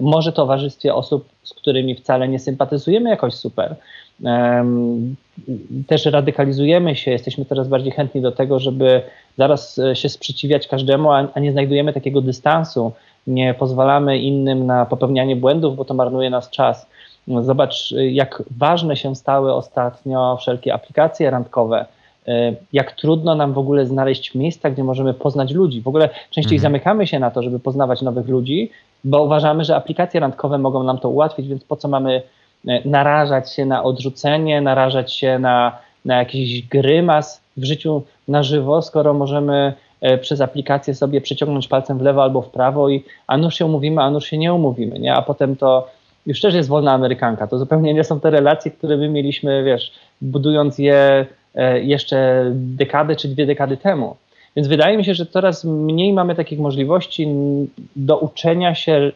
może 0.00 0.32
towarzystwie 0.32 0.94
osób, 0.94 1.28
z 1.42 1.54
którymi 1.54 1.94
wcale 1.94 2.28
nie 2.28 2.38
sympatyzujemy 2.38 3.10
jakoś 3.10 3.34
super. 3.34 3.76
Też 5.86 6.06
radykalizujemy 6.06 6.96
się, 6.96 7.10
jesteśmy 7.10 7.44
teraz 7.44 7.68
bardziej 7.68 7.92
chętni 7.92 8.20
do 8.20 8.32
tego, 8.32 8.58
żeby 8.58 9.02
zaraz 9.38 9.80
się 9.94 10.08
sprzeciwiać 10.08 10.68
każdemu, 10.68 11.10
a 11.12 11.40
nie 11.40 11.52
znajdujemy 11.52 11.92
takiego 11.92 12.20
dystansu, 12.20 12.92
nie 13.26 13.54
pozwalamy 13.54 14.18
innym 14.18 14.66
na 14.66 14.86
popełnianie 14.86 15.36
błędów, 15.36 15.76
bo 15.76 15.84
to 15.84 15.94
marnuje 15.94 16.30
nas 16.30 16.50
czas. 16.50 16.86
Zobacz, 17.42 17.94
jak 18.10 18.42
ważne 18.58 18.96
się 18.96 19.16
stały 19.16 19.54
ostatnio 19.54 20.36
wszelkie 20.40 20.74
aplikacje 20.74 21.30
randkowe, 21.30 21.86
jak 22.72 22.92
trudno 22.92 23.34
nam 23.34 23.52
w 23.52 23.58
ogóle 23.58 23.86
znaleźć 23.86 24.34
miejsca, 24.34 24.70
gdzie 24.70 24.84
możemy 24.84 25.14
poznać 25.14 25.52
ludzi. 25.52 25.82
W 25.82 25.88
ogóle 25.88 26.08
częściej 26.30 26.56
mhm. 26.56 26.60
zamykamy 26.72 27.06
się 27.06 27.18
na 27.18 27.30
to, 27.30 27.42
żeby 27.42 27.58
poznawać 27.58 28.02
nowych 28.02 28.28
ludzi, 28.28 28.70
bo 29.04 29.22
uważamy, 29.22 29.64
że 29.64 29.76
aplikacje 29.76 30.20
randkowe 30.20 30.58
mogą 30.58 30.82
nam 30.82 30.98
to 30.98 31.08
ułatwić, 31.08 31.48
więc 31.48 31.64
po 31.64 31.76
co 31.76 31.88
mamy 31.88 32.16
e, 32.16 32.22
narażać 32.84 33.52
się 33.54 33.66
na 33.66 33.82
odrzucenie, 33.82 34.60
narażać 34.60 35.12
się 35.12 35.38
na, 35.38 35.78
na 36.04 36.16
jakiś 36.16 36.68
grymas 36.68 37.40
w 37.56 37.64
życiu 37.64 38.02
na 38.28 38.42
żywo, 38.42 38.82
skoro 38.82 39.14
możemy 39.14 39.72
e, 40.00 40.18
przez 40.18 40.40
aplikację 40.40 40.94
sobie 40.94 41.20
przeciągnąć 41.20 41.68
palcem 41.68 41.98
w 41.98 42.02
lewo 42.02 42.22
albo 42.22 42.42
w 42.42 42.50
prawo 42.50 42.88
i 42.88 43.04
a 43.26 43.36
nuż 43.36 43.54
się 43.54 43.66
umówimy, 43.66 44.02
a 44.02 44.10
nuż 44.10 44.26
się 44.26 44.38
nie 44.38 44.54
umówimy, 44.54 44.98
nie? 44.98 45.14
a 45.14 45.22
potem 45.22 45.56
to 45.56 45.88
już 46.26 46.40
też 46.40 46.54
jest 46.54 46.68
wolna 46.68 46.92
amerykanka. 46.92 47.46
To 47.46 47.58
zupełnie 47.58 47.94
nie 47.94 48.04
są 48.04 48.20
te 48.20 48.30
relacje, 48.30 48.70
które 48.70 48.96
my 48.96 49.08
mieliśmy, 49.08 49.64
wiesz, 49.64 49.92
budując 50.20 50.78
je 50.78 51.26
e, 51.54 51.80
jeszcze 51.80 52.44
dekady 52.54 53.16
czy 53.16 53.28
dwie 53.28 53.46
dekady 53.46 53.76
temu. 53.76 54.16
Więc 54.56 54.68
wydaje 54.68 54.96
mi 54.96 55.04
się, 55.04 55.14
że 55.14 55.26
coraz 55.26 55.64
mniej 55.64 56.12
mamy 56.12 56.34
takich 56.34 56.58
możliwości 56.58 57.28
do 57.96 58.18
uczenia 58.18 58.74
się 58.74 59.12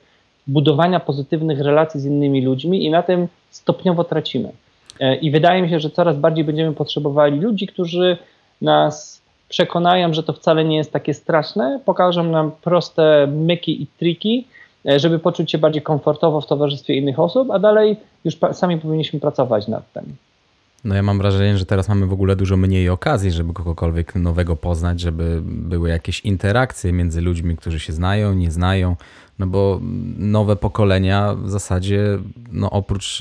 budowania 0.47 1.01
pozytywnych 1.01 1.61
relacji 1.61 2.01
z 2.01 2.05
innymi 2.05 2.43
ludźmi 2.43 2.85
i 2.85 2.91
na 2.91 3.03
tym 3.03 3.29
stopniowo 3.51 4.05
tracimy. 4.05 4.53
E, 5.01 5.17
I 5.17 5.31
wydaje 5.31 5.63
mi 5.63 5.69
się, 5.69 5.81
że 5.81 5.91
coraz 5.91 6.17
bardziej 6.17 6.45
będziemy 6.45 6.73
potrzebowali 6.73 7.41
ludzi, 7.41 7.67
którzy 7.67 8.17
nas 8.63 9.23
przekonają, 9.49 10.15
że 10.15 10.23
to 10.23 10.33
wcale 10.33 10.65
nie 10.65 10.77
jest 10.77 10.93
takie 10.93 11.15
straszne, 11.15 11.81
pokażą 11.85 12.25
nam 12.25 12.53
proste 12.63 13.27
myki 13.27 13.83
i 13.83 13.87
triki, 13.87 14.47
e, 14.89 14.99
żeby 14.99 15.19
poczuć 15.19 15.51
się 15.51 15.59
bardziej 15.59 15.83
komfortowo 15.83 16.41
w 16.41 16.47
towarzystwie 16.47 16.95
innych 16.95 17.21
osób, 17.21 17.51
a 17.51 17.59
dalej 17.59 17.97
już 18.25 18.37
sami 18.53 18.79
powinniśmy 18.79 19.21
pracować 19.21 19.69
nad 19.69 19.93
tym. 19.93 20.17
No 20.85 20.95
ja 20.95 21.03
mam 21.03 21.19
wrażenie, 21.19 21.59
że 21.59 21.67
teraz 21.67 21.89
mamy 21.89 22.07
w 22.07 22.13
ogóle 22.13 22.37
dużo 22.37 22.57
mniej 22.57 22.89
okazji, 22.89 23.33
żeby 23.33 23.53
kogokolwiek 23.53 24.15
nowego 24.15 24.57
poznać, 24.57 25.01
żeby 25.01 25.41
były 25.45 25.89
jakieś 25.89 26.21
interakcje 26.21 26.93
między 26.93 27.21
ludźmi, 27.21 27.57
którzy 27.57 27.81
się 27.81 27.93
znają, 27.93 28.35
nie 28.35 28.51
znają, 28.51 28.97
no 29.39 29.47
bo 29.47 29.81
nowe 30.19 30.57
pokolenia 30.57 31.35
w 31.35 31.51
zasadzie, 31.51 32.19
no 32.53 32.71
oprócz 32.71 33.21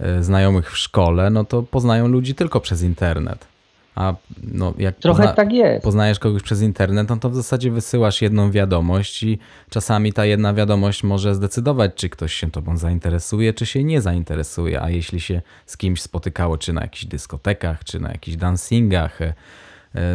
e, 0.00 0.22
znajomych 0.22 0.72
w 0.72 0.78
szkole, 0.78 1.30
no 1.30 1.44
to 1.44 1.62
poznają 1.62 2.08
ludzi 2.08 2.34
tylko 2.34 2.60
przez 2.60 2.82
internet. 2.82 3.53
A 3.94 4.14
no, 4.52 4.74
jak 4.78 4.96
Trochę 4.96 5.22
pozna 5.22 5.32
tak 5.34 5.52
jest. 5.52 5.84
poznajesz 5.84 6.18
kogoś 6.18 6.42
przez 6.42 6.62
internet, 6.62 7.08
no 7.08 7.16
to 7.16 7.30
w 7.30 7.34
zasadzie 7.34 7.70
wysyłasz 7.70 8.22
jedną 8.22 8.50
wiadomość 8.50 9.22
i 9.22 9.38
czasami 9.70 10.12
ta 10.12 10.24
jedna 10.24 10.54
wiadomość 10.54 11.02
może 11.02 11.34
zdecydować, 11.34 11.92
czy 11.94 12.08
ktoś 12.08 12.34
się 12.34 12.50
tobą 12.50 12.76
zainteresuje, 12.76 13.54
czy 13.54 13.66
się 13.66 13.84
nie 13.84 14.00
zainteresuje. 14.00 14.82
A 14.82 14.90
jeśli 14.90 15.20
się 15.20 15.42
z 15.66 15.76
kimś 15.76 16.02
spotykało, 16.02 16.58
czy 16.58 16.72
na 16.72 16.80
jakichś 16.80 17.04
dyskotekach, 17.04 17.84
czy 17.84 18.00
na 18.00 18.10
jakichś 18.10 18.36
dancingach, 18.36 19.22
e, 19.22 19.34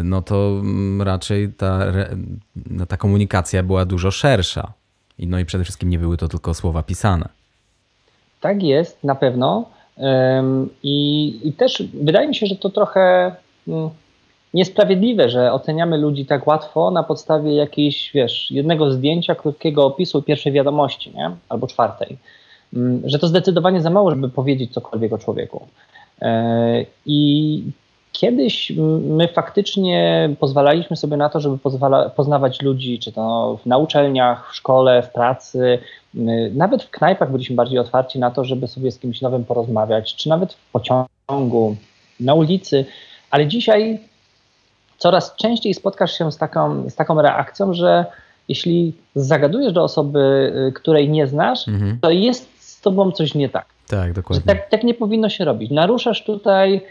no 0.03 0.21
to 0.21 0.59
mm, 0.59 1.01
raczej 1.01 1.53
ta, 1.53 1.79
no, 2.69 2.85
ta 2.85 2.97
komunikacja 2.97 3.63
była 3.63 3.85
dużo 3.85 4.11
szersza. 4.11 4.73
No 5.19 5.39
i 5.39 5.45
przede 5.45 5.63
wszystkim 5.63 5.89
nie 5.89 5.99
były 5.99 6.17
to 6.17 6.27
tylko 6.27 6.53
słowa 6.53 6.83
pisane. 6.83 7.29
Tak 8.41 8.63
jest, 8.63 9.03
na 9.03 9.15
pewno. 9.15 9.69
I, 10.83 11.39
I 11.43 11.53
też 11.53 11.83
wydaje 11.93 12.27
mi 12.27 12.35
się, 12.35 12.45
że 12.45 12.55
to 12.55 12.69
trochę 12.69 13.35
niesprawiedliwe, 14.53 15.29
że 15.29 15.53
oceniamy 15.53 15.97
ludzi 15.97 16.25
tak 16.25 16.47
łatwo 16.47 16.91
na 16.91 17.03
podstawie 17.03 17.55
jakiejś, 17.55 18.11
wiesz, 18.13 18.51
jednego 18.51 18.91
zdjęcia, 18.91 19.35
krótkiego 19.35 19.85
opisu 19.85 20.21
pierwszej 20.21 20.51
wiadomości, 20.51 21.11
nie? 21.15 21.31
Albo 21.49 21.67
czwartej. 21.67 22.17
Mm, 22.73 23.01
że 23.05 23.19
to 23.19 23.27
zdecydowanie 23.27 23.81
za 23.81 23.89
mało, 23.89 24.09
żeby 24.09 24.29
powiedzieć 24.29 24.73
cokolwiek 24.73 25.13
o 25.13 25.17
człowieku. 25.17 25.67
E, 26.21 26.85
I 27.05 27.63
kiedyś 28.11 28.71
my 29.01 29.27
faktycznie 29.27 30.29
pozwalaliśmy 30.39 30.97
sobie 30.97 31.17
na 31.17 31.29
to, 31.29 31.39
żeby 31.39 31.57
pozwala, 31.57 32.09
poznawać 32.09 32.61
ludzi, 32.61 32.99
czy 32.99 33.11
to 33.11 33.57
w 33.63 33.65
nauczelniach, 33.65 34.51
w 34.51 34.55
szkole, 34.55 35.01
w 35.03 35.09
pracy, 35.09 35.79
nawet 36.53 36.83
w 36.83 36.89
knajpach 36.89 37.31
byliśmy 37.31 37.55
bardziej 37.55 37.79
otwarci 37.79 38.19
na 38.19 38.31
to, 38.31 38.45
żeby 38.45 38.67
sobie 38.67 38.91
z 38.91 38.99
kimś 38.99 39.21
nowym 39.21 39.45
porozmawiać, 39.45 40.15
czy 40.15 40.29
nawet 40.29 40.53
w 40.53 40.71
pociągu, 40.71 41.75
na 42.19 42.33
ulicy. 42.33 42.85
Ale 43.31 43.47
dzisiaj 43.47 43.99
coraz 44.97 45.35
częściej 45.35 45.73
spotkasz 45.73 46.17
się 46.17 46.31
z 46.31 46.37
taką, 46.37 46.89
z 46.89 46.95
taką 46.95 47.21
reakcją, 47.21 47.73
że 47.73 48.05
jeśli 48.47 48.93
zagadujesz 49.15 49.73
do 49.73 49.83
osoby, 49.83 50.53
y, 50.69 50.71
której 50.71 51.09
nie 51.09 51.27
znasz, 51.27 51.67
mhm. 51.67 51.99
to 52.01 52.11
jest 52.11 52.49
z 52.59 52.81
tobą 52.81 53.11
coś 53.11 53.35
nie 53.35 53.49
tak. 53.49 53.65
Tak, 53.87 54.13
dokładnie. 54.13 54.41
Że 54.41 54.55
tak, 54.55 54.69
tak 54.69 54.83
nie 54.83 54.93
powinno 54.93 55.29
się 55.29 55.45
robić. 55.45 55.71
Naruszasz 55.71 56.23
tutaj 56.23 56.81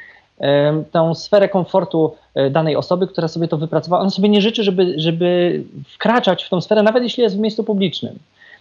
tą 0.93 1.15
sferę 1.15 1.49
komfortu 1.49 2.15
e, 2.35 2.51
danej 2.51 2.77
osoby, 2.77 3.07
która 3.07 3.29
sobie 3.29 3.49
to 3.49 3.57
wypracowała. 3.57 4.03
Ona 4.03 4.11
sobie 4.11 4.29
nie 4.29 4.41
życzy, 4.41 4.65
żeby, 4.65 4.95
żeby 4.97 5.63
wkraczać 5.95 6.45
w 6.45 6.49
tą 6.49 6.61
sferę, 6.61 6.83
nawet 6.83 7.03
jeśli 7.03 7.23
jest 7.23 7.37
w 7.37 7.41
miejscu 7.41 7.65
publicznym 7.65 8.19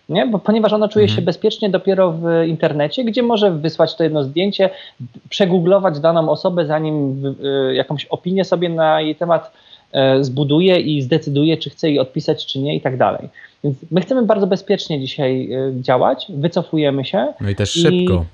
nie? 0.10 0.28
Bo, 0.28 0.40
ponieważ 0.40 0.74
ona 0.74 0.88
czuje 0.88 1.06
mhm. 1.06 1.16
się 1.16 1.22
bezpiecznie 1.26 1.70
dopiero 1.70 2.12
w 2.12 2.26
internecie, 2.48 3.04
gdzie 3.04 3.24
może 3.24 3.52
wysłać 3.52 3.96
to 3.96 4.04
jedno 4.04 4.24
zdjęcie, 4.24 4.70
przegooglować 5.30 6.00
daną 6.00 6.30
osobę, 6.30 6.66
zanim 6.66 7.26
y, 7.70 7.76
jakąś 7.76 8.06
opinię 8.06 8.46
sobie 8.46 8.70
na 8.70 9.02
jej 9.02 9.16
temat 9.16 9.52
y, 10.20 10.24
zbuduje 10.24 10.80
i 10.80 11.02
zdecyduje, 11.02 11.58
czy 11.58 11.70
chce 11.70 11.90
jej 11.90 12.00
odpisać, 12.00 12.46
czy 12.46 12.60
nie 12.60 12.76
i 12.76 12.82
tak 12.82 12.98
dalej. 12.98 13.30
Więc 13.64 13.78
my 13.92 14.02
chcemy 14.02 14.26
bardzo 14.26 14.48
bezpiecznie 14.48 15.00
dzisiaj 15.00 15.54
y, 15.54 15.82
działać, 15.82 16.26
wycofujemy 16.30 17.06
się. 17.06 17.34
No 17.42 17.50
i 17.50 17.56
też 17.56 17.72
szybko. 17.72 18.26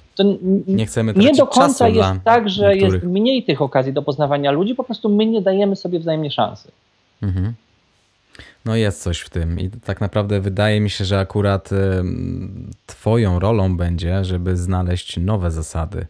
nie 0.67 0.85
chcemy 0.85 1.13
Nie 1.15 1.31
do 1.31 1.47
końca 1.47 1.87
jest 1.87 2.09
tak, 2.23 2.49
że 2.49 2.69
niektórych. 2.69 2.93
jest 2.93 3.05
mniej 3.05 3.43
tych 3.43 3.61
okazji 3.61 3.93
do 3.93 4.01
poznawania 4.01 4.51
ludzi, 4.51 4.75
po 4.75 4.83
prostu 4.83 5.09
my 5.09 5.25
nie 5.25 5.41
dajemy 5.41 5.75
sobie 5.75 5.99
wzajemnie 5.99 6.31
szansy. 6.31 6.71
Mhm. 7.23 7.53
No 8.65 8.75
jest 8.75 9.01
coś 9.01 9.19
w 9.19 9.29
tym 9.29 9.59
i 9.59 9.69
tak 9.69 10.01
naprawdę 10.01 10.41
wydaje 10.41 10.81
mi 10.81 10.89
się, 10.89 11.05
że 11.05 11.19
akurat 11.19 11.69
twoją 12.85 13.39
rolą 13.39 13.77
będzie, 13.77 14.25
żeby 14.25 14.57
znaleźć 14.57 15.17
nowe 15.17 15.51
zasady 15.51 16.05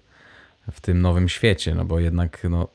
w 0.72 0.82
tym 0.82 1.02
nowym 1.02 1.30
świecie, 1.30 1.76
no 1.76 1.86
bo 1.86 2.00
jednak 2.00 2.48
no, 2.50 2.68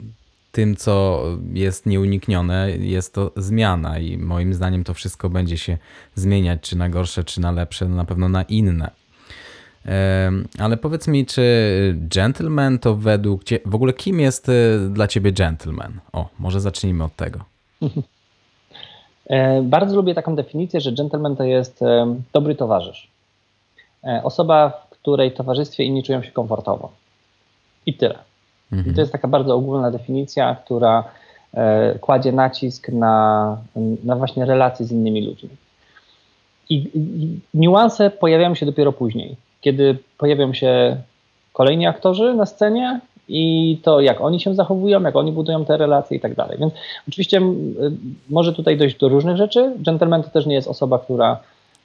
tym, 0.53 0.77
co 0.77 1.23
jest 1.53 1.87
nieuniknione, 1.87 2.71
jest 2.71 3.15
to 3.15 3.33
zmiana 3.37 3.99
i 3.99 4.19
moim 4.19 4.55
zdaniem 4.55 4.85
to 4.85 4.95
wszystko 4.95 5.31
będzie 5.31 5.59
się 5.59 5.79
zmieniać, 6.15 6.61
czy 6.61 6.77
na 6.77 6.89
gorsze, 6.89 7.25
czy 7.25 7.41
na 7.41 7.53
lepsze, 7.53 7.89
no 7.89 7.97
na 7.97 8.05
pewno 8.05 8.29
na 8.29 8.43
inne. 8.43 8.91
Ale 10.59 10.77
powiedz 10.77 11.09
mi, 11.09 11.27
czy 11.27 11.43
gentleman 11.99 12.79
to 12.79 12.97
według 12.97 13.45
ciebie, 13.45 13.63
w 13.67 13.75
ogóle 13.75 13.93
kim 13.93 14.21
jest 14.21 14.49
y, 14.49 14.89
dla 14.91 15.09
ciebie 15.09 15.33
gentleman? 15.33 16.01
O, 16.13 16.29
może 16.39 16.61
zacznijmy 16.61 17.05
od 17.05 17.17
tego. 17.17 17.45
E, 19.29 19.63
bardzo 19.63 19.97
lubię 19.97 20.15
taką 20.15 20.37
definicję, 20.37 20.81
że 20.81 20.93
gentleman 20.93 21.37
to 21.37 21.45
jest 21.45 21.83
e, 21.83 22.15
dobry 22.33 22.55
towarzysz. 22.55 23.09
E, 24.05 24.21
osoba, 24.25 24.71
w 24.71 24.91
której 24.91 25.33
towarzystwie 25.33 25.85
inni 25.85 26.03
czują 26.03 26.23
się 26.23 26.31
komfortowo. 26.31 26.91
I 27.87 27.95
tyle. 27.95 28.19
Mhm. 28.73 28.93
I 28.93 28.95
to 28.95 29.01
jest 29.01 29.13
taka 29.13 29.29
bardzo 29.29 29.55
ogólna 29.55 29.91
definicja, 29.91 30.57
która 30.65 31.05
kładzie 32.01 32.33
nacisk 32.33 32.89
na, 32.89 33.57
na 34.05 34.17
właśnie 34.17 34.45
relacje 34.45 34.87
z 34.87 34.93
innymi 34.93 35.27
ludźmi. 35.27 35.49
I, 36.71 36.91
I 36.95 37.41
niuanse 37.55 38.11
pojawiają 38.11 38.55
się 38.55 38.67
dopiero 38.67 38.93
później, 38.93 39.37
kiedy 39.61 39.99
pojawią 40.19 40.53
się 40.53 40.97
kolejni 41.53 41.87
aktorzy 41.87 42.35
na 42.35 42.47
scenie 42.47 43.01
i 43.29 43.79
to, 43.83 44.01
jak 44.01 44.21
oni 44.21 44.41
się 44.41 44.55
zachowują, 44.55 45.03
jak 45.03 45.17
oni 45.17 45.33
budują 45.33 45.65
te 45.65 45.77
relacje 45.77 46.17
i 46.17 46.21
tak 46.21 46.35
dalej. 46.35 46.59
Więc 46.59 46.75
oczywiście 47.09 47.41
może 48.31 48.53
tutaj 48.53 48.77
dojść 48.77 48.97
do 48.97 49.09
różnych 49.09 49.37
rzeczy. 49.37 49.73
Gentleman 49.79 50.23
to 50.23 50.31
też 50.31 50.47
nie 50.47 50.55
jest 50.55 50.69
osoba, 50.69 50.99
która 50.99 51.41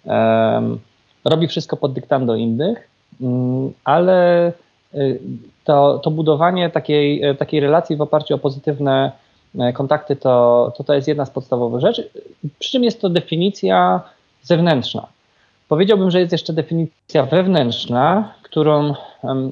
um, 0.05 0.79
robi 1.25 1.47
wszystko 1.47 1.77
pod 1.77 1.93
dyktando 1.93 2.35
innych, 2.35 2.87
um, 3.19 3.73
ale 3.83 4.51
y, 4.95 5.19
to, 5.63 5.99
to 5.99 6.11
budowanie 6.11 6.69
takiej, 6.69 7.23
e, 7.23 7.35
takiej 7.35 7.59
relacji 7.59 7.95
w 7.95 8.01
oparciu 8.01 8.35
o 8.35 8.37
pozytywne 8.37 9.11
e, 9.59 9.73
kontakty 9.73 10.15
to, 10.15 10.73
to 10.77 10.83
to 10.83 10.93
jest 10.93 11.07
jedna 11.07 11.25
z 11.25 11.29
podstawowych 11.29 11.81
rzeczy. 11.81 12.09
Przy 12.59 12.71
czym 12.71 12.83
jest 12.83 13.01
to 13.01 13.09
definicja 13.09 14.01
zewnętrzna. 14.41 15.07
Powiedziałbym, 15.67 16.11
że 16.11 16.19
jest 16.19 16.31
jeszcze 16.31 16.53
definicja 16.53 17.25
wewnętrzna, 17.25 18.33
którą 18.43 18.93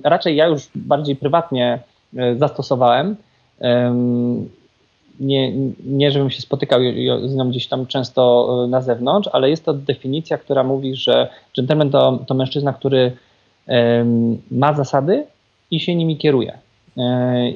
raczej 0.03 0.35
ja 0.35 0.47
już 0.47 0.69
bardziej 0.75 1.15
prywatnie 1.15 1.79
e, 2.17 2.35
zastosowałem. 2.35 3.15
nie, 5.19 5.51
nie 5.85 6.11
żebym 6.11 6.29
się 6.29 6.41
spotykał 6.41 6.79
z 7.25 7.35
nią 7.35 7.49
gdzieś 7.49 7.67
tam 7.67 7.87
często 7.87 8.65
na 8.69 8.81
zewnątrz, 8.81 9.29
ale 9.31 9.49
jest 9.49 9.65
to 9.65 9.73
definicja, 9.73 10.37
która 10.37 10.63
mówi, 10.63 10.95
że 10.95 11.29
gentleman 11.55 11.89
to, 11.89 12.19
to 12.27 12.33
mężczyzna, 12.33 12.73
który 12.73 13.11
ma 14.51 14.73
zasady 14.73 15.25
i 15.71 15.79
się 15.79 15.95
nimi 15.95 16.17
kieruje. 16.17 16.57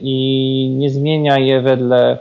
I 0.01 0.75
nie 0.77 0.89
zmienia 0.89 1.39
je 1.39 1.61
wedle 1.61 2.17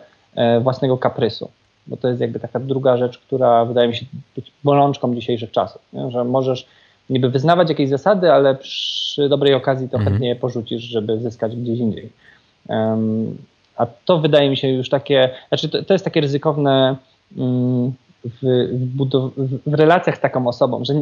własnego 0.61 0.99
kaprysu 0.99 1.51
bo 1.87 1.97
to 1.97 2.09
jest 2.09 2.21
jakby 2.21 2.41
taka 2.41 2.61
druga 2.61 2.97
rzecz, 2.97 3.19
która 3.19 3.65
wydaje 3.65 3.89
mi 3.89 3.97
się 3.97 4.07
być 4.37 4.53
bolączką 4.65 5.15
dzisiejszych 5.15 5.51
czasów, 5.51 5.83
nie? 5.93 6.11
że 6.11 6.25
możesz 6.25 6.67
niby 7.11 7.31
wyznawać 7.31 7.69
jakieś 7.69 7.89
zasady, 7.89 8.33
ale 8.33 8.55
przy 8.55 9.29
dobrej 9.29 9.55
okazji 9.55 9.89
to 9.89 9.97
mhm. 9.97 10.13
chętnie 10.13 10.29
je 10.29 10.37
porzucisz, 10.37 10.83
żeby 10.83 11.21
zyskać 11.21 11.57
gdzieś 11.57 11.79
indziej. 11.79 12.13
Um, 12.69 13.37
a 13.77 13.87
to 13.87 14.19
wydaje 14.19 14.51
mi 14.51 14.57
się 14.57 14.69
już 14.69 14.89
takie, 14.89 15.31
znaczy 15.49 15.69
to, 15.69 15.83
to 15.83 15.95
jest 15.95 16.05
takie 16.05 16.21
ryzykowne 16.21 16.97
um, 17.37 17.93
w, 18.25 18.69
w, 19.67 19.75
relacjach 19.75 20.17
z 20.17 20.21
taką 20.21 20.47
osobą, 20.47 20.85
że 20.85 20.95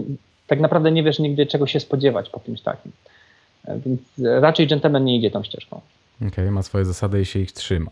tak 0.47 0.61
naprawdę 0.61 0.93
nie 0.93 1.03
wiesz 1.03 1.19
nigdy 1.19 1.47
czego 1.47 1.67
się 1.67 1.81
spodziewać 1.81 2.31
po 2.31 2.41
kimś 2.41 2.61
takim. 2.61 2.93
E, 3.65 3.79
więc 3.79 4.01
raczej 4.41 4.67
gentleman 4.67 5.05
nie 5.05 5.17
idzie 5.17 5.31
tą 5.31 5.43
ścieżką. 5.43 5.81
Okej, 6.17 6.29
okay, 6.29 6.51
ma 6.51 6.63
swoje 6.63 6.85
zasady 6.85 7.21
i 7.21 7.25
się 7.25 7.39
ich 7.39 7.53
trzyma. 7.53 7.91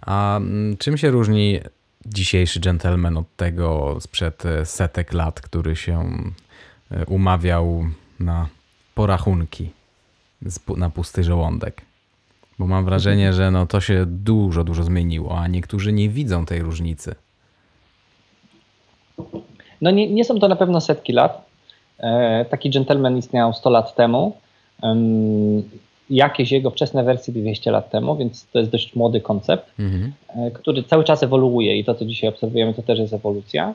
A 0.00 0.36
mm, 0.36 0.76
czym 0.76 0.96
się 0.96 1.10
różni 1.10 1.60
dzisiejszy 2.06 2.60
gentleman 2.60 3.16
od 3.16 3.36
tego 3.36 3.96
sprzed 4.00 4.46
e, 4.46 4.66
setek 4.66 5.12
lat, 5.12 5.40
który 5.40 5.76
się 5.76 6.08
e, 6.90 7.06
umawiał 7.06 7.84
na 8.20 8.48
porachunki 8.94 9.70
na 10.76 10.90
pusty 10.90 11.24
żołądek. 11.24 11.82
Bo 12.58 12.66
mam 12.66 12.84
wrażenie, 12.84 13.32
że 13.32 13.50
no 13.50 13.66
to 13.66 13.80
się 13.80 14.06
dużo, 14.06 14.64
dużo 14.64 14.82
zmieniło, 14.82 15.38
a 15.38 15.48
niektórzy 15.48 15.92
nie 15.92 16.08
widzą 16.08 16.46
tej 16.46 16.62
różnicy. 16.62 17.14
No 19.80 19.90
nie, 19.90 20.10
nie 20.10 20.24
są 20.24 20.40
to 20.40 20.48
na 20.48 20.56
pewno 20.56 20.80
setki 20.80 21.12
lat. 21.12 21.46
E, 21.98 22.44
taki 22.44 22.70
gentleman 22.70 23.16
istniał 23.16 23.52
100 23.52 23.70
lat 23.70 23.94
temu 23.94 24.36
jakieś 26.10 26.52
jego 26.52 26.70
wczesne 26.70 27.04
wersje 27.04 27.34
200 27.34 27.70
lat 27.70 27.90
temu, 27.90 28.16
więc 28.16 28.46
to 28.46 28.58
jest 28.58 28.70
dość 28.70 28.96
młody 28.96 29.20
koncept, 29.20 29.70
mhm. 29.78 30.12
E, 30.28 30.50
który 30.50 30.82
cały 30.82 31.04
czas 31.04 31.22
ewoluuje 31.22 31.78
i 31.78 31.84
to, 31.84 31.94
co 31.94 32.04
dzisiaj 32.04 32.30
obserwujemy, 32.30 32.74
to 32.74 32.82
też 32.82 32.98
jest 32.98 33.12
ewolucja. 33.12 33.74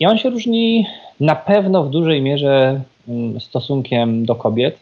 I 0.00 0.06
on 0.06 0.18
się 0.18 0.30
różni 0.30 0.86
na 1.20 1.34
pewno 1.34 1.84
w 1.84 1.90
dużej 1.90 2.22
mierze 2.22 2.80
mm, 3.08 3.40
stosunkiem 3.40 4.26
do 4.26 4.34
kobiet, 4.34 4.78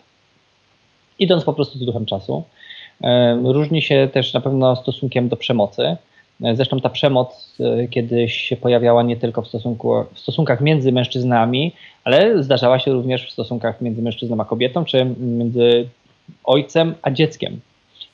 idąc 1.18 1.44
po 1.44 1.52
prostu 1.52 1.78
z 1.78 1.84
duchem 1.84 2.06
czasu. 2.06 2.42
Różni 3.44 3.82
się 3.82 4.08
też 4.12 4.34
na 4.34 4.40
pewno 4.40 4.76
stosunkiem 4.76 5.28
do 5.28 5.36
przemocy. 5.36 5.96
E, 6.42 6.56
zresztą 6.56 6.80
ta 6.80 6.88
przemoc 6.88 7.56
e, 7.60 7.88
kiedyś 7.88 8.34
się 8.34 8.56
pojawiała 8.56 9.02
nie 9.02 9.16
tylko 9.16 9.42
w, 9.42 9.48
stosunku, 9.48 10.04
w 10.14 10.18
stosunkach 10.18 10.60
między 10.60 10.92
mężczyznami, 10.92 11.72
ale 12.04 12.42
zdarzała 12.42 12.78
się 12.78 12.92
również 12.92 13.26
w 13.26 13.32
stosunkach 13.32 13.80
między 13.80 14.02
mężczyzną 14.02 14.40
a 14.40 14.44
kobietą, 14.44 14.84
czy 14.84 15.04
między 15.20 15.88
ojcem 16.44 16.94
a 17.02 17.10
dzieckiem. 17.10 17.60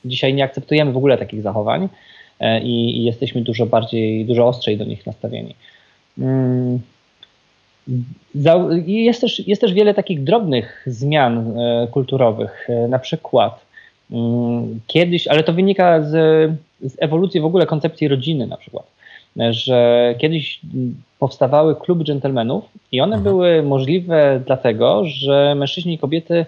Dzisiaj 0.05 0.33
nie 0.33 0.43
akceptujemy 0.43 0.91
w 0.91 0.97
ogóle 0.97 1.17
takich 1.17 1.41
zachowań 1.41 1.89
e, 2.39 2.61
i, 2.61 2.97
i 2.97 3.03
jesteśmy 3.03 3.41
dużo 3.41 3.65
bardziej, 3.65 4.25
dużo 4.25 4.47
ostrzej 4.47 4.77
do 4.77 4.85
nich 4.85 5.05
nastawieni. 5.05 5.55
Mm. 6.17 6.79
Jest 8.85 9.21
też, 9.21 9.47
jest 9.47 9.61
też 9.61 9.73
wiele 9.73 9.93
takich 9.93 10.23
drobnych 10.23 10.85
zmian 10.87 11.59
e, 11.59 11.87
kulturowych. 11.91 12.67
E, 12.69 12.87
na 12.87 12.99
przykład 12.99 13.65
mm, 14.11 14.79
kiedyś, 14.87 15.27
ale 15.27 15.43
to 15.43 15.53
wynika 15.53 16.01
z, 16.01 16.11
z 16.81 16.95
ewolucji 16.99 17.41
w 17.41 17.45
ogóle 17.45 17.65
koncepcji 17.65 18.07
rodziny 18.07 18.47
na 18.47 18.57
przykład, 18.57 18.85
że 19.49 20.15
kiedyś 20.17 20.61
powstawały 21.19 21.75
kluby 21.75 22.03
dżentelmenów 22.03 22.63
i 22.91 23.01
one 23.01 23.15
mhm. 23.15 23.23
były 23.35 23.63
możliwe 23.63 24.41
dlatego, 24.45 25.05
że 25.05 25.55
mężczyźni 25.55 25.93
i 25.93 25.97
kobiety 25.97 26.45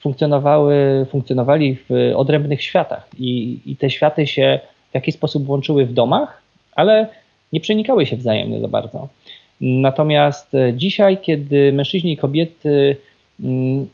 funkcjonowały, 0.00 1.06
funkcjonowali 1.10 1.76
w 1.88 2.12
odrębnych 2.16 2.62
światach 2.62 3.08
i, 3.18 3.60
i 3.66 3.76
te 3.76 3.90
światy 3.90 4.26
się 4.26 4.60
w 4.90 4.94
jakiś 4.94 5.14
sposób 5.14 5.48
łączyły 5.48 5.86
w 5.86 5.92
domach, 5.92 6.42
ale 6.74 7.08
nie 7.52 7.60
przenikały 7.60 8.06
się 8.06 8.16
wzajemnie 8.16 8.60
za 8.60 8.68
bardzo. 8.68 9.08
Natomiast 9.60 10.52
dzisiaj, 10.74 11.18
kiedy 11.18 11.72
mężczyźni 11.72 12.12
i 12.12 12.16
kobiety 12.16 12.96
mm, 13.40 13.86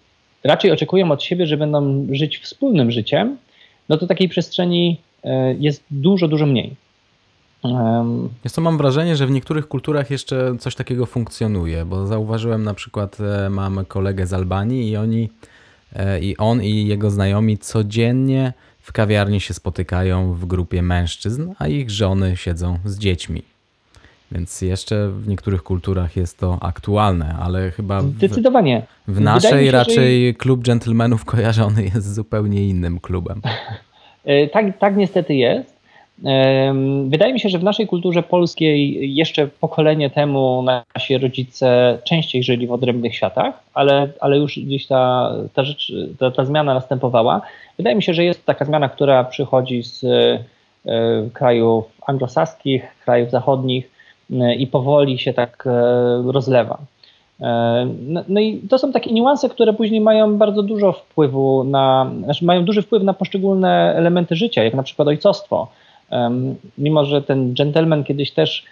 raczej 0.45 0.71
oczekują 0.71 1.11
od 1.11 1.23
siebie, 1.23 1.47
że 1.47 1.57
będą 1.57 2.07
żyć 2.11 2.39
wspólnym 2.39 2.91
życiem, 2.91 3.37
no 3.89 3.97
to 3.97 4.07
takiej 4.07 4.29
przestrzeni 4.29 5.01
e, 5.25 5.55
jest 5.55 5.85
dużo, 5.91 6.29
dużo 6.29 6.47
mniej. 6.47 6.75
Jest 8.45 8.57
to 8.57 8.63
mam 8.63 8.79
wrażenie, 8.79 9.17
że 9.17 9.27
w 9.27 9.31
niektórych 9.31 9.69
kulturach 9.69 10.11
jeszcze 10.11 10.57
coś 10.59 10.75
takiego 10.75 11.07
funkcjonuje, 11.07 11.85
bo 11.85 12.07
zauważyłem 12.07 12.65
na 12.65 12.75
przykład, 12.75 13.19
e, 13.21 13.51
mam 13.51 13.85
kolegę 13.85 14.27
z 14.27 14.33
Albanii 14.33 14.91
i 14.91 14.97
oni 14.97 15.29
i 16.21 16.37
on 16.37 16.63
i 16.63 16.87
jego 16.87 17.11
znajomi 17.11 17.59
codziennie 17.59 18.53
w 18.81 18.93
kawiarni 18.93 19.41
się 19.41 19.55
spotykają 19.55 20.35
w 20.35 20.45
grupie 20.45 20.83
mężczyzn, 20.83 21.53
a 21.59 21.69
ich 21.69 21.91
żony 21.91 22.37
siedzą 22.37 22.79
z 22.85 22.99
dziećmi. 22.99 23.43
Więc 24.33 24.63
jeszcze 24.63 25.09
w 25.09 25.29
niektórych 25.29 25.63
kulturach 25.63 26.17
jest 26.17 26.39
to 26.39 26.59
aktualne, 26.61 27.37
ale 27.41 27.71
chyba. 27.71 28.03
W, 28.03 28.11
Zdecydowanie. 28.11 28.83
W 29.09 29.21
naszej 29.21 29.67
się, 29.67 29.71
raczej 29.71 30.27
że... 30.27 30.35
klub 30.35 30.63
dżentelmenów 30.63 31.25
kojarzony 31.25 31.85
jest 31.85 32.15
zupełnie 32.15 32.69
innym 32.69 33.01
klubem. 33.01 33.41
E, 34.25 34.49
tak, 34.49 34.79
tak 34.79 34.97
niestety 34.97 35.35
jest. 35.35 35.76
Wydaje 37.07 37.33
mi 37.33 37.41
się, 37.41 37.49
że 37.49 37.59
w 37.59 37.65
naszej 37.65 37.87
kulturze 37.87 38.23
polskiej 38.23 39.15
jeszcze 39.15 39.47
pokolenie 39.47 40.11
temu 40.11 40.63
nasi 40.63 41.19
rodzice 41.19 41.99
częściej 42.05 42.43
żyli 42.43 42.67
w 42.67 42.73
odrębnych 42.73 43.15
światach, 43.15 43.55
ale, 43.75 44.09
ale 44.21 44.39
już 44.39 44.59
gdzieś 44.59 44.87
ta, 44.87 45.33
ta, 45.55 45.65
rzecz, 45.65 45.93
ta, 46.19 46.31
ta 46.31 46.45
zmiana 46.45 46.75
następowała. 46.75 47.41
Wydaje 47.77 47.97
mi 47.97 48.03
się, 48.03 48.15
że 48.15 48.25
jest 48.25 48.47
taka 48.47 48.65
zmiana, 48.65 48.89
która 48.89 49.25
przychodzi 49.25 49.83
z 49.83 50.05
e, 50.05 50.39
krajów 51.33 51.85
anglosaskich, 52.07 52.85
krajów 53.05 53.31
zachodnich 53.31 53.91
e, 54.33 54.55
i 54.55 54.67
powoli 54.67 55.19
się 55.19 55.33
tak 55.33 55.65
e, 55.67 56.33
rozlewa. 56.33 56.79
No, 57.97 58.25
no, 58.29 58.41
i 58.41 58.59
to 58.59 58.79
są 58.79 58.93
takie 58.93 59.13
niuanse, 59.13 59.49
które 59.49 59.73
później 59.73 60.01
mają 60.01 60.39
bardzo 60.39 60.63
dużo 60.63 60.93
wpływu 60.93 61.65
na, 61.65 62.11
znaczy 62.25 62.45
mają 62.45 62.65
duży 62.65 62.83
wpływ 62.83 63.03
na 63.03 63.15
poszczególne 63.15 63.95
elementy 63.97 64.37
życia, 64.37 64.65
jak 64.65 64.75
na 64.75 64.83
przykład 64.83 65.09
ojcostwo 65.09 65.69
mimo 66.79 67.05
że 67.05 67.23
ten 67.23 67.55
gentleman 67.55 68.05
kiedyś 68.05 68.31
też 68.31 68.65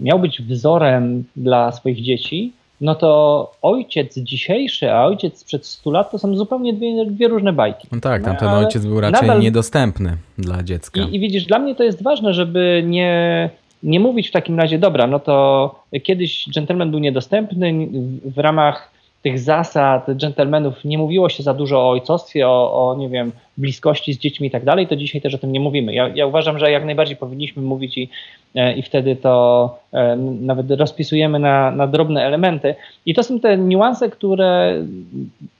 miał 0.00 0.18
być 0.18 0.42
wzorem 0.42 1.24
dla 1.36 1.72
swoich 1.72 2.02
dzieci, 2.02 2.52
no 2.80 2.94
to 2.94 3.52
ojciec 3.62 4.18
dzisiejszy, 4.18 4.92
a 4.92 5.06
ojciec 5.06 5.38
sprzed 5.38 5.66
100 5.66 5.90
lat 5.90 6.10
to 6.10 6.18
są 6.18 6.36
zupełnie 6.36 6.72
dwie, 6.72 7.06
dwie 7.06 7.28
różne 7.28 7.52
bajki. 7.52 7.88
No 7.92 8.00
tak, 8.00 8.24
tamten 8.24 8.48
Ale 8.48 8.66
ojciec 8.66 8.86
był 8.86 9.00
raczej 9.00 9.28
nadal... 9.28 9.40
niedostępny 9.40 10.16
dla 10.38 10.62
dziecka. 10.62 11.00
I, 11.00 11.16
I, 11.16 11.20
widzisz, 11.20 11.44
dla 11.44 11.58
mnie 11.58 11.74
to 11.74 11.84
jest 11.84 12.02
ważne, 12.02 12.34
żeby 12.34 12.82
nie, 12.86 13.50
nie 13.82 14.00
mówić 14.00 14.28
w 14.28 14.32
takim 14.32 14.60
razie, 14.60 14.78
dobra, 14.78 15.06
no 15.06 15.18
to 15.18 15.74
kiedyś 16.02 16.48
gentleman 16.54 16.90
był 16.90 17.00
niedostępny 17.00 17.88
w 18.24 18.38
ramach 18.38 18.96
tych 19.22 19.38
zasad 19.38 20.06
dżentelmenów 20.16 20.84
nie 20.84 20.98
mówiło 20.98 21.28
się 21.28 21.42
za 21.42 21.54
dużo 21.54 21.80
o 21.80 21.90
ojcostwie, 21.90 22.48
o, 22.48 22.90
o, 22.90 22.96
nie 22.96 23.08
wiem, 23.08 23.32
bliskości 23.58 24.12
z 24.12 24.18
dziećmi 24.18 24.48
i 24.48 24.50
tak 24.50 24.64
dalej, 24.64 24.86
to 24.86 24.96
dzisiaj 24.96 25.20
też 25.20 25.34
o 25.34 25.38
tym 25.38 25.52
nie 25.52 25.60
mówimy. 25.60 25.94
Ja, 25.94 26.08
ja 26.08 26.26
uważam, 26.26 26.58
że 26.58 26.70
jak 26.70 26.84
najbardziej 26.84 27.16
powinniśmy 27.16 27.62
mówić 27.62 27.98
i, 27.98 28.08
e, 28.54 28.74
i 28.76 28.82
wtedy 28.82 29.16
to 29.16 29.78
e, 29.92 30.16
nawet 30.40 30.70
rozpisujemy 30.70 31.38
na, 31.38 31.70
na 31.70 31.86
drobne 31.86 32.24
elementy. 32.24 32.74
I 33.06 33.14
to 33.14 33.22
są 33.22 33.40
te 33.40 33.58
niuanse, 33.58 34.10
które 34.10 34.82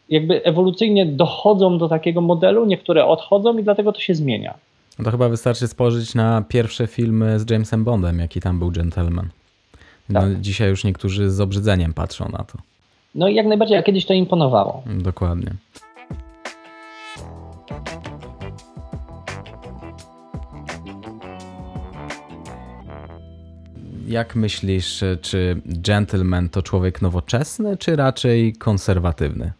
jakby 0.09 0.44
ewolucyjnie 0.44 1.06
dochodzą 1.06 1.78
do 1.78 1.88
takiego 1.88 2.20
modelu, 2.20 2.66
niektóre 2.66 3.06
odchodzą 3.06 3.59
i 3.59 3.62
dlatego 3.62 3.92
to 3.92 4.00
się 4.00 4.14
zmienia. 4.14 4.54
No 4.98 5.04
to 5.04 5.11
chyba 5.11 5.28
wystarczy 5.28 5.68
spojrzeć 5.68 6.14
na 6.14 6.44
pierwsze 6.48 6.87
filmy 6.87 7.40
z 7.40 7.50
Jamesem 7.50 7.85
Bondem, 7.85 8.18
jaki 8.18 8.40
tam 8.40 8.59
był 8.59 8.70
gentleman. 8.70 9.28
No, 10.09 10.20
tak. 10.20 10.40
Dzisiaj 10.40 10.68
już 10.68 10.85
niektórzy 10.85 11.30
z 11.30 11.40
obrzydzeniem 11.40 11.94
patrzą 11.94 12.28
na 12.28 12.44
to. 12.44 12.59
No 13.14 13.28
i 13.28 13.35
jak 13.35 13.46
najbardziej, 13.46 13.78
a 13.78 13.82
kiedyś 13.82 14.06
to 14.06 14.14
imponowało. 14.14 14.82
Dokładnie. 14.87 15.50
Jak 24.07 24.37
myślisz, 24.37 25.05
czy 25.21 25.61
gentleman 25.66 26.49
to 26.49 26.62
człowiek 26.62 27.03
nowoczesny, 27.03 27.77
czy 27.77 27.97
raczej 27.97 28.53
konserwatywny? 28.53 29.53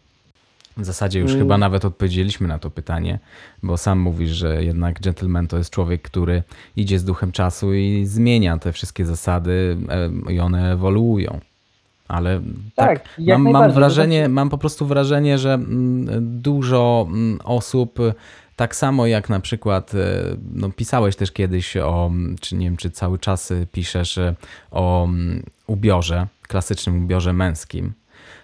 W 0.77 0.85
zasadzie 0.85 1.19
już 1.19 1.31
hmm. 1.31 1.45
chyba 1.45 1.57
nawet 1.57 1.85
odpowiedzieliśmy 1.85 2.47
na 2.47 2.59
to 2.59 2.69
pytanie, 2.69 3.19
bo 3.63 3.77
sam 3.77 3.99
mówisz, 3.99 4.31
że 4.31 4.63
jednak 4.63 5.01
gentleman 5.01 5.47
to 5.47 5.57
jest 5.57 5.69
człowiek, 5.69 6.01
który 6.01 6.43
idzie 6.75 6.99
z 6.99 7.03
duchem 7.03 7.31
czasu 7.31 7.73
i 7.73 8.05
zmienia 8.05 8.57
te 8.57 8.73
wszystkie 8.73 9.05
zasady 9.05 9.77
e, 10.27 10.33
i 10.33 10.39
one 10.39 10.71
ewoluują. 10.71 11.39
Ale 12.07 12.41
tak, 12.75 12.99
tak 12.99 13.09
mam, 13.27 13.41
mam 13.51 13.71
wrażenie, 13.71 14.29
mam 14.29 14.49
po 14.49 14.57
prostu 14.57 14.85
wrażenie, 14.85 15.37
że 15.37 15.53
mm, 15.53 16.41
dużo 16.41 17.07
mm, 17.09 17.39
osób 17.43 17.99
Tak 18.57 18.75
samo 18.75 19.07
jak 19.07 19.29
na 19.29 19.39
przykład, 19.39 19.95
e, 19.95 20.23
no, 20.53 20.69
pisałeś 20.69 21.15
też 21.15 21.31
kiedyś 21.31 21.77
o, 21.77 22.11
czy 22.41 22.55
nie 22.55 22.65
wiem, 22.65 22.77
czy 22.77 22.91
cały 22.91 23.19
czas 23.19 23.53
piszesz 23.71 24.19
o 24.71 25.05
mm, 25.05 25.43
ubiorze, 25.67 26.27
klasycznym 26.47 27.03
ubiorze 27.03 27.33
męskim. 27.33 27.93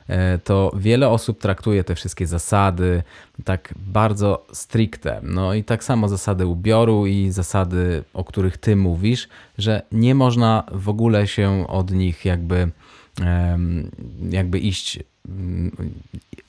E, 0.08 0.38
to 0.38 0.72
wiele 0.78 1.10
osób 1.10 1.40
traktuje 1.40 1.84
te 1.84 1.96
wszystkie 1.96 2.28
zasady 2.28 3.04
tak 3.44 3.74
bardzo 3.78 4.46
stricte. 4.54 5.20
No 5.24 5.54
i 5.54 5.64
tak 5.64 5.84
samo 5.84 6.08
zasady 6.08 6.46
ubioru 6.46 7.08
i 7.08 7.32
zasady, 7.32 8.04
o 8.14 8.24
których 8.24 8.58
ty 8.58 8.76
mówisz, 8.76 9.28
że 9.58 9.82
nie 9.92 10.16
można 10.16 10.64
w 10.72 10.90
ogóle 10.90 11.28
się 11.28 11.68
od 11.68 11.92
nich 11.92 12.26
jakby 12.26 12.72
jakby 14.30 14.60
iść 14.60 15.00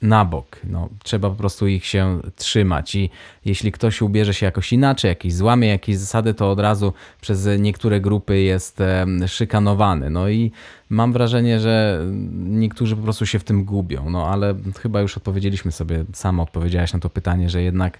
na 0.01 0.25
bok. 0.25 0.59
No, 0.63 0.89
trzeba 1.03 1.29
po 1.29 1.35
prostu 1.35 1.67
ich 1.67 1.85
się 1.85 2.19
trzymać 2.35 2.95
i 2.95 3.09
jeśli 3.45 3.71
ktoś 3.71 4.01
ubierze 4.01 4.33
się 4.33 4.45
jakoś 4.45 4.73
inaczej, 4.73 5.09
jakiś 5.09 5.33
złamie 5.33 5.67
jakieś 5.67 5.97
zasady, 5.97 6.33
to 6.33 6.51
od 6.51 6.59
razu 6.59 6.93
przez 7.21 7.47
niektóre 7.59 8.01
grupy 8.01 8.39
jest 8.39 8.79
szykanowany. 9.27 10.09
No 10.09 10.29
i 10.29 10.51
mam 10.89 11.13
wrażenie, 11.13 11.59
że 11.59 12.05
niektórzy 12.33 12.95
po 12.95 13.01
prostu 13.01 13.25
się 13.25 13.39
w 13.39 13.43
tym 13.43 13.63
gubią, 13.63 14.09
no 14.09 14.27
ale 14.27 14.55
chyba 14.81 15.01
już 15.01 15.17
odpowiedzieliśmy 15.17 15.71
sobie, 15.71 16.05
sama 16.13 16.43
odpowiedziałaś 16.43 16.93
na 16.93 16.99
to 16.99 17.09
pytanie, 17.09 17.49
że 17.49 17.61
jednak 17.61 17.99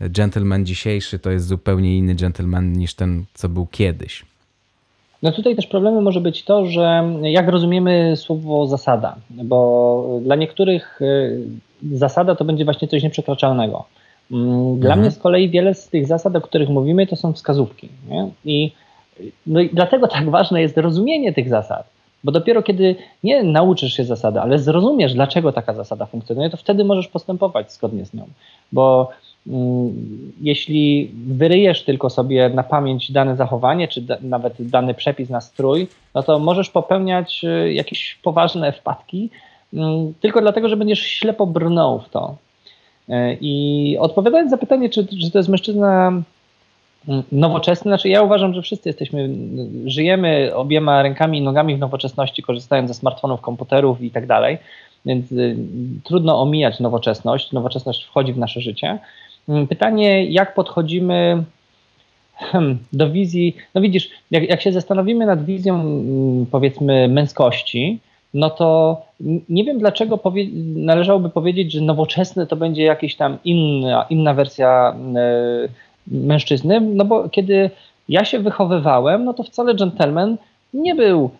gentleman 0.00 0.66
dzisiejszy 0.66 1.18
to 1.18 1.30
jest 1.30 1.46
zupełnie 1.46 1.98
inny 1.98 2.14
gentleman 2.14 2.72
niż 2.72 2.94
ten, 2.94 3.24
co 3.34 3.48
był 3.48 3.66
kiedyś. 3.66 4.24
No 5.22 5.32
tutaj 5.32 5.56
też 5.56 5.66
problemem 5.66 6.04
może 6.04 6.20
być 6.20 6.44
to, 6.44 6.66
że 6.66 7.04
jak 7.22 7.48
rozumiemy 7.48 8.16
słowo 8.16 8.66
zasada, 8.66 9.16
bo 9.30 10.20
dla 10.22 10.36
niektórych 10.36 11.02
y, 11.02 11.40
zasada 11.92 12.34
to 12.34 12.44
będzie 12.44 12.64
właśnie 12.64 12.88
coś 12.88 13.02
nieprzekraczalnego. 13.02 13.84
Mm, 14.30 14.78
dla 14.78 14.90
mhm. 14.90 15.00
mnie 15.00 15.10
z 15.10 15.18
kolei 15.18 15.50
wiele 15.50 15.74
z 15.74 15.88
tych 15.88 16.06
zasad, 16.06 16.36
o 16.36 16.40
których 16.40 16.68
mówimy, 16.68 17.06
to 17.06 17.16
są 17.16 17.32
wskazówki. 17.32 17.88
Nie? 18.08 18.28
I, 18.44 18.72
no 19.46 19.60
i 19.60 19.70
dlatego 19.72 20.08
tak 20.08 20.30
ważne 20.30 20.60
jest 20.60 20.78
rozumienie 20.78 21.32
tych 21.32 21.48
zasad. 21.48 21.86
Bo 22.24 22.32
dopiero 22.32 22.62
kiedy 22.62 22.96
nie 23.24 23.42
nauczysz 23.42 23.92
się 23.92 24.04
zasady, 24.04 24.40
ale 24.40 24.58
zrozumiesz, 24.58 25.14
dlaczego 25.14 25.52
taka 25.52 25.74
zasada 25.74 26.06
funkcjonuje, 26.06 26.50
to 26.50 26.56
wtedy 26.56 26.84
możesz 26.84 27.08
postępować 27.08 27.72
zgodnie 27.72 28.06
z 28.06 28.14
nią. 28.14 28.26
Bo 28.72 29.10
jeśli 30.40 31.10
wyryjesz 31.26 31.84
tylko 31.84 32.10
sobie 32.10 32.48
na 32.48 32.62
pamięć 32.62 33.12
dane 33.12 33.36
zachowanie, 33.36 33.88
czy 33.88 34.00
da, 34.00 34.16
nawet 34.22 34.54
dany 34.58 34.94
przepis 34.94 35.30
na 35.30 35.40
strój, 35.40 35.88
no 36.14 36.22
to 36.22 36.38
możesz 36.38 36.70
popełniać 36.70 37.44
y, 37.44 37.72
jakieś 37.72 38.18
poważne 38.22 38.72
wpadki, 38.72 39.30
mm, 39.74 40.14
tylko 40.20 40.40
dlatego, 40.40 40.68
że 40.68 40.76
będziesz 40.76 41.00
ślepo 41.00 41.46
brnął 41.46 42.00
w 42.00 42.08
to. 42.08 42.36
Y, 43.08 43.12
I 43.40 43.96
odpowiadając 44.00 44.52
na 44.52 44.58
pytanie, 44.58 44.90
czy, 44.90 45.06
czy 45.06 45.30
to 45.30 45.38
jest 45.38 45.48
mężczyzna 45.48 46.12
nowoczesny. 47.32 47.88
Znaczy 47.88 48.08
ja 48.08 48.22
uważam, 48.22 48.54
że 48.54 48.62
wszyscy 48.62 48.88
jesteśmy, 48.88 49.30
żyjemy 49.86 50.54
obiema 50.54 51.02
rękami 51.02 51.38
i 51.38 51.42
nogami 51.42 51.76
w 51.76 51.78
nowoczesności, 51.78 52.42
korzystając 52.42 52.88
ze 52.88 52.94
smartfonów, 52.94 53.40
komputerów 53.40 54.02
i 54.02 54.10
tak 54.10 54.26
dalej, 54.26 54.58
więc 55.04 55.32
y, 55.32 55.56
trudno 56.04 56.40
omijać 56.40 56.80
nowoczesność. 56.80 57.52
Nowoczesność 57.52 58.04
wchodzi 58.04 58.32
w 58.32 58.38
nasze 58.38 58.60
życie. 58.60 58.98
Mm, 59.48 59.66
pytanie, 59.66 60.24
jak 60.24 60.54
podchodzimy 60.54 61.44
hmm, 62.36 62.78
do 62.92 63.10
wizji, 63.10 63.56
no 63.74 63.80
widzisz, 63.80 64.10
jak, 64.30 64.48
jak 64.48 64.62
się 64.62 64.72
zastanowimy 64.72 65.26
nad 65.26 65.44
wizją 65.44 65.80
mm, 65.80 66.46
powiedzmy 66.46 67.08
męskości, 67.08 67.98
no 68.34 68.50
to 68.50 69.00
nie 69.48 69.64
wiem 69.64 69.78
dlaczego 69.78 70.18
powie 70.18 70.46
należałoby 70.76 71.28
powiedzieć, 71.28 71.72
że 71.72 71.80
nowoczesne 71.80 72.46
to 72.46 72.56
będzie 72.56 72.82
jakaś 72.82 73.14
tam 73.14 73.38
inna, 73.44 74.06
inna 74.10 74.34
wersja 74.34 74.96
yy, 75.14 75.68
mężczyzny, 76.26 76.80
no 76.80 77.04
bo 77.04 77.28
kiedy 77.28 77.70
ja 78.08 78.24
się 78.24 78.38
wychowywałem, 78.38 79.24
no 79.24 79.34
to 79.34 79.42
wcale 79.42 79.74
gentleman 79.74 80.36
nie 80.74 80.94
był 80.94 81.30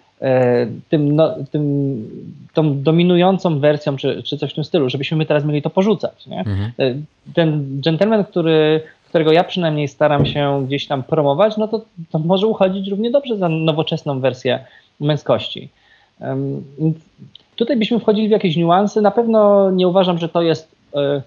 tym, 0.89 1.17
no, 1.17 1.35
tym, 1.51 2.11
tą 2.55 2.83
dominującą 2.83 3.59
wersją, 3.59 3.97
czy, 3.97 4.23
czy 4.23 4.39
coś 4.39 4.53
w 4.53 4.55
tym 4.55 4.65
stylu, 4.65 4.91
żebyśmy 4.91 5.17
my 5.17 5.27
teraz 5.27 5.45
mieli 5.45 5.63
to 5.63 5.71
porzucać. 5.71 6.27
Nie? 6.27 6.39
Mhm. 6.39 6.73
E, 6.79 6.95
ten 7.35 7.81
gentleman, 7.81 8.25
który, 8.25 8.81
którego 9.09 9.33
ja 9.33 9.45
przynajmniej 9.45 9.89
staram 9.89 10.27
się 10.27 10.65
gdzieś 10.67 10.87
tam 10.87 11.03
promować, 11.03 11.57
no 11.57 11.69
to, 11.69 11.81
to 12.11 12.19
może 12.19 12.47
uchodzić 12.47 12.89
równie 12.89 13.11
dobrze 13.11 13.37
za 13.37 13.49
nowoczesną 13.49 14.21
wersję 14.21 14.65
męskości. 15.01 15.69
Tutaj 17.57 17.77
byśmy 17.77 18.01
wchodzili 18.01 18.29
w 18.29 18.31
jakieś 18.31 18.57
niuanse. 18.57 19.01
Na 19.01 19.11
pewno 19.11 19.71
nie 19.71 19.89
uważam, 19.89 20.19
że 20.19 20.29
to 20.29 20.43
jest 20.43 20.77
e, 20.95 21.23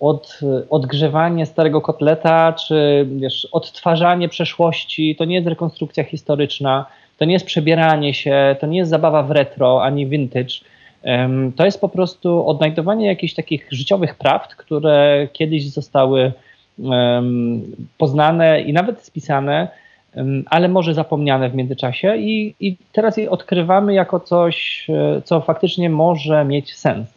od, 0.00 0.40
odgrzewanie 0.70 1.46
starego 1.46 1.80
kotleta, 1.80 2.52
czy 2.52 3.06
wiesz, 3.16 3.48
odtwarzanie 3.52 4.28
przeszłości, 4.28 5.16
to 5.16 5.24
nie 5.24 5.34
jest 5.34 5.48
rekonstrukcja 5.48 6.04
historyczna, 6.04 6.86
to 7.18 7.24
nie 7.24 7.32
jest 7.32 7.46
przebieranie 7.46 8.14
się, 8.14 8.56
to 8.60 8.66
nie 8.66 8.78
jest 8.78 8.90
zabawa 8.90 9.22
w 9.22 9.30
retro 9.30 9.84
ani 9.84 10.06
vintage. 10.06 10.54
To 11.56 11.64
jest 11.64 11.80
po 11.80 11.88
prostu 11.88 12.48
odnajdowanie 12.48 13.06
jakichś 13.06 13.34
takich 13.34 13.68
życiowych 13.70 14.14
prawd, 14.14 14.54
które 14.54 15.28
kiedyś 15.32 15.70
zostały 15.70 16.32
poznane 17.98 18.60
i 18.60 18.72
nawet 18.72 19.04
spisane, 19.04 19.68
ale 20.46 20.68
może 20.68 20.94
zapomniane 20.94 21.50
w 21.50 21.54
międzyczasie, 21.54 22.16
i, 22.16 22.54
i 22.60 22.76
teraz 22.92 23.16
je 23.16 23.30
odkrywamy 23.30 23.94
jako 23.94 24.20
coś, 24.20 24.86
e, 24.90 25.22
co 25.24 25.40
faktycznie 25.40 25.90
może 25.90 26.44
mieć 26.44 26.76
sens. 26.76 27.08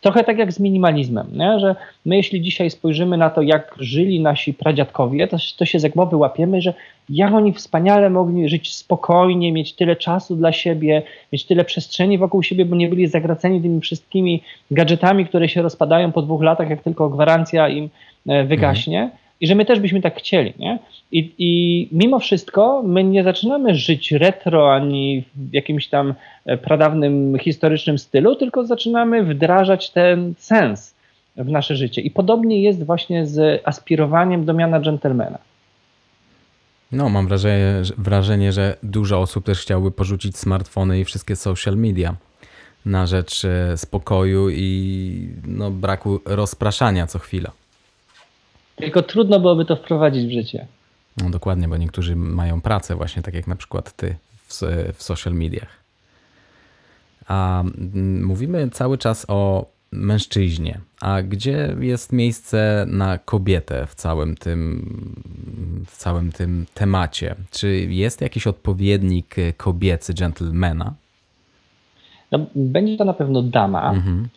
Trochę 0.00 0.24
tak 0.24 0.38
jak 0.38 0.52
z 0.52 0.60
minimalizmem, 0.60 1.26
nie? 1.32 1.60
że 1.60 1.76
my 2.06 2.16
jeśli 2.16 2.40
dzisiaj 2.40 2.70
spojrzymy 2.70 3.16
na 3.16 3.30
to, 3.30 3.42
jak 3.42 3.74
żyli 3.78 4.20
nasi 4.20 4.54
pradziadkowie, 4.54 5.28
to, 5.28 5.36
to 5.56 5.64
się 5.64 5.78
z 5.78 5.88
głowy 5.88 6.16
łapiemy, 6.16 6.60
że 6.60 6.74
jak 7.08 7.32
oni 7.34 7.52
wspaniale 7.52 8.10
mogli 8.10 8.48
żyć 8.48 8.74
spokojnie, 8.74 9.52
mieć 9.52 9.72
tyle 9.72 9.96
czasu 9.96 10.36
dla 10.36 10.52
siebie, 10.52 11.02
mieć 11.32 11.44
tyle 11.44 11.64
przestrzeni 11.64 12.18
wokół 12.18 12.42
siebie, 12.42 12.64
bo 12.64 12.76
nie 12.76 12.88
byli 12.88 13.06
zagraceni 13.06 13.60
tymi 13.60 13.80
wszystkimi 13.80 14.42
gadżetami, 14.70 15.26
które 15.26 15.48
się 15.48 15.62
rozpadają 15.62 16.12
po 16.12 16.22
dwóch 16.22 16.42
latach, 16.42 16.70
jak 16.70 16.82
tylko 16.82 17.08
gwarancja 17.08 17.68
im 17.68 17.88
e, 18.28 18.44
wygaśnie. 18.44 19.02
Mhm 19.02 19.20
i 19.40 19.46
że 19.46 19.54
my 19.54 19.64
też 19.64 19.80
byśmy 19.80 20.00
tak 20.00 20.18
chcieli. 20.18 20.54
Nie? 20.58 20.78
I, 21.12 21.34
I 21.38 21.88
mimo 21.92 22.18
wszystko 22.18 22.82
my 22.86 23.04
nie 23.04 23.24
zaczynamy 23.24 23.74
żyć 23.74 24.12
retro 24.12 24.74
ani 24.74 25.24
w 25.34 25.52
jakimś 25.54 25.88
tam 25.88 26.14
e, 26.44 26.56
pradawnym, 26.56 27.38
historycznym 27.38 27.98
stylu, 27.98 28.36
tylko 28.36 28.66
zaczynamy 28.66 29.22
wdrażać 29.22 29.90
ten 29.90 30.34
sens 30.38 30.94
w 31.36 31.50
nasze 31.50 31.76
życie. 31.76 32.02
I 32.02 32.10
podobnie 32.10 32.62
jest 32.62 32.86
właśnie 32.86 33.26
z 33.26 33.62
aspirowaniem 33.64 34.44
do 34.44 34.54
miana 34.54 34.80
dżentelmena. 34.80 35.38
No, 36.92 37.08
mam 37.08 37.28
wrażenie, 37.28 37.82
wrażenie, 37.98 38.52
że 38.52 38.76
dużo 38.82 39.20
osób 39.20 39.44
też 39.44 39.60
chciałoby 39.62 39.90
porzucić 39.90 40.38
smartfony 40.38 41.00
i 41.00 41.04
wszystkie 41.04 41.36
social 41.36 41.76
media 41.76 42.14
na 42.86 43.06
rzecz 43.06 43.44
e, 43.44 43.76
spokoju 43.76 44.50
i 44.50 45.28
no, 45.46 45.70
braku 45.70 46.20
rozpraszania 46.24 47.06
co 47.06 47.18
chwila. 47.18 47.50
Tylko 48.80 49.02
trudno 49.02 49.40
byłoby 49.40 49.64
to 49.64 49.76
wprowadzić 49.76 50.26
w 50.26 50.32
życie. 50.32 50.66
No 51.16 51.30
dokładnie, 51.30 51.68
bo 51.68 51.76
niektórzy 51.76 52.16
mają 52.16 52.60
pracę 52.60 52.96
właśnie 52.96 53.22
tak 53.22 53.34
jak 53.34 53.46
na 53.46 53.56
przykład 53.56 53.96
ty 53.96 54.16
w, 54.48 54.60
w 54.94 55.02
social 55.02 55.34
mediach. 55.34 55.80
A 57.28 57.60
mm, 57.60 58.24
mówimy 58.24 58.70
cały 58.70 58.98
czas 58.98 59.26
o 59.28 59.66
mężczyźnie. 59.92 60.80
A 61.00 61.22
gdzie 61.22 61.76
jest 61.80 62.12
miejsce 62.12 62.86
na 62.88 63.18
kobietę 63.18 63.86
w 63.86 63.94
całym 63.94 64.36
tym, 64.36 64.90
w 65.86 65.96
całym 65.96 66.32
tym 66.32 66.66
temacie? 66.74 67.34
Czy 67.50 67.76
jest 67.76 68.20
jakiś 68.20 68.46
odpowiednik 68.46 69.36
kobiecy 69.56 70.14
gentlemana? 70.14 70.94
No, 72.32 72.46
będzie 72.54 72.96
to 72.96 73.04
na 73.04 73.12
pewno 73.12 73.42
dama, 73.42 73.90
mhm. 73.90 74.28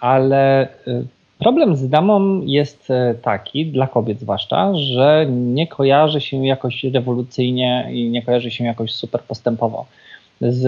ale 0.00 0.68
y, 0.88 1.06
Problem 1.40 1.76
z 1.76 1.88
damą 1.88 2.40
jest 2.44 2.90
e, 2.90 3.14
taki, 3.22 3.66
dla 3.66 3.86
kobiet 3.86 4.20
zwłaszcza, 4.20 4.74
że 4.74 5.26
nie 5.30 5.66
kojarzy 5.66 6.20
się 6.20 6.46
jakoś 6.46 6.84
rewolucyjnie 6.84 7.88
i 7.92 8.10
nie 8.10 8.22
kojarzy 8.22 8.50
się 8.50 8.64
jakoś 8.64 8.92
super 8.92 9.20
postępowo. 9.20 9.86
Z, 10.40 10.62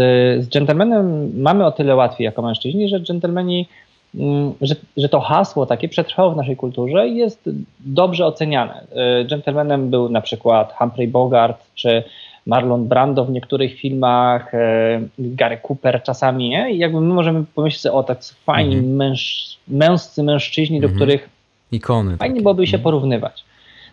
z 0.44 0.48
gentlemanem 0.48 1.32
mamy 1.42 1.66
o 1.66 1.72
tyle 1.72 1.96
łatwiej 1.96 2.24
jako 2.24 2.42
mężczyźni, 2.42 2.88
że 2.88 3.00
dżentelmeni, 3.00 3.68
mm, 4.14 4.52
że, 4.60 4.74
że 4.96 5.08
to 5.08 5.20
hasło 5.20 5.66
takie 5.66 5.88
przetrwało 5.88 6.32
w 6.32 6.36
naszej 6.36 6.56
kulturze 6.56 7.08
i 7.08 7.16
jest 7.16 7.50
dobrze 7.80 8.26
oceniane. 8.26 8.86
Gentlemanem 9.30 9.90
był 9.90 10.08
na 10.08 10.20
przykład 10.20 10.72
Humphrey 10.78 11.08
Bogart 11.08 11.66
czy 11.74 12.04
Marlon 12.46 12.88
Brando 12.88 13.24
w 13.24 13.30
niektórych 13.30 13.74
filmach, 13.74 14.54
e, 14.54 15.00
Gary 15.18 15.58
Cooper 15.68 16.02
czasami, 16.02 16.48
nie? 16.48 16.72
I 16.72 16.78
jakby 16.78 17.00
my 17.00 17.14
możemy 17.14 17.44
pomyśleć 17.54 17.80
sobie, 17.80 17.92
o 17.92 18.02
tak 18.02 18.18
fajni 18.24 18.74
mhm. 18.74 18.96
męż, 18.96 19.56
męscy 19.68 20.22
mężczyźni, 20.22 20.80
do 20.80 20.86
mhm. 20.86 20.96
których 20.96 21.28
Ikony 21.72 22.16
fajnie 22.16 22.34
takie. 22.34 22.42
byłoby 22.42 22.66
się 22.66 22.76
mhm. 22.76 22.82
porównywać. 22.82 23.44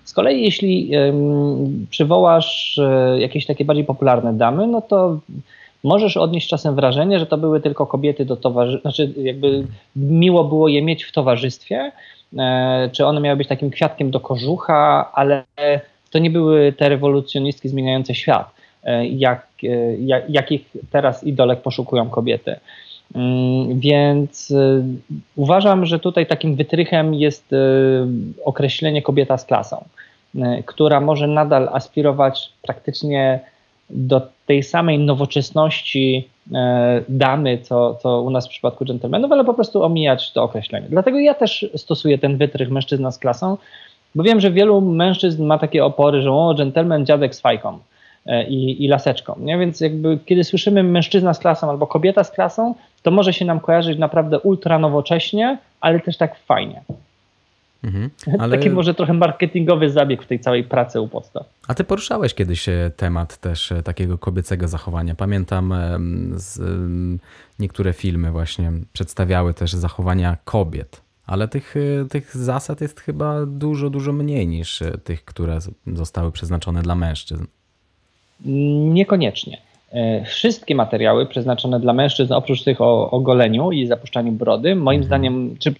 Z 0.04 0.14
kolei 0.14 0.42
jeśli 0.42 0.92
um, 0.98 1.88
przywołasz 1.90 2.78
um, 2.78 3.20
jakieś 3.20 3.46
takie 3.46 3.66
bardziej 3.66 3.86
popularne 3.86 4.34
damy, 4.34 4.68
no 4.68 4.82
to 4.82 5.20
możesz 5.84 6.18
odnieść 6.18 6.50
czasem 6.50 6.76
wrażenie, 6.76 7.20
że 7.20 7.26
to 7.26 7.38
były 7.38 7.62
tylko 7.62 7.88
kobiety 7.88 8.26
do 8.26 8.36
towarzystwa, 8.36 8.82
znaczy 8.82 9.14
jakby 9.18 9.68
miło 9.96 10.44
było 10.44 10.68
je 10.68 10.82
mieć 10.82 11.04
w 11.04 11.12
towarzystwie, 11.12 11.92
czy 12.92 13.06
one 13.06 13.22
miały 13.22 13.38
być 13.38 13.48
takim 13.48 13.70
kwiatkiem 13.70 14.12
do 14.12 14.20
kożucha, 14.20 15.12
ale 15.14 15.44
to 16.10 16.20
nie 16.20 16.30
były 16.30 16.74
te 16.74 16.90
rewolucjonistki 16.90 17.70
zmieniające 17.70 18.16
świat, 18.16 18.52
jak, 19.12 19.48
jak, 20.00 20.30
jakich 20.30 20.62
teraz 20.92 21.24
idolek 21.24 21.62
poszukują 21.62 22.10
kobiety. 22.10 22.56
Mm, 23.16 23.80
więc 23.80 24.54
uważam, 25.36 25.86
że 25.86 26.00
tutaj 26.00 26.26
takim 26.26 26.56
wytrychem 26.56 27.14
jest 27.14 27.46
określenie 28.46 29.02
kobieta 29.02 29.38
z 29.38 29.46
klasą, 29.46 29.84
która 30.66 31.00
może 31.00 31.28
nadal 31.28 31.70
aspirować 31.72 32.54
praktycznie 32.62 33.40
do 33.90 34.22
tej 34.46 34.64
samej 34.64 35.00
nowoczesności 35.00 36.28
e, 36.54 37.02
damy, 37.10 37.58
co, 37.58 37.96
co 37.96 38.22
u 38.22 38.30
nas 38.30 38.48
w 38.48 38.50
przypadku 38.50 38.86
dżentelmenów, 38.86 39.32
ale 39.32 39.46
po 39.46 39.54
prostu 39.54 39.84
omijać 39.84 40.32
to 40.32 40.44
określenie. 40.44 40.88
Dlatego 40.90 41.20
ja 41.20 41.34
też 41.34 41.66
stosuję 41.76 42.18
ten 42.18 42.38
wytrych 42.38 42.70
mężczyzna 42.70 43.12
z 43.12 43.20
klasą, 43.20 43.58
bo 44.16 44.24
wiem, 44.24 44.40
że 44.40 44.52
wielu 44.52 44.82
mężczyzn 44.82 45.46
ma 45.46 45.58
takie 45.58 45.86
opory, 45.86 46.22
że 46.22 46.32
o, 46.32 46.54
dżentelmen, 46.56 47.06
dziadek 47.06 47.36
z 47.36 47.42
fajką 47.42 47.80
e, 48.26 48.48
i, 48.48 48.86
i 48.86 48.88
laseczką. 48.88 49.36
Nie? 49.40 49.58
Więc 49.58 49.82
jakby 49.82 50.20
kiedy 50.26 50.44
słyszymy 50.44 50.84
mężczyzna 50.84 51.34
z 51.34 51.40
klasą 51.40 51.70
albo 51.70 51.88
kobieta 51.88 52.24
z 52.24 52.32
klasą, 52.32 52.76
to 53.04 53.12
może 53.12 53.34
się 53.34 53.46
nam 53.46 53.60
kojarzyć 53.60 54.00
naprawdę 54.00 54.40
ultra 54.40 54.80
nowocześnie, 54.80 55.58
ale 55.82 56.00
też 56.00 56.18
tak 56.18 56.40
fajnie. 56.40 56.82
Mhm, 57.84 58.10
ale... 58.40 58.58
Taki 58.58 58.70
może 58.70 58.94
trochę 58.94 59.14
marketingowy 59.14 59.90
zabieg 59.90 60.24
w 60.24 60.28
tej 60.28 60.40
całej 60.40 60.64
pracy 60.64 61.02
u 61.02 61.08
podstaw. 61.08 61.50
A 61.68 61.74
ty 61.74 61.84
poruszałeś 61.84 62.34
kiedyś 62.34 62.70
e, 62.70 62.92
temat 62.98 63.38
też 63.38 63.72
e, 63.72 63.84
takiego 63.84 64.18
kobiecego 64.18 64.68
zachowania. 64.68 65.16
Pamiętam 65.16 65.74
z, 66.36 66.62
niektóre 67.60 67.94
filmy 67.94 68.32
właśnie 68.32 68.72
przedstawiały 68.94 69.54
też 69.54 69.72
zachowania 69.72 70.38
kobiet, 70.46 71.02
ale 71.30 71.48
tych, 71.48 71.76
e, 71.78 72.06
tych 72.10 72.38
zasad 72.38 72.82
jest 72.82 73.00
chyba 73.00 73.46
dużo, 73.46 73.90
dużo 73.90 74.14
mniej 74.14 74.48
niż 74.48 74.84
tych, 75.04 75.26
które 75.26 75.58
zostały 75.88 76.32
przeznaczone 76.32 76.82
dla 76.82 76.96
mężczyzn. 76.96 77.46
Niekoniecznie. 78.94 79.58
E, 79.92 80.26
wszystkie 80.26 80.76
materiały 80.76 81.26
przeznaczone 81.26 81.80
dla 81.80 81.94
mężczyzn, 81.94 82.34
oprócz 82.34 82.64
tych 82.64 82.82
o, 82.82 83.12
o 83.12 83.20
goleniu 83.20 83.72
i 83.72 83.88
zapuszczaniu 83.88 84.32
brody, 84.32 84.76
moim 84.76 85.02
mhm. 85.02 85.04
zdaniem, 85.04 85.56
czy 85.60 85.74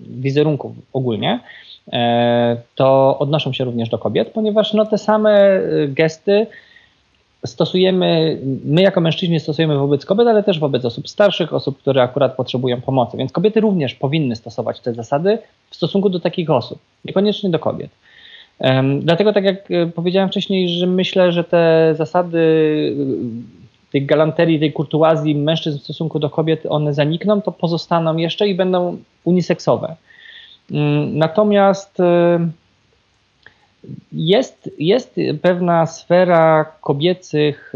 wizerunków 0.00 0.72
ogólnie, 0.92 1.40
e, 1.92 2.56
to 2.74 3.18
odnoszą 3.18 3.52
się 3.52 3.64
również 3.64 3.88
do 3.88 3.98
kobiet, 3.98 4.30
ponieważ 4.30 4.72
no, 4.72 4.86
te 4.86 4.98
same 4.98 5.30
e, 5.30 5.60
gesty 5.88 6.46
stosujemy, 7.46 8.38
my 8.64 8.82
jako 8.82 9.00
mężczyźni 9.00 9.40
stosujemy 9.40 9.78
wobec 9.78 10.06
kobiet, 10.06 10.28
ale 10.28 10.42
też 10.42 10.58
wobec 10.58 10.84
osób 10.84 11.08
starszych, 11.08 11.54
osób, 11.54 11.78
które 11.78 12.02
akurat 12.02 12.36
potrzebują 12.36 12.80
pomocy. 12.80 13.16
Więc 13.16 13.32
kobiety 13.32 13.60
również 13.60 13.94
powinny 13.94 14.36
stosować 14.36 14.80
te 14.80 14.94
zasady 14.94 15.38
w 15.70 15.76
stosunku 15.76 16.08
do 16.10 16.20
takich 16.20 16.50
osób, 16.50 16.78
niekoniecznie 17.04 17.50
do 17.50 17.58
kobiet. 17.58 17.90
Dlatego, 19.00 19.32
tak 19.32 19.44
jak 19.44 19.70
e, 19.70 19.86
powiedziałem 19.86 20.28
wcześniej, 20.28 20.68
że 20.68 20.86
myślę, 20.86 21.32
że 21.32 21.44
te 21.44 21.94
zasady 21.96 22.38
e, 23.88 23.92
tej 23.92 24.06
galanterii, 24.06 24.60
tej 24.60 24.72
kurtuazji 24.72 25.34
mężczyzn 25.34 25.78
w 25.78 25.82
stosunku 25.82 26.18
do 26.18 26.30
kobiet, 26.30 26.66
one 26.68 26.94
zanikną, 26.94 27.42
to 27.42 27.52
pozostaną 27.52 28.16
jeszcze 28.16 28.48
i 28.48 28.54
będą 28.54 28.98
uniseksowe. 29.24 29.96
Mm, 30.70 31.18
natomiast 31.18 32.00
e, 32.00 32.48
jest, 34.12 34.70
jest 34.78 35.16
pewna 35.42 35.86
sfera 35.86 36.64
kobiecych, 36.80 37.72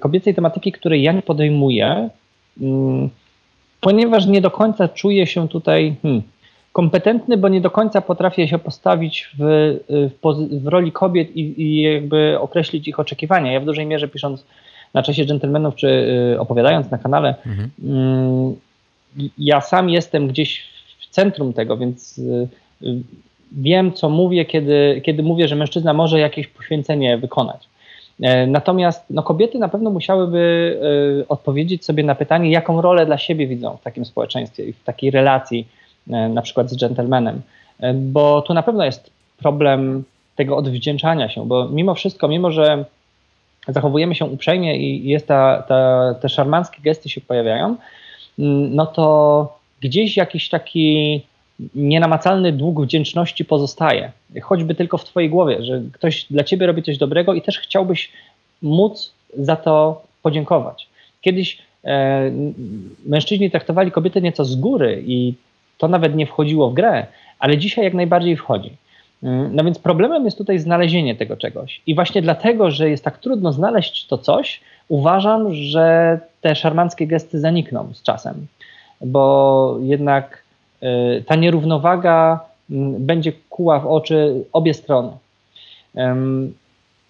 kobiecej 0.00 0.34
tematyki, 0.34 0.72
której 0.72 1.02
ja 1.02 1.12
nie 1.12 1.22
podejmuję, 1.22 2.08
mm, 2.60 3.10
ponieważ 3.80 4.26
nie 4.26 4.40
do 4.40 4.50
końca 4.50 4.88
czuję 4.88 5.26
się 5.26 5.48
tutaj, 5.48 5.96
hmm, 6.02 6.22
kompetentny, 6.72 7.36
bo 7.36 7.48
nie 7.48 7.60
do 7.60 7.70
końca 7.70 8.00
potrafię 8.00 8.48
się 8.48 8.58
postawić 8.58 9.30
w, 9.38 9.44
w, 9.88 10.62
w 10.62 10.66
roli 10.66 10.92
kobiet 10.92 11.36
i, 11.36 11.62
i, 11.62 11.82
jakby 11.82 12.38
określić 12.40 12.88
ich 12.88 13.00
oczekiwania. 13.00 13.52
Ja 13.52 13.60
w 13.60 13.64
dużej 13.64 13.86
mierze 13.86 14.08
pisząc 14.08 14.44
na 14.94 15.02
czasie 15.02 15.24
dżentelmenów, 15.24 15.74
czy 15.74 15.88
y, 16.34 16.40
opowiadając 16.40 16.90
na 16.90 16.98
kanale, 16.98 17.34
mhm. 17.46 17.70
y, 19.20 19.30
ja 19.38 19.60
sam 19.60 19.90
jestem 19.90 20.28
gdzieś 20.28 20.66
w 21.00 21.06
centrum 21.06 21.52
tego, 21.52 21.76
więc 21.76 22.18
y, 22.18 22.48
wiem, 23.56 23.92
co 23.92 24.08
mówię, 24.08 24.44
kiedy, 24.44 25.00
kiedy 25.04 25.22
mówię, 25.22 25.48
że 25.48 25.56
mężczyzna 25.56 25.92
może 25.92 26.20
jakieś 26.20 26.46
poświęcenie 26.46 27.18
wykonać. 27.18 27.68
E, 28.22 28.46
natomiast 28.46 29.04
no, 29.10 29.22
kobiety 29.22 29.58
na 29.58 29.68
pewno 29.68 29.90
musiałyby 29.90 30.78
odpowiedzieć 31.28 31.84
sobie 31.84 32.04
na 32.04 32.14
pytanie, 32.14 32.50
jaką 32.50 32.80
rolę 32.80 33.06
dla 33.06 33.18
siebie 33.18 33.46
widzą 33.46 33.76
w 33.76 33.82
takim 33.82 34.04
społeczeństwie 34.04 34.64
i 34.64 34.72
w 34.72 34.84
takiej 34.84 35.10
relacji 35.10 35.66
E, 36.10 36.28
na 36.28 36.42
przykład 36.42 36.70
z 36.70 36.76
gentlemanem, 36.76 37.42
e, 37.80 37.94
bo 37.94 38.42
tu 38.42 38.54
na 38.54 38.62
pewno 38.62 38.84
jest 38.84 39.10
problem 39.38 40.04
tego 40.36 40.56
odwdzięczania 40.56 41.28
się, 41.28 41.46
bo 41.46 41.68
mimo 41.68 41.94
wszystko, 41.94 42.28
mimo 42.28 42.50
że 42.50 42.84
zachowujemy 43.68 44.14
się 44.14 44.24
uprzejmie 44.24 44.76
i 44.76 45.08
jest 45.08 45.28
ta, 45.28 45.64
ta, 45.68 46.14
te 46.20 46.28
szarmanckie 46.28 46.82
gesty 46.82 47.08
się 47.08 47.20
pojawiają, 47.20 47.76
mm, 48.38 48.74
no 48.74 48.86
to 48.86 49.58
gdzieś 49.80 50.16
jakiś 50.16 50.48
taki 50.48 51.22
nienamacalny 51.74 52.52
dług 52.52 52.82
wdzięczności 52.82 53.44
pozostaje. 53.44 54.12
Choćby 54.42 54.74
tylko 54.74 54.98
w 54.98 55.04
twojej 55.04 55.30
głowie, 55.30 55.62
że 55.62 55.82
ktoś 55.92 56.24
dla 56.30 56.44
ciebie 56.44 56.66
robi 56.66 56.82
coś 56.82 56.98
dobrego 56.98 57.34
i 57.34 57.42
też 57.42 57.58
chciałbyś 57.58 58.12
móc 58.62 59.12
za 59.38 59.56
to 59.56 60.02
podziękować. 60.22 60.88
Kiedyś 61.20 61.58
e, 61.84 62.30
mężczyźni 63.06 63.50
traktowali 63.50 63.90
kobiety 63.90 64.22
nieco 64.22 64.44
z 64.44 64.56
góry 64.56 65.02
i 65.06 65.34
to 65.78 65.88
nawet 65.88 66.14
nie 66.16 66.26
wchodziło 66.26 66.70
w 66.70 66.74
grę, 66.74 67.06
ale 67.38 67.58
dzisiaj 67.58 67.84
jak 67.84 67.94
najbardziej 67.94 68.36
wchodzi. 68.36 68.70
Mm, 69.22 69.56
no 69.56 69.64
więc 69.64 69.78
problemem 69.78 70.24
jest 70.24 70.38
tutaj 70.38 70.58
znalezienie 70.58 71.14
tego 71.14 71.36
czegoś. 71.36 71.80
I 71.86 71.94
właśnie 71.94 72.22
dlatego, 72.22 72.70
że 72.70 72.90
jest 72.90 73.04
tak 73.04 73.18
trudno 73.18 73.52
znaleźć 73.52 74.06
to 74.06 74.18
coś, 74.18 74.60
uważam, 74.88 75.54
że 75.54 76.18
te 76.40 76.56
szarmanckie 76.56 77.06
gesty 77.06 77.40
zanikną 77.40 77.88
z 77.94 78.02
czasem, 78.02 78.46
bo 79.00 79.76
jednak 79.82 80.41
ta 81.26 81.36
nierównowaga 81.36 82.40
mm, 82.70 83.06
będzie 83.06 83.32
kuła 83.50 83.80
w 83.80 83.86
oczy 83.86 84.44
obie 84.52 84.74
strony. 84.74 85.10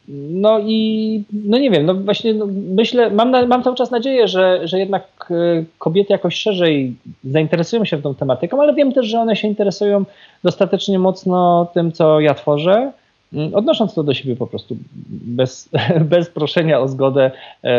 No 0.09 0.59
i 0.59 1.25
no 1.33 1.59
nie 1.59 1.71
wiem, 1.71 1.87
no 1.87 1.95
właśnie 1.95 2.35
no 2.35 2.47
myślę, 2.75 3.11
mam, 3.11 3.31
na, 3.31 3.47
mam 3.47 3.63
cały 3.63 3.77
czas 3.77 3.91
nadzieję, 3.91 4.29
że, 4.29 4.69
że 4.69 4.79
jednak 4.79 5.29
e, 5.31 5.65
kobiety 5.79 6.13
jakoś 6.13 6.35
szerzej 6.35 6.97
zainteresują 7.25 7.85
się 7.85 8.03
tą 8.03 8.15
tematyką, 8.15 8.63
ale 8.63 8.75
wiem 8.75 8.93
też, 8.93 9.07
że 9.07 9.21
one 9.21 9.37
się 9.37 9.49
interesują 9.49 10.05
dostatecznie 10.45 10.99
mocno 10.99 11.67
tym, 11.75 11.93
co 11.93 12.21
ja 12.21 12.35
tworzę, 12.35 12.93
mm, 13.33 13.55
odnosząc 13.55 13.95
to 13.95 14.03
do 14.03 14.15
siebie 14.15 14.37
po 14.37 14.47
prostu 14.47 14.77
bez, 15.11 15.69
bez 16.13 16.31
proszenia 16.31 16.81
o 16.81 16.89
zgodę, 16.89 17.31
e, 17.65 17.73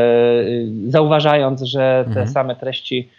zauważając, 0.87 1.61
że 1.61 2.03
te 2.03 2.09
mhm. 2.09 2.27
same 2.27 2.55
treści 2.55 3.09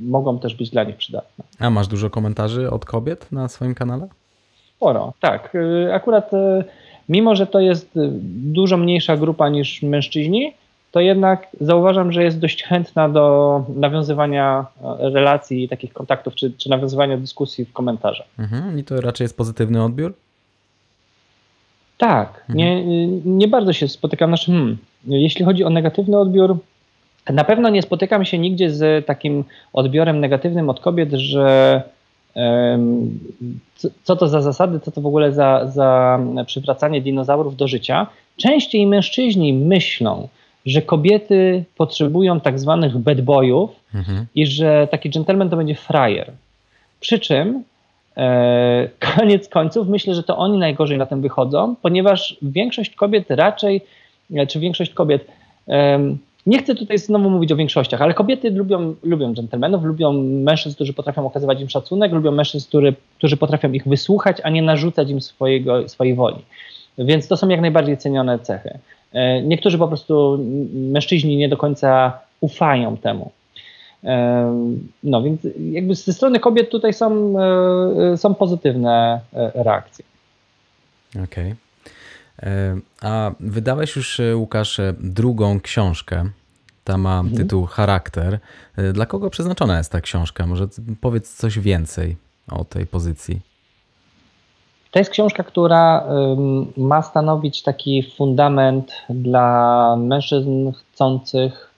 mogą 0.00 0.38
też 0.38 0.54
być 0.54 0.70
dla 0.70 0.84
nich 0.84 0.96
przydatne. 0.96 1.44
A 1.58 1.70
masz 1.70 1.88
dużo 1.88 2.10
komentarzy 2.10 2.70
od 2.70 2.84
kobiet 2.84 3.32
na 3.32 3.48
swoim 3.48 3.74
kanale? 3.74 4.08
Sporo, 4.76 5.12
tak. 5.20 5.52
E, 5.54 5.94
akurat 5.94 6.30
mimo 7.08 7.36
że 7.36 7.46
to 7.46 7.60
jest 7.60 7.96
y, 7.96 8.10
dużo 8.32 8.76
mniejsza 8.76 9.16
grupa 9.16 9.48
niż 9.48 9.82
mężczyźni, 9.82 10.52
to 10.92 11.00
jednak 11.00 11.46
zauważam, 11.60 12.12
że 12.12 12.24
jest 12.24 12.38
dość 12.38 12.62
chętna 12.62 13.08
do 13.08 13.64
nawiązywania 13.76 14.66
relacji, 14.98 15.68
takich 15.68 15.92
kontaktów, 15.92 16.34
czy, 16.34 16.52
czy 16.58 16.70
nawiązywania 16.70 17.16
dyskusji 17.16 17.64
w 17.64 17.72
komentarzach. 17.72 18.26
Mhm. 18.38 18.78
I 18.78 18.84
to 18.84 19.00
raczej 19.00 19.24
jest 19.24 19.36
pozytywny 19.36 19.84
odbiór? 19.84 20.14
Tak, 21.98 22.44
mhm. 22.48 22.56
nie, 22.56 23.06
nie 23.24 23.48
bardzo 23.48 23.72
się 23.72 23.88
spotykam. 23.88 24.30
Znaczy, 24.30 24.46
hmm, 24.46 24.78
jeśli 25.04 25.44
chodzi 25.44 25.64
o 25.64 25.70
negatywny 25.70 26.18
odbiór, 26.18 26.56
na 27.30 27.44
pewno 27.44 27.68
nie 27.68 27.82
spotykam 27.82 28.24
się 28.24 28.38
nigdzie 28.38 28.70
z 28.70 29.06
takim 29.06 29.44
odbiorem 29.72 30.20
negatywnym 30.20 30.70
od 30.70 30.80
kobiet, 30.80 31.12
że 31.12 31.82
co 34.02 34.16
to 34.16 34.28
za 34.28 34.40
zasady, 34.40 34.80
co 34.80 34.90
to 34.90 35.00
w 35.00 35.06
ogóle 35.06 35.32
za, 35.32 35.66
za 35.66 36.20
przywracanie 36.46 37.00
dinozaurów 37.00 37.56
do 37.56 37.68
życia. 37.68 38.06
Częściej 38.36 38.86
mężczyźni 38.86 39.52
myślą, 39.52 40.28
że 40.66 40.82
kobiety 40.82 41.64
potrzebują 41.76 42.40
tak 42.40 42.58
zwanych 42.58 42.98
bad 42.98 43.20
boyów 43.20 43.70
mhm. 43.94 44.26
i 44.34 44.46
że 44.46 44.88
taki 44.90 45.10
gentleman 45.10 45.50
to 45.50 45.56
będzie 45.56 45.74
frajer. 45.74 46.32
Przy 47.00 47.18
czym 47.18 47.64
e, 48.16 48.88
koniec 49.16 49.48
końców 49.48 49.88
myślę, 49.88 50.14
że 50.14 50.22
to 50.22 50.36
oni 50.36 50.58
najgorzej 50.58 50.98
na 50.98 51.06
tym 51.06 51.20
wychodzą, 51.20 51.74
ponieważ 51.82 52.36
większość 52.42 52.94
kobiet 52.94 53.30
raczej, 53.30 53.80
czy 54.48 54.60
większość 54.60 54.94
kobiet 54.94 55.26
e, 55.68 55.98
nie 56.46 56.58
chcę 56.58 56.74
tutaj 56.74 56.98
znowu 56.98 57.30
mówić 57.30 57.52
o 57.52 57.56
większościach, 57.56 58.02
ale 58.02 58.14
kobiety 58.14 58.50
lubią, 58.50 58.94
lubią 59.02 59.34
dżentelmenów, 59.34 59.84
lubią 59.84 60.12
mężczyzn, 60.22 60.74
którzy 60.74 60.92
potrafią 60.92 61.26
okazywać 61.26 61.60
im 61.60 61.68
szacunek, 61.68 62.12
lubią 62.12 62.30
mężczyzn, 62.30 62.68
który, 62.68 62.94
którzy 63.18 63.36
potrafią 63.36 63.72
ich 63.72 63.88
wysłuchać, 63.88 64.36
a 64.42 64.50
nie 64.50 64.62
narzucać 64.62 65.10
im 65.10 65.20
swojego, 65.20 65.88
swojej 65.88 66.14
woli. 66.14 66.38
Więc 66.98 67.28
to 67.28 67.36
są 67.36 67.48
jak 67.48 67.60
najbardziej 67.60 67.98
cenione 67.98 68.38
cechy. 68.38 68.78
E, 69.12 69.42
niektórzy 69.42 69.78
po 69.78 69.88
prostu, 69.88 70.38
mężczyźni 70.74 71.36
nie 71.36 71.48
do 71.48 71.56
końca 71.56 72.18
ufają 72.40 72.96
temu. 72.96 73.30
No 75.02 75.22
więc 75.22 75.40
jakby 75.72 75.94
ze 75.94 76.12
strony 76.12 76.40
kobiet 76.40 76.70
tutaj 76.70 76.92
są, 76.92 77.34
są 78.16 78.34
pozytywne 78.34 79.20
reakcje. 79.54 80.04
Okej. 81.10 81.24
Okay. 81.24 81.56
A 83.02 83.30
wydałeś 83.40 83.96
już, 83.96 84.20
Łukasz, 84.34 84.80
drugą 85.00 85.60
książkę. 85.60 86.30
Ta 86.84 86.98
ma 86.98 87.18
mhm. 87.18 87.36
tytuł 87.36 87.66
Charakter. 87.66 88.38
Dla 88.92 89.06
kogo 89.06 89.30
przeznaczona 89.30 89.78
jest 89.78 89.92
ta 89.92 90.00
książka? 90.00 90.46
Może 90.46 90.66
powiedz 91.00 91.36
coś 91.36 91.58
więcej 91.58 92.16
o 92.50 92.64
tej 92.64 92.86
pozycji. 92.86 93.40
To 94.90 94.98
jest 94.98 95.10
książka, 95.10 95.42
która 95.42 96.04
ma 96.76 97.02
stanowić 97.02 97.62
taki 97.62 98.10
fundament 98.16 98.92
dla 99.10 99.96
mężczyzn 99.96 100.72
chcących 100.72 101.70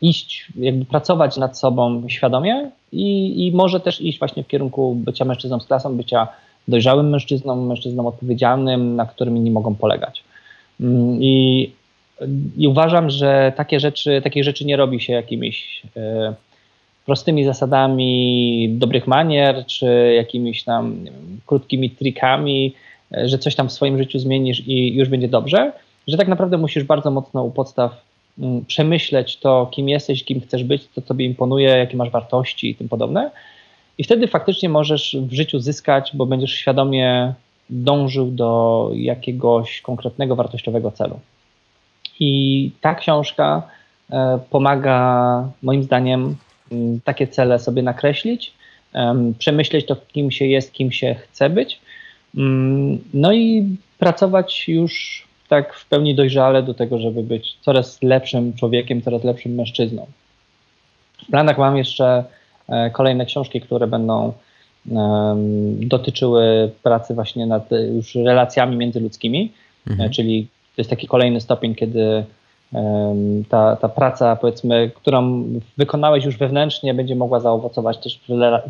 iść, 0.00 0.52
jakby 0.56 0.84
pracować 0.84 1.36
nad 1.36 1.58
sobą 1.58 2.08
świadomie 2.08 2.70
i, 2.92 3.46
i 3.46 3.52
może 3.52 3.80
też 3.80 4.00
iść 4.00 4.18
właśnie 4.18 4.44
w 4.44 4.48
kierunku 4.48 4.94
bycia 4.94 5.24
mężczyzną 5.24 5.60
z 5.60 5.66
klasą, 5.66 5.96
bycia 5.96 6.28
dojrzałym 6.68 7.10
mężczyzną, 7.10 7.66
mężczyzną 7.66 8.06
odpowiedzialnym, 8.06 8.96
na 8.96 9.06
którym 9.06 9.36
inni 9.36 9.50
mogą 9.50 9.74
polegać. 9.74 10.24
Mm, 10.80 11.22
I, 11.22 11.70
i 12.56 12.68
uważam, 12.68 13.10
że 13.10 13.52
takie 13.56 13.80
rzeczy, 13.80 14.20
takich 14.24 14.44
rzeczy 14.44 14.64
nie 14.64 14.76
robi 14.76 15.00
się 15.00 15.12
jakimiś 15.12 15.82
e, 15.96 16.34
prostymi 17.06 17.44
zasadami 17.44 18.68
dobrych 18.78 19.06
manier, 19.06 19.66
czy 19.66 20.12
jakimiś 20.16 20.64
tam 20.64 21.04
wiem, 21.04 21.40
krótkimi 21.46 21.90
trikami, 21.90 22.74
e, 23.16 23.28
że 23.28 23.38
coś 23.38 23.54
tam 23.54 23.68
w 23.68 23.72
swoim 23.72 23.98
życiu 23.98 24.18
zmienisz 24.18 24.68
i 24.68 24.94
już 24.94 25.08
będzie 25.08 25.28
dobrze, 25.28 25.72
że 26.08 26.16
tak 26.16 26.28
naprawdę 26.28 26.58
musisz 26.58 26.84
bardzo 26.84 27.10
mocno 27.10 27.42
u 27.44 27.50
podstaw 27.50 28.04
mm, 28.38 28.64
przemyśleć 28.64 29.36
to, 29.36 29.68
kim 29.72 29.88
jesteś, 29.88 30.24
kim 30.24 30.40
chcesz 30.40 30.64
być, 30.64 30.88
co 30.94 31.02
tobie 31.02 31.26
imponuje, 31.26 31.68
jakie 31.68 31.96
masz 31.96 32.10
wartości 32.10 32.70
i 32.70 32.74
tym 32.74 32.88
podobne. 32.88 33.30
I 33.98 34.04
wtedy 34.04 34.28
faktycznie 34.28 34.68
możesz 34.68 35.16
w 35.20 35.32
życiu 35.32 35.58
zyskać, 35.58 36.10
bo 36.14 36.26
będziesz 36.26 36.52
świadomie 36.52 37.34
dążył 37.70 38.30
do 38.30 38.90
jakiegoś 38.94 39.80
konkretnego, 39.80 40.36
wartościowego 40.36 40.90
celu. 40.90 41.20
I 42.20 42.70
ta 42.80 42.94
książka 42.94 43.62
e, 44.10 44.38
pomaga 44.50 45.48
moim 45.62 45.82
zdaniem 45.82 46.36
Mm, 46.72 47.00
takie 47.00 47.26
cele 47.26 47.58
sobie 47.58 47.82
nakreślić, 47.82 48.52
przemyśleć 49.38 49.86
to, 49.86 49.96
kim 50.12 50.30
się 50.30 50.46
jest, 50.46 50.72
kim 50.72 50.92
się 50.92 51.14
chce 51.14 51.50
być, 51.50 51.80
mm, 52.36 52.98
no 53.14 53.32
i 53.32 53.76
pracować 53.98 54.68
już 54.68 55.24
tak 55.48 55.74
w 55.74 55.86
pełni 55.86 56.14
dojrzale 56.14 56.62
do 56.62 56.74
tego, 56.74 56.98
żeby 56.98 57.22
być 57.22 57.56
coraz 57.60 58.02
lepszym 58.02 58.52
człowiekiem, 58.52 59.02
coraz 59.02 59.24
lepszym 59.24 59.54
mężczyzną. 59.54 60.06
W 61.22 61.26
planach 61.26 61.58
mam 61.58 61.76
jeszcze 61.76 62.24
kolejne 62.92 63.26
książki, 63.26 63.60
które 63.60 63.86
będą 63.86 64.32
dotyczyły 65.80 66.70
pracy 66.82 67.14
właśnie 67.14 67.46
nad 67.46 67.70
już 67.94 68.14
relacjami 68.14 68.76
międzyludzkimi, 68.76 69.52
mhm. 69.90 70.10
czyli 70.10 70.46
to 70.76 70.80
jest 70.80 70.90
taki 70.90 71.06
kolejny 71.06 71.40
stopień, 71.40 71.74
kiedy 71.74 72.24
ta, 73.48 73.76
ta 73.76 73.88
praca, 73.88 74.36
powiedzmy, 74.36 74.90
którą 74.94 75.44
wykonałeś 75.76 76.24
już 76.24 76.36
wewnętrznie, 76.36 76.94
będzie 76.94 77.16
mogła 77.16 77.40
zaowocować 77.40 77.98
też 77.98 78.20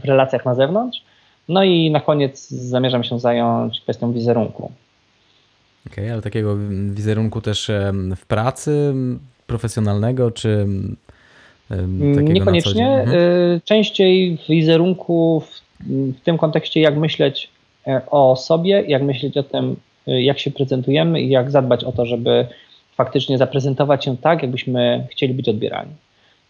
w 0.00 0.04
relacjach 0.04 0.44
na 0.44 0.54
zewnątrz. 0.54 1.02
No 1.48 1.64
i 1.64 1.90
na 1.90 2.00
koniec 2.00 2.50
zamierzam 2.50 3.04
się 3.04 3.20
zająć 3.20 3.80
kwestią 3.80 4.12
wizerunku. 4.12 4.72
Okej, 5.86 6.04
okay, 6.04 6.12
ale 6.12 6.22
takiego 6.22 6.56
wizerunku 6.90 7.40
też 7.40 7.70
w 8.16 8.26
pracy 8.26 8.94
profesjonalnego, 9.46 10.30
czy 10.30 10.66
Niekoniecznie. 12.22 12.88
Mhm. 12.88 13.18
Y, 13.18 13.60
częściej 13.64 14.36
w 14.36 14.46
wizerunku 14.48 15.40
w, 15.40 15.60
w 16.16 16.20
tym 16.20 16.38
kontekście, 16.38 16.80
jak 16.80 16.96
myśleć 16.96 17.48
e, 17.86 18.00
o 18.10 18.36
sobie, 18.36 18.82
jak 18.88 19.02
myśleć 19.02 19.36
o 19.36 19.42
tym, 19.42 19.76
y, 20.08 20.22
jak 20.22 20.38
się 20.38 20.50
prezentujemy 20.50 21.20
i 21.22 21.28
jak 21.28 21.50
zadbać 21.50 21.84
o 21.84 21.92
to, 21.92 22.06
żeby 22.06 22.46
faktycznie 22.96 23.38
zaprezentować 23.38 24.04
się 24.04 24.16
tak, 24.16 24.42
jakbyśmy 24.42 25.06
chcieli 25.10 25.34
być 25.34 25.48
odbierani. 25.48 25.90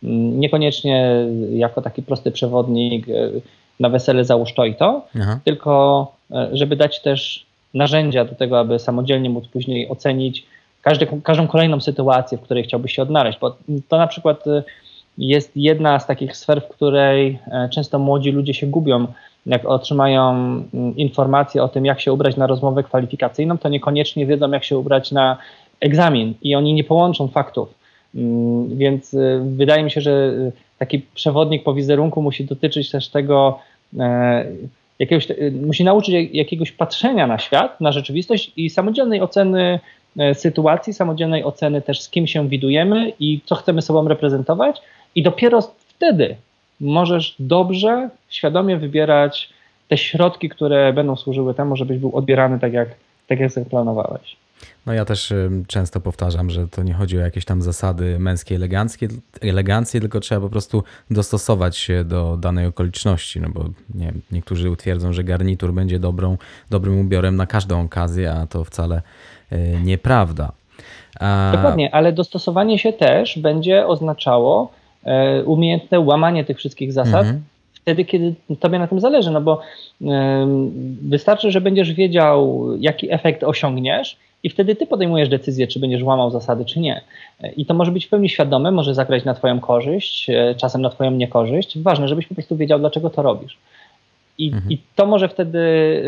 Mm, 0.03 0.41
niekoniecznie 0.41 1.15
jako 1.53 1.83
taki 1.83 2.03
prosty 2.03 2.31
przewodnik 2.31 3.09
e, 3.09 3.13
na 3.81 3.89
wesele 3.89 4.25
załóż 4.25 4.55
to 4.55 4.65
i 4.65 4.75
to, 4.75 5.07
Aha. 5.21 5.41
tylko 5.45 6.13
e, 6.31 6.49
żeby 6.53 6.77
dać 6.77 7.03
też 7.03 7.47
narzędzia 7.75 8.25
do 8.25 8.35
tego, 8.35 8.59
aby 8.59 8.79
samodzielnie 8.79 9.31
móc 9.31 9.49
później 9.49 9.89
ocenić 9.89 10.47
każdy, 10.83 11.07
każdą 11.23 11.47
kolejną 11.47 11.81
sytuację, 11.81 12.39
w 12.39 12.41
której 12.41 12.65
chciałbyś 12.65 12.95
się 12.95 13.03
odnaleźć, 13.03 13.39
bo 13.39 13.57
to 13.89 13.99
na 13.99 14.07
przykład 14.07 14.45
jest 15.19 15.53
jedna 15.57 16.01
z 16.01 16.07
takich 16.07 16.37
sfer, 16.37 16.63
w 16.63 16.69
której 16.69 17.39
często 17.71 17.99
młodzi 17.99 18.31
ludzie 18.31 18.55
się 18.55 18.67
gubią. 18.67 19.07
Jak 19.47 19.65
otrzymają 19.65 20.31
mm, 20.31 20.97
informacje 20.97 21.63
o 21.63 21.69
tym, 21.69 21.85
jak 21.85 22.01
się 22.01 22.13
ubrać 22.13 22.37
na 22.37 22.47
rozmowę 22.47 22.83
kwalifikacyjną, 22.83 23.59
to 23.59 23.69
niekoniecznie 23.69 24.27
wiedzą, 24.27 24.51
jak 24.51 24.65
się 24.65 24.79
ubrać 24.79 25.13
na 25.13 25.37
egzamin 25.81 26.35
i 26.43 26.55
oni 26.55 26.75
nie 26.75 26.85
połączą 26.85 27.29
faktów. 27.29 27.75
Mm, 28.15 28.77
więc 28.77 29.15
y, 29.15 29.41
wydaje 29.45 29.83
mi 29.83 29.91
się, 29.91 30.01
że 30.01 30.11
y, 30.11 30.53
taki 30.79 31.03
przewodnik 31.15 31.63
po 31.63 31.75
wizerunku 31.75 32.23
musi 32.23 32.45
dotyczyć 32.45 32.91
też 32.91 33.09
tego, 33.09 33.59
e, 33.99 34.45
jakiegoś, 34.99 35.29
musi 35.67 35.85
nauczyć 35.85 36.15
jakiegoś 36.33 36.73
patrzenia 36.73 37.27
na 37.27 37.39
świat, 37.39 37.81
na 37.81 37.93
rzeczywistość 37.93 38.53
i 38.57 38.71
samodzielnej 38.71 39.21
oceny 39.21 39.81
e, 40.19 40.35
sytuacji, 40.35 40.93
samodzielnej 40.93 41.45
oceny 41.45 41.83
też 41.83 42.01
z 42.01 42.11
kim 42.11 42.27
się 42.27 42.49
widujemy 42.49 43.13
i 43.21 43.41
co 43.45 43.55
chcemy 43.55 43.83
sobą 43.83 44.09
reprezentować 44.09 44.83
i 45.15 45.23
dopiero 45.23 45.61
wtedy 45.89 46.37
możesz 46.81 47.35
dobrze, 47.39 48.11
świadomie 48.29 48.77
wybierać 48.77 49.51
te 49.89 49.99
środki, 49.99 50.49
które 50.49 50.93
będą 50.93 51.17
służyły 51.17 51.55
temu, 51.55 51.77
żebyś 51.77 51.99
był 51.99 52.17
odbierany 52.17 52.61
tak 52.61 52.73
jak, 52.73 52.89
tak 53.27 53.41
jak 53.41 53.51
zaplanowałeś. 53.51 54.37
No 54.87 54.93
ja 54.93 55.05
też 55.05 55.33
często 55.67 56.01
powtarzam, 56.01 56.51
że 56.51 56.69
to 56.69 56.83
nie 56.83 56.95
chodzi 56.95 57.19
o 57.19 57.21
jakieś 57.21 57.45
tam 57.45 57.63
zasady 57.63 58.19
męskie, 58.19 58.55
eleganckie, 58.55 59.09
elegancje, 59.41 60.01
tylko 60.01 60.21
trzeba 60.21 60.41
po 60.41 60.49
prostu 60.49 60.83
dostosować 61.11 61.77
się 61.77 62.05
do 62.05 62.37
danej 62.37 62.67
okoliczności, 62.67 63.41
no 63.41 63.49
bo 63.49 63.65
nie, 63.95 64.13
niektórzy 64.33 64.71
utwierdzą, 64.71 65.13
że 65.13 65.25
garnitur 65.25 65.73
będzie 65.73 65.99
dobrą, 65.99 66.37
dobrym 66.71 67.01
ubiorem 67.01 67.37
na 67.37 67.47
każdą 67.47 67.85
okazję, 67.85 68.33
a 68.33 68.47
to 68.47 68.65
wcale 68.65 69.03
e, 69.51 69.59
nieprawda. 69.81 70.53
A... 71.21 71.53
Dokładnie, 71.55 71.95
ale 71.95 72.13
dostosowanie 72.13 72.79
się 72.79 72.93
też 72.93 73.39
będzie 73.39 73.87
oznaczało 73.87 74.73
umiejętne 75.45 76.01
łamanie 76.01 76.45
tych 76.45 76.59
wszystkich 76.59 76.93
zasad, 76.93 77.21
mhm. 77.21 77.43
wtedy, 77.75 78.05
kiedy 78.05 78.35
tobie 78.61 78.79
na 78.79 78.87
tym 78.87 79.01
zależy, 79.01 79.31
no 79.31 79.41
bo 79.41 79.61
wystarczy, 81.03 81.51
że 81.51 81.61
będziesz 81.61 81.93
wiedział, 81.93 82.69
jaki 82.79 83.13
efekt 83.13 83.45
osiągniesz 83.45 84.17
i 84.43 84.51
wtedy 84.51 84.77
ty 84.77 84.87
podejmujesz 84.87 85.29
decyzję, 85.29 85.67
czy 85.67 85.81
będziesz 85.81 86.03
łamał 86.03 86.31
zasady, 86.31 86.65
czy 86.65 86.81
nie. 86.81 87.01
I 87.57 87.67
to 87.67 87.75
może 87.75 87.93
być 87.93 88.07
w 88.07 88.09
pełni 88.09 88.29
świadome, 88.29 88.71
może 88.71 88.95
zagrać 88.95 89.25
na 89.25 89.35
twoją 89.35 89.61
korzyść, 89.61 90.31
e, 90.31 90.55
czasem 90.55 90.83
na 90.83 90.91
twoją 90.91 91.11
niekorzyść. 91.11 91.79
Ważne, 91.79 92.09
żebyś 92.09 92.27
po 92.27 92.35
prostu 92.35 92.57
wiedział, 92.57 92.79
dlaczego 92.79 93.11
to 93.11 93.23
robisz. 93.23 93.59
I, 94.39 94.47
mhm. 94.47 94.73
i 94.73 94.79
to 94.97 95.07
może 95.07 95.29
wtedy 95.29 95.59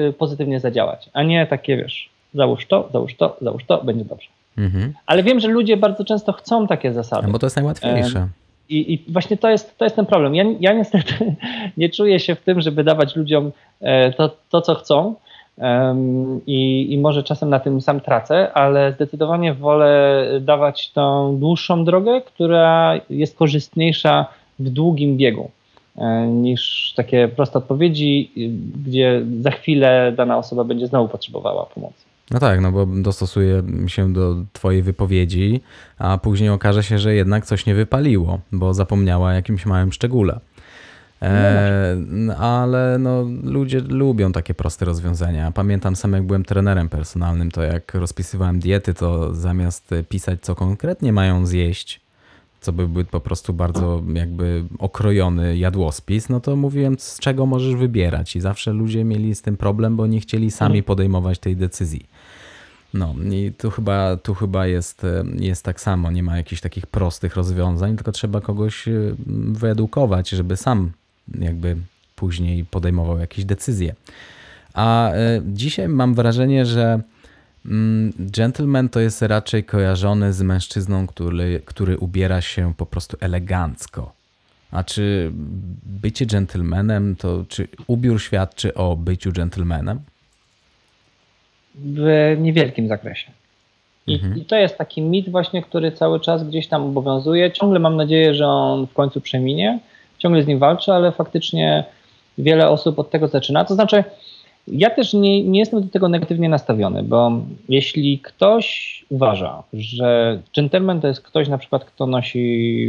e, 0.09 0.13
pozytywnie 0.13 0.61
zadziałać, 0.61 1.11
a 1.13 1.23
nie 1.23 1.47
takie, 1.47 1.77
wiesz, 1.77 2.11
załóż 2.35 2.67
to, 2.67 2.89
załóż 2.93 3.17
to, 3.17 3.37
załóż 3.43 3.65
to, 3.65 3.85
będzie 3.85 4.05
dobrze. 4.05 4.29
Mhm. 4.59 4.93
Ale 5.07 5.23
wiem, 5.23 5.41
że 5.41 5.49
ludzie 5.49 5.77
bardzo 5.77 6.05
często 6.05 6.33
chcą 6.33 6.67
takie 6.67 6.93
zasady. 6.93 7.27
No 7.27 7.33
bo 7.33 7.39
to 7.39 7.47
jest 7.47 7.57
najłatwiejsze. 7.57 8.29
I, 8.69 8.93
I, 8.93 9.13
właśnie 9.13 9.37
to 9.37 9.51
jest, 9.51 9.79
to 9.79 9.85
jest 9.85 9.97
ten 9.97 10.07
problem. 10.07 10.35
Ja, 10.35 10.45
ja 10.61 10.73
niestety 10.73 11.37
nie 11.77 11.89
czuję 11.89 12.21
się 12.21 12.35
w 12.35 12.41
tym, 12.41 12.61
żeby 12.61 12.85
dawać 12.85 13.17
ludziom 13.17 13.53
e, 13.81 14.13
to, 14.13 14.31
to 14.51 14.61
co 14.61 14.75
chcą, 14.75 15.15
i, 16.47 16.93
I, 16.93 16.99
może 16.99 17.23
czasem 17.23 17.51
na 17.51 17.61
tym 17.61 17.81
sam 17.81 18.01
tracę, 18.01 18.53
ale 18.53 18.93
zdecydowanie 18.93 19.55
wolę 19.55 20.25
dawać 20.41 20.91
tą 20.91 21.37
dłuższą 21.39 21.85
drogę, 21.85 22.21
która 22.21 22.95
jest 23.11 23.37
korzystniejsza 23.37 24.27
w 24.59 24.71
długim 24.71 25.17
biegu 25.17 25.51
e, 25.97 26.27
niż 26.27 26.93
takie 26.97 27.29
proste 27.29 27.59
odpowiedzi, 27.59 28.31
gdzie 28.87 29.23
za 29.41 29.51
chwilę 29.51 30.13
dana 30.17 30.39
osoba 30.39 30.65
będzie 30.65 30.87
znowu 30.87 31.09
potrzebowała 31.09 31.67
pomocy. 31.67 32.04
No 32.31 32.41
tak, 32.41 32.61
no 32.61 32.73
bo 32.73 32.87
dostosuje 32.87 33.63
się 33.87 34.13
do 34.13 34.37
Twojej 34.53 34.83
wypowiedzi, 34.83 35.61
a 35.99 36.19
później 36.19 36.51
okaże 36.51 36.83
się, 36.83 36.99
że 36.99 37.15
jednak 37.15 37.47
coś 37.47 37.67
nie 37.67 37.75
wypaliło, 37.75 38.41
bo 38.53 38.75
zapomniała 38.75 39.29
o 39.29 39.33
jakimś 39.33 39.67
małym 39.67 39.93
szczególe. 39.93 40.41
E, 41.23 41.97
ale 42.39 42.97
no, 42.99 43.27
ludzie 43.45 43.81
lubią 43.81 44.33
takie 44.33 44.55
proste 44.55 44.85
rozwiązania. 44.85 45.53
Pamiętam 45.53 45.97
sam, 45.97 46.13
jak 46.13 46.23
byłem 46.23 46.45
trenerem 46.45 46.89
personalnym, 46.89 47.51
to 47.51 47.63
jak 47.63 47.95
rozpisywałem 47.95 48.61
diety, 48.61 48.95
to 48.95 49.35
zamiast 49.35 49.95
pisać, 50.09 50.41
co 50.43 50.55
konkretnie 50.55 51.13
mają 51.13 51.47
zjeść, 51.47 52.01
co 52.61 52.73
by 52.73 52.89
był 52.89 53.05
po 53.05 53.21
prostu 53.21 53.53
bardzo 53.53 54.03
jakby 54.15 54.65
okrojony 54.79 55.57
jadłospis, 55.57 56.29
no 56.29 56.41
to 56.41 56.57
mówiłem, 56.57 56.99
z 56.99 57.19
czego 57.19 57.47
możesz 57.47 57.75
wybierać. 57.75 58.37
I 58.37 58.41
zawsze 58.41 58.73
ludzie 58.73 59.05
mieli 59.05 59.35
z 59.35 59.43
tym 59.43 59.57
problem, 59.57 59.97
bo 59.97 60.07
nie 60.07 60.21
chcieli 60.21 60.51
sami 60.51 60.79
mhm. 60.79 60.85
podejmować 60.85 61.39
tej 61.39 61.57
decyzji. 61.57 62.07
No 62.95 63.15
i 63.33 63.53
tu 63.59 63.71
chyba, 63.71 64.17
tu 64.17 64.35
chyba 64.35 64.67
jest, 64.67 65.07
jest 65.35 65.65
tak 65.65 65.81
samo, 65.81 66.11
nie 66.11 66.23
ma 66.23 66.37
jakichś 66.37 66.61
takich 66.61 66.87
prostych 66.87 67.37
rozwiązań, 67.37 67.97
tylko 67.97 68.13
trzeba 68.13 68.41
kogoś 68.41 68.85
wyedukować, 69.53 70.29
żeby 70.29 70.57
sam 70.57 70.93
jakby 71.39 71.77
później 72.17 72.65
podejmował 72.65 73.19
jakieś 73.19 73.45
decyzje. 73.45 73.95
A 74.75 75.13
dzisiaj 75.45 75.89
mam 75.89 76.15
wrażenie, 76.15 76.67
że 76.67 77.01
mm, 77.67 78.13
gentleman 78.19 78.89
to 78.89 79.01
jest 79.01 79.23
raczej 79.23 79.65
kojarzony 79.65 80.33
z 80.33 80.43
mężczyzną, 80.43 81.07
który, 81.07 81.63
który 81.65 81.99
ubiera 81.99 82.41
się 82.41 82.75
po 82.77 82.87
prostu 82.87 83.17
elegancko. 83.21 84.13
A 84.71 84.85
czy 84.85 85.33
bycie 85.87 86.27
gentlemanem, 86.27 87.17
to 87.17 87.45
czy 87.49 87.69
ubiór 87.87 88.23
świadczy 88.23 88.75
o 88.75 88.97
byciu 88.97 89.33
gentlemanem? 89.33 90.01
W 91.75 92.37
niewielkim 92.41 92.89
zakresie. 92.89 93.31
I, 94.07 94.15
mhm. 94.15 94.41
I, 94.41 94.45
to 94.45 94.57
jest 94.57 94.79
taki 94.79 95.03
mit 95.03 95.31
właśnie, 95.31 95.63
który 95.63 95.93
cały 95.93 96.21
czas 96.21 96.49
gdzieś 96.49 96.69
tam 96.69 96.83
obowiązuje. 96.83 97.53
Ciągle 97.53 97.79
mam 97.79 97.97
nadzieję, 97.97 98.35
że 98.35 98.47
on 98.47 98.87
w 98.87 98.93
końcu 98.93 99.21
przeminie. 99.21 99.79
Ciągle 100.19 100.43
z 100.43 100.47
nim 100.47 100.59
walczę, 100.59 100.95
ale 100.95 101.13
faktycznie 101.13 101.85
wiele 102.39 102.69
osób 102.69 102.99
od 102.99 103.11
tego 103.11 103.29
zaczyna. 103.29 103.65
To 103.65 103.75
znaczy, 103.75 104.05
ja 104.69 104.91
też 104.91 105.15
nie, 105.15 105.45
nie 105.45 105.61
jestem 105.61 105.83
do 105.83 105.89
tego 105.89 106.09
negatywnie 106.09 106.49
nastawiony, 106.49 107.03
bo 107.03 107.33
jeśli 107.69 108.19
ktoś 108.19 109.05
uważa, 109.09 109.63
że 109.73 110.39
gentleman 110.57 111.01
to 111.01 111.09
jest 111.09 111.21
ktoś 111.21 111.49
na 111.49 111.59
przykład, 111.59 111.85
kto 111.85 112.07
nosi 112.07 112.89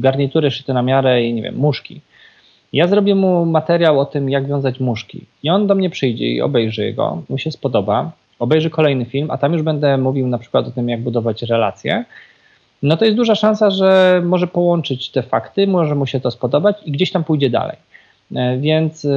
garnitury 0.00 0.50
szyte 0.50 0.74
na 0.74 0.82
miarę 0.82 1.24
i 1.24 1.34
nie 1.34 1.42
wiem, 1.42 1.56
muszki. 1.56 2.00
Ja 2.72 2.86
zrobię 2.86 3.14
mu 3.14 3.46
materiał 3.46 4.00
o 4.00 4.04
tym, 4.04 4.30
jak 4.30 4.48
wiązać 4.48 4.80
muszki. 4.80 5.24
I 5.42 5.50
on 5.50 5.66
do 5.66 5.74
mnie 5.74 5.90
przyjdzie 5.90 6.26
i 6.26 6.40
obejrzy 6.40 6.92
go, 6.92 7.22
mu 7.28 7.38
się 7.38 7.52
spodoba, 7.52 8.12
obejrzy 8.42 8.70
kolejny 8.70 9.04
film, 9.04 9.30
a 9.30 9.38
tam 9.38 9.52
już 9.52 9.62
będę 9.62 9.98
mówił 9.98 10.26
na 10.26 10.38
przykład 10.38 10.66
o 10.66 10.70
tym, 10.70 10.88
jak 10.88 11.00
budować 11.00 11.42
relacje. 11.42 12.04
No 12.82 12.96
to 12.96 13.04
jest 13.04 13.16
duża 13.16 13.34
szansa, 13.34 13.70
że 13.70 14.22
może 14.24 14.46
połączyć 14.46 15.10
te 15.10 15.22
fakty, 15.22 15.66
może 15.66 15.94
mu 15.94 16.06
się 16.06 16.20
to 16.20 16.30
spodobać 16.30 16.76
i 16.84 16.92
gdzieś 16.92 17.12
tam 17.12 17.24
pójdzie 17.24 17.50
dalej. 17.50 17.76
E, 18.34 18.58
więc 18.58 19.04
e, 19.04 19.08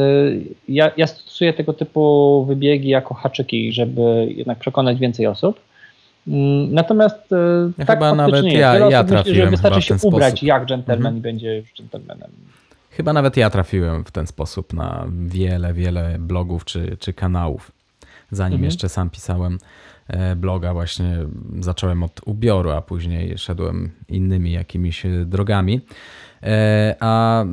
ja, 0.69 0.91
ja 0.97 1.07
stosuję 1.07 1.53
tego 1.53 1.73
typu 1.73 2.45
wybiegi 2.45 2.89
jako 2.89 3.13
haczyki, 3.13 3.73
żeby 3.73 4.27
jednak 4.35 4.59
przekonać 4.59 4.99
więcej 4.99 5.27
osób. 5.27 5.59
Mm, 6.27 6.73
natomiast 6.73 7.33
e, 7.33 7.71
ja 7.77 7.85
tak 7.85 7.97
chyba 7.97 8.15
nawet 8.15 8.45
ja, 8.45 8.89
ja 8.89 9.03
trafiłem 9.03 9.25
myśli, 9.25 9.35
że 9.35 9.49
wystarczy 9.49 9.81
się 9.81 9.95
ubrać 10.03 10.33
sposób. 10.33 10.47
jak 10.47 10.65
dżentelmen 10.65 11.05
mhm. 11.05 11.17
i 11.17 11.21
będzie 11.21 11.55
już 11.55 11.73
dżentelmenem. 11.73 12.29
Chyba 12.89 13.13
nawet 13.13 13.37
ja 13.37 13.49
trafiłem 13.49 14.05
w 14.05 14.11
ten 14.11 14.27
sposób 14.27 14.73
na 14.73 15.07
wiele, 15.27 15.73
wiele 15.73 16.15
blogów 16.19 16.65
czy, 16.65 16.97
czy 16.99 17.13
kanałów. 17.13 17.71
Zanim 18.31 18.55
mhm. 18.55 18.65
jeszcze 18.65 18.89
sam 18.89 19.09
pisałem 19.09 19.57
bloga, 20.35 20.73
właśnie 20.73 21.17
zacząłem 21.59 22.03
od 22.03 22.21
ubioru, 22.25 22.71
a 22.71 22.81
później 22.81 23.37
szedłem 23.37 23.91
innymi 24.07 24.51
jakimiś 24.51 25.03
drogami. 25.25 25.81
A 26.99 27.45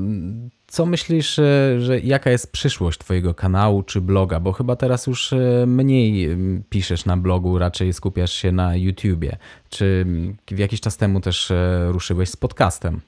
co 0.73 0.87
myślisz, 0.87 1.39
e, 1.39 1.81
że 1.81 2.01
jaka 2.01 2.31
jest 2.31 2.53
przyszłość 2.53 2.99
Twojego 2.99 3.35
kanału 3.35 3.83
czy 3.83 4.01
bloga? 4.01 4.41
Bo 4.41 4.53
chyba 4.53 4.77
teraz 4.77 5.07
już 5.07 5.33
e, 5.33 5.65
mniej 5.67 6.37
piszesz 6.71 7.05
na 7.05 7.17
blogu, 7.17 7.59
raczej 7.59 7.93
skupiasz 7.93 8.33
się 8.33 8.53
na 8.53 8.77
YouTubie. 8.77 9.37
Czy 9.71 10.07
jakiś 10.51 10.81
czas 10.81 10.97
temu 10.97 11.21
też 11.21 11.51
e, 11.51 11.87
ruszyłeś 11.89 12.31
z 12.31 12.37
podcastem? 12.37 13.01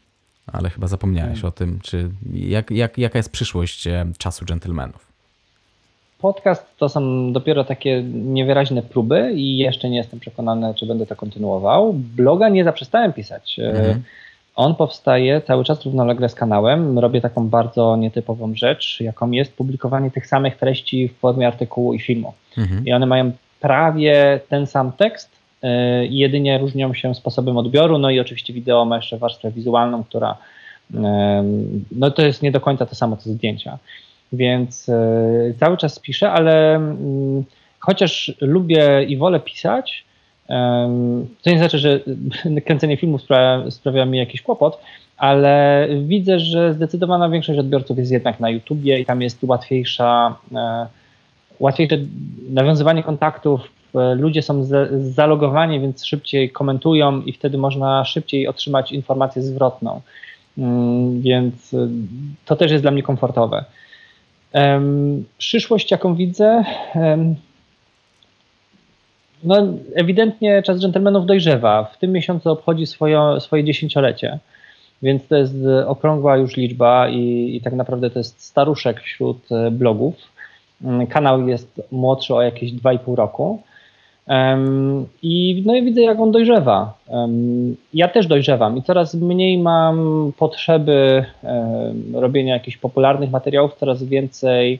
Ale 0.46 0.70
chyba 0.70 0.86
zapomniałeś 0.86 1.34
hmm. 1.34 1.48
o 1.48 1.50
tym. 1.50 1.80
Czy 1.82 2.10
jak, 2.32 2.70
jak, 2.70 2.98
jaka 2.98 3.18
jest 3.18 3.32
przyszłość 3.32 3.88
czasu 4.18 4.44
dżentelmenów? 4.44 5.13
Podcast 6.24 6.66
to 6.78 6.88
są 6.88 7.32
dopiero 7.32 7.64
takie 7.64 8.02
niewyraźne 8.12 8.82
próby 8.82 9.32
i 9.34 9.58
jeszcze 9.58 9.90
nie 9.90 9.96
jestem 9.96 10.20
przekonany, 10.20 10.74
czy 10.74 10.86
będę 10.86 11.06
to 11.06 11.16
kontynuował. 11.16 11.92
Bloga 11.92 12.48
nie 12.48 12.64
zaprzestałem 12.64 13.12
pisać. 13.12 13.56
Mhm. 13.58 14.02
On 14.56 14.74
powstaje 14.74 15.40
cały 15.40 15.64
czas 15.64 15.84
równolegle 15.84 16.28
z 16.28 16.34
kanałem. 16.34 16.98
Robię 16.98 17.20
taką 17.20 17.48
bardzo 17.48 17.96
nietypową 17.96 18.54
rzecz, 18.54 19.00
jaką 19.00 19.30
jest 19.30 19.56
publikowanie 19.56 20.10
tych 20.10 20.26
samych 20.26 20.56
treści 20.56 21.08
w 21.08 21.18
formie 21.18 21.46
artykułu 21.46 21.94
i 21.94 22.00
filmu. 22.00 22.32
Mhm. 22.58 22.86
I 22.86 22.92
one 22.92 23.06
mają 23.06 23.32
prawie 23.60 24.40
ten 24.48 24.66
sam 24.66 24.92
tekst, 24.92 25.30
yy, 25.62 25.70
jedynie 26.06 26.58
różnią 26.58 26.94
się 26.94 27.14
sposobem 27.14 27.56
odbioru. 27.56 27.98
No 27.98 28.10
i 28.10 28.20
oczywiście 28.20 28.52
wideo 28.52 28.84
ma 28.84 28.96
jeszcze 28.96 29.18
warstwę 29.18 29.50
wizualną, 29.50 30.04
która 30.04 30.36
yy, 30.90 31.00
no 31.92 32.10
to 32.10 32.22
jest 32.22 32.42
nie 32.42 32.52
do 32.52 32.60
końca 32.60 32.86
to 32.86 32.94
samo 32.94 33.16
co 33.16 33.30
zdjęcia. 33.30 33.78
Więc 34.36 34.88
yy, 34.88 35.54
cały 35.60 35.76
czas 35.76 35.98
piszę, 35.98 36.30
ale 36.30 36.76
mm, 36.76 37.44
chociaż 37.78 38.32
lubię 38.40 39.04
i 39.08 39.16
wolę 39.16 39.40
pisać, 39.40 40.04
to 41.42 41.50
nie 41.50 41.58
znaczy, 41.58 41.78
że 41.78 42.00
kręcenie 42.66 42.96
filmów 42.96 43.22
sprawia, 43.22 43.70
sprawia 43.70 44.04
mi 44.04 44.18
jakiś 44.18 44.42
kłopot, 44.42 44.78
ale 45.16 45.88
widzę, 46.02 46.38
że 46.38 46.74
zdecydowana 46.74 47.28
większość 47.28 47.58
odbiorców 47.58 47.98
jest 47.98 48.12
jednak 48.12 48.40
na 48.40 48.50
YouTubie 48.50 49.00
i 49.00 49.04
tam 49.04 49.22
jest 49.22 49.38
łatwiejsza, 49.42 50.36
e, 50.54 50.86
łatwiejsze 51.60 51.96
nawiązywanie 52.50 53.02
kontaktów. 53.02 53.60
E, 53.94 54.14
ludzie 54.14 54.42
są 54.42 54.64
zalogowani, 55.00 55.80
więc 55.80 56.04
szybciej 56.04 56.50
komentują 56.50 57.22
i 57.22 57.32
wtedy 57.32 57.58
można 57.58 58.04
szybciej 58.04 58.48
otrzymać 58.48 58.92
informację 58.92 59.42
zwrotną. 59.42 60.00
Mm, 60.58 61.22
więc 61.22 61.74
e, 61.74 61.88
to 62.44 62.56
też 62.56 62.70
jest 62.70 62.84
dla 62.84 62.90
mnie 62.90 63.02
komfortowe. 63.02 63.64
Przyszłość, 65.38 65.90
jaką 65.90 66.14
widzę, 66.14 66.64
no, 69.44 69.66
ewidentnie 69.94 70.62
czas 70.62 70.80
dżentelmenów 70.80 71.26
dojrzewa. 71.26 71.84
W 71.84 71.98
tym 71.98 72.12
miesiącu 72.12 72.50
obchodzi 72.50 72.86
swoje, 72.86 73.40
swoje 73.40 73.64
dziesięciolecie, 73.64 74.38
więc 75.02 75.28
to 75.28 75.36
jest 75.36 75.54
okrągła 75.86 76.36
już 76.36 76.56
liczba 76.56 77.08
i, 77.08 77.56
i 77.56 77.60
tak 77.60 77.72
naprawdę 77.72 78.10
to 78.10 78.18
jest 78.18 78.42
staruszek 78.42 79.00
wśród 79.00 79.52
e, 79.52 79.70
blogów. 79.70 80.14
Mm, 80.84 81.06
kanał 81.06 81.48
jest 81.48 81.82
młodszy 81.90 82.34
o 82.34 82.42
jakieś 82.42 82.72
2,5 82.72 83.14
roku. 83.14 83.62
I 85.22 85.62
no 85.66 85.74
i 85.74 85.82
widzę, 85.82 86.02
jak 86.02 86.20
on 86.20 86.32
dojrzewa. 86.32 86.98
Ja 87.94 88.08
też 88.08 88.26
dojrzewam 88.26 88.76
i 88.76 88.82
coraz 88.82 89.14
mniej 89.14 89.58
mam 89.58 90.32
potrzeby 90.38 91.24
robienia 92.12 92.54
jakichś 92.54 92.76
popularnych 92.76 93.30
materiałów, 93.30 93.74
coraz 93.74 94.04
więcej 94.04 94.78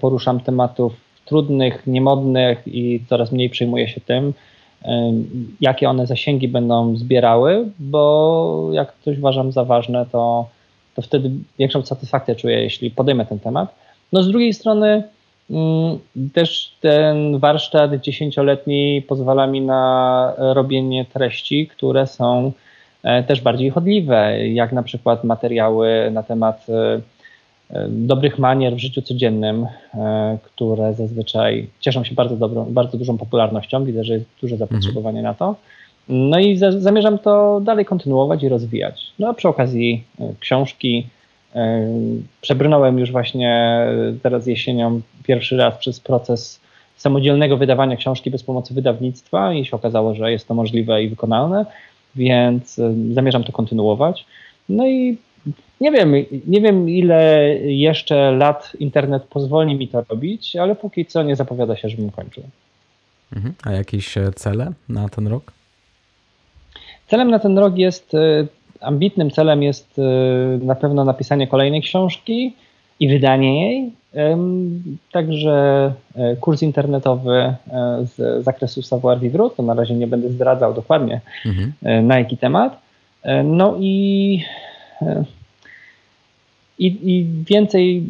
poruszam 0.00 0.40
tematów 0.40 0.92
trudnych, 1.24 1.86
niemodnych 1.86 2.62
i 2.66 3.00
coraz 3.08 3.32
mniej 3.32 3.50
przejmuję 3.50 3.88
się 3.88 4.00
tym, 4.00 4.32
jakie 5.60 5.88
one 5.88 6.06
zasięgi 6.06 6.48
będą 6.48 6.96
zbierały, 6.96 7.68
bo 7.78 8.68
jak 8.72 8.92
coś 9.04 9.18
uważam 9.18 9.52
za 9.52 9.64
ważne, 9.64 10.06
to, 10.12 10.48
to 10.94 11.02
wtedy 11.02 11.30
większą 11.58 11.82
satysfakcję 11.82 12.34
czuję, 12.34 12.62
jeśli 12.62 12.90
podejmę 12.90 13.26
ten 13.26 13.38
temat. 13.38 13.74
No 14.12 14.22
z 14.22 14.28
drugiej 14.28 14.52
strony 14.52 15.02
też 16.32 16.76
ten 16.80 17.38
warsztat 17.38 18.00
dziesięcioletni 18.00 19.02
pozwala 19.08 19.46
mi 19.46 19.60
na 19.60 20.34
robienie 20.38 21.04
treści, 21.04 21.66
które 21.66 22.06
są 22.06 22.52
e, 23.02 23.22
też 23.22 23.40
bardziej 23.40 23.70
chodliwe, 23.70 24.48
jak 24.48 24.72
na 24.72 24.82
przykład 24.82 25.24
materiały 25.24 26.10
na 26.12 26.22
temat 26.22 26.66
e, 26.68 27.00
dobrych 27.88 28.38
manier 28.38 28.74
w 28.74 28.78
życiu 28.78 29.02
codziennym, 29.02 29.66
e, 29.94 30.38
które 30.42 30.94
zazwyczaj 30.94 31.66
cieszą 31.80 32.04
się 32.04 32.14
bardzo, 32.14 32.36
dobrą, 32.36 32.64
bardzo 32.64 32.98
dużą 32.98 33.18
popularnością. 33.18 33.84
Widzę, 33.84 34.04
że 34.04 34.14
jest 34.14 34.26
duże 34.42 34.56
zapotrzebowanie 34.56 35.18
mhm. 35.18 35.32
na 35.32 35.34
to. 35.34 35.56
No 36.08 36.38
i 36.38 36.56
za, 36.56 36.72
zamierzam 36.72 37.18
to 37.18 37.60
dalej 37.60 37.84
kontynuować 37.84 38.42
i 38.42 38.48
rozwijać. 38.48 39.12
No 39.18 39.28
a 39.28 39.34
przy 39.34 39.48
okazji 39.48 40.04
e, 40.20 40.32
książki. 40.40 41.06
E, 41.54 41.88
przebrnąłem 42.40 42.98
już 42.98 43.12
właśnie 43.12 43.78
teraz 44.22 44.46
jesienią 44.46 45.00
pierwszy 45.26 45.56
raz 45.56 45.78
przez 45.78 46.00
proces 46.00 46.60
samodzielnego 46.96 47.56
wydawania 47.56 47.96
książki 47.96 48.30
bez 48.30 48.42
pomocy 48.42 48.74
wydawnictwa 48.74 49.52
i 49.52 49.64
się 49.64 49.76
okazało, 49.76 50.14
że 50.14 50.32
jest 50.32 50.48
to 50.48 50.54
możliwe 50.54 51.02
i 51.02 51.08
wykonalne, 51.08 51.66
więc 52.14 52.80
zamierzam 53.12 53.44
to 53.44 53.52
kontynuować. 53.52 54.26
No 54.68 54.86
i 54.86 55.18
nie 55.80 55.92
wiem, 55.92 56.14
nie 56.46 56.60
wiem 56.60 56.88
ile 56.88 57.48
jeszcze 57.58 58.32
lat 58.32 58.72
internet 58.78 59.22
pozwoli 59.22 59.74
mi 59.74 59.88
to 59.88 60.04
robić, 60.10 60.56
ale 60.56 60.74
póki 60.74 61.06
co 61.06 61.22
nie 61.22 61.36
zapowiada 61.36 61.76
się, 61.76 61.88
żebym 61.88 62.10
kończył. 62.10 62.44
Mhm. 63.36 63.54
A 63.64 63.72
jakieś 63.72 64.18
e, 64.18 64.32
cele 64.32 64.72
na 64.88 65.08
ten 65.08 65.26
rok? 65.28 65.52
Celem 67.06 67.30
na 67.30 67.38
ten 67.38 67.58
rok 67.58 67.78
jest, 67.78 68.14
e, 68.14 68.46
ambitnym 68.80 69.30
celem 69.30 69.62
jest 69.62 69.98
e, 69.98 70.02
na 70.64 70.74
pewno 70.74 71.04
napisanie 71.04 71.46
kolejnej 71.46 71.82
książki 71.82 72.54
i 73.00 73.08
wydanie 73.08 73.60
jej. 73.60 73.92
Także 75.12 75.92
kurs 76.40 76.62
internetowy 76.62 77.54
z 78.02 78.44
zakresu 78.44 78.82
savoir 78.82 79.20
vivre, 79.20 79.50
to 79.56 79.62
na 79.62 79.74
razie 79.74 79.94
nie 79.94 80.06
będę 80.06 80.28
zdradzał 80.28 80.74
dokładnie 80.74 81.20
mhm. 81.46 82.06
na 82.06 82.18
jaki 82.18 82.36
temat. 82.36 82.80
No 83.44 83.76
i 83.80 84.44
i, 86.78 86.86
i 86.86 87.26
więcej, 87.48 88.04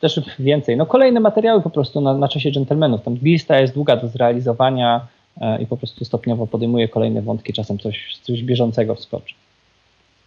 też 0.00 0.20
więcej, 0.38 0.76
no 0.76 0.86
kolejne 0.86 1.20
materiały 1.20 1.62
po 1.62 1.70
prostu 1.70 2.00
na, 2.00 2.14
na 2.14 2.28
czasie 2.28 2.50
dżentelmenów. 2.52 3.02
Tam 3.02 3.14
lista 3.22 3.60
jest 3.60 3.74
długa 3.74 3.96
do 3.96 4.08
zrealizowania, 4.08 5.06
i 5.60 5.66
po 5.66 5.76
prostu 5.76 6.04
stopniowo 6.04 6.46
podejmuję 6.46 6.88
kolejne 6.88 7.22
wątki, 7.22 7.52
czasem 7.52 7.78
coś, 7.78 8.18
coś 8.22 8.42
bieżącego 8.42 8.94
wskoczy. 8.94 9.34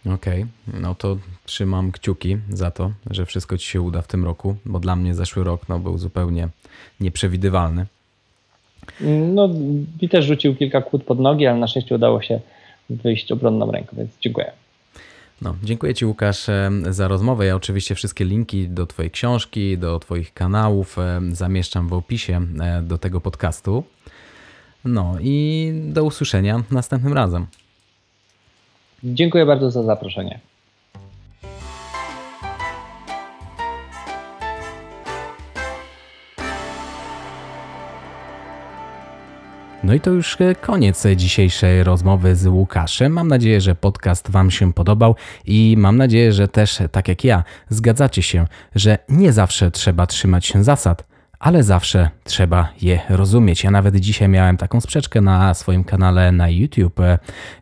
Okej, 0.06 0.46
okay. 0.68 0.80
no 0.80 0.94
to 0.94 1.18
trzymam 1.44 1.92
kciuki 1.92 2.36
za 2.50 2.70
to, 2.70 2.92
że 3.10 3.26
wszystko 3.26 3.58
ci 3.58 3.66
się 3.66 3.80
uda 3.80 4.02
w 4.02 4.06
tym 4.06 4.24
roku, 4.24 4.56
bo 4.66 4.80
dla 4.80 4.96
mnie 4.96 5.14
zeszły 5.14 5.44
rok 5.44 5.68
no, 5.68 5.78
był 5.78 5.98
zupełnie 5.98 6.48
nieprzewidywalny. 7.00 7.86
No, 9.34 9.48
mi 10.02 10.08
też 10.08 10.24
rzucił 10.24 10.56
kilka 10.56 10.82
kłód 10.82 11.04
pod 11.04 11.20
nogi, 11.20 11.46
ale 11.46 11.58
na 11.58 11.66
szczęście 11.66 11.94
udało 11.94 12.22
się 12.22 12.40
wyjść 12.90 13.32
obronną 13.32 13.72
ręką, 13.72 13.96
więc 13.96 14.10
dziękuję. 14.20 14.52
No, 15.42 15.54
dziękuję 15.62 15.94
Ci 15.94 16.06
Łukasz 16.06 16.46
za 16.90 17.08
rozmowę. 17.08 17.46
Ja 17.46 17.56
oczywiście 17.56 17.94
wszystkie 17.94 18.24
linki 18.24 18.68
do 18.68 18.86
Twojej 18.86 19.10
książki, 19.10 19.78
do 19.78 19.98
Twoich 19.98 20.34
kanałów 20.34 20.96
zamieszczam 21.32 21.88
w 21.88 21.92
opisie 21.92 22.40
e, 22.60 22.82
do 22.82 22.98
tego 22.98 23.20
podcastu. 23.20 23.84
No 24.84 25.16
i 25.20 25.72
do 25.84 26.04
usłyszenia 26.04 26.62
następnym 26.70 27.12
razem. 27.12 27.46
Dziękuję 29.04 29.46
bardzo 29.46 29.70
za 29.70 29.82
zaproszenie. 29.82 30.40
No 39.88 39.94
i 39.94 40.00
to 40.00 40.10
już 40.10 40.36
koniec 40.60 41.06
dzisiejszej 41.16 41.84
rozmowy 41.84 42.36
z 42.36 42.46
Łukaszem. 42.46 43.12
Mam 43.12 43.28
nadzieję, 43.28 43.60
że 43.60 43.74
podcast 43.74 44.30
Wam 44.30 44.50
się 44.50 44.72
podobał 44.72 45.14
i 45.44 45.74
mam 45.78 45.96
nadzieję, 45.96 46.32
że 46.32 46.48
też, 46.48 46.78
tak 46.92 47.08
jak 47.08 47.24
ja, 47.24 47.44
zgadzacie 47.68 48.22
się, 48.22 48.46
że 48.74 48.98
nie 49.08 49.32
zawsze 49.32 49.70
trzeba 49.70 50.06
trzymać 50.06 50.46
się 50.46 50.64
zasad, 50.64 51.07
ale 51.38 51.62
zawsze 51.62 52.10
trzeba 52.24 52.68
je 52.82 53.00
rozumieć. 53.08 53.64
Ja 53.64 53.70
nawet 53.70 53.96
dzisiaj 53.96 54.28
miałem 54.28 54.56
taką 54.56 54.80
sprzeczkę 54.80 55.20
na 55.20 55.54
swoim 55.54 55.84
kanale 55.84 56.32
na 56.32 56.48
YouTube, 56.48 57.00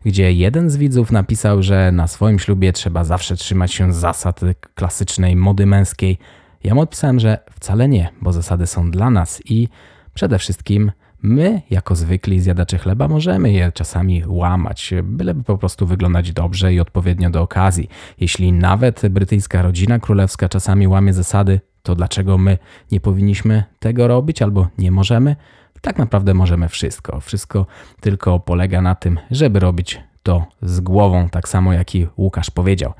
gdzie 0.05 0.33
jeden 0.33 0.69
z 0.69 0.77
widzów 0.77 1.11
napisał, 1.11 1.63
że 1.63 1.91
na 1.91 2.07
swoim 2.07 2.39
ślubie 2.39 2.73
trzeba 2.73 3.03
zawsze 3.03 3.35
trzymać 3.35 3.73
się 3.73 3.93
zasad 3.93 4.41
klasycznej 4.75 5.35
mody 5.35 5.65
męskiej. 5.65 6.17
Ja 6.63 6.75
mu 6.75 6.81
odpisałem, 6.81 7.19
że 7.19 7.39
wcale 7.51 7.87
nie, 7.87 8.09
bo 8.21 8.33
zasady 8.33 8.67
są 8.67 8.91
dla 8.91 9.09
nas 9.09 9.41
i 9.45 9.69
przede 10.13 10.39
wszystkim 10.39 10.91
My, 11.21 11.61
jako 11.69 11.95
zwykli 11.95 12.41
zjadacze 12.41 12.77
chleba, 12.77 13.07
możemy 13.07 13.51
je 13.51 13.71
czasami 13.71 14.23
łamać, 14.27 14.93
byleby 15.03 15.43
po 15.43 15.57
prostu 15.57 15.87
wyglądać 15.87 16.31
dobrze 16.31 16.73
i 16.73 16.79
odpowiednio 16.79 17.29
do 17.29 17.41
okazji. 17.41 17.89
Jeśli 18.19 18.53
nawet 18.53 19.01
brytyjska 19.09 19.61
rodzina 19.61 19.99
królewska 19.99 20.49
czasami 20.49 20.87
łamie 20.87 21.13
zasady, 21.13 21.59
to 21.87 21.95
dlaczego 21.95 22.37
my 22.37 22.57
nie 22.91 22.99
powinniśmy 22.99 23.63
tego 23.79 24.07
robić 24.07 24.41
albo 24.41 24.67
nie 24.77 24.91
możemy? 24.91 25.35
Tak 25.81 25.97
naprawdę 25.97 26.33
możemy 26.33 26.69
wszystko. 26.69 27.21
Wszystko 27.21 27.65
tylko 28.01 28.39
polega 28.39 28.81
na 28.81 28.95
tym, 28.95 29.19
żeby 29.31 29.59
robić 29.59 30.01
to 30.23 30.45
z 30.61 30.79
głową, 30.79 31.29
tak 31.29 31.49
samo 31.49 31.73
jak 31.73 31.95
i 31.95 32.07
Łukasz 32.17 32.51
powiedział. 32.51 32.93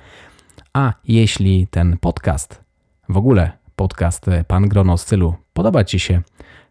A 0.73 0.93
jeśli 1.07 1.67
ten 1.67 1.97
podcast, 1.97 2.63
w 3.09 3.17
ogóle 3.17 3.51
podcast 3.75 4.25
Pan 4.47 4.69
Grono 4.69 4.97
stylu 4.97 5.35
podoba 5.53 5.83
Ci 5.83 5.99
się, 5.99 6.21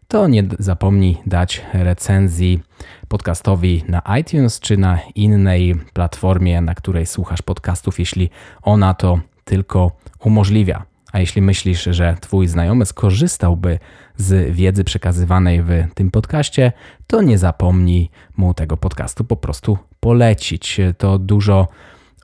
to 0.07 0.27
nie 0.27 0.43
zapomnij 0.59 1.17
dać 1.25 1.65
recenzji 1.73 2.61
podcastowi 3.07 3.83
na 3.87 4.01
iTunes 4.19 4.59
czy 4.59 4.77
na 4.77 4.99
innej 5.15 5.75
platformie, 5.93 6.61
na 6.61 6.75
której 6.75 7.05
słuchasz 7.05 7.41
podcastów, 7.41 7.99
jeśli 7.99 8.29
ona 8.61 8.93
to 8.93 9.19
tylko 9.45 9.91
umożliwia. 10.19 10.85
A 11.11 11.19
jeśli 11.19 11.41
myślisz, 11.41 11.83
że 11.83 12.17
Twój 12.21 12.47
znajomy 12.47 12.85
skorzystałby 12.85 13.79
z 14.17 14.55
wiedzy 14.55 14.83
przekazywanej 14.83 15.63
w 15.63 15.69
tym 15.93 16.11
podcaście, 16.11 16.71
to 17.07 17.21
nie 17.21 17.37
zapomnij 17.37 18.09
mu 18.37 18.53
tego 18.53 18.77
podcastu 18.77 19.23
po 19.23 19.35
prostu 19.35 19.77
polecić. 19.99 20.81
To 20.97 21.19
dużo 21.19 21.67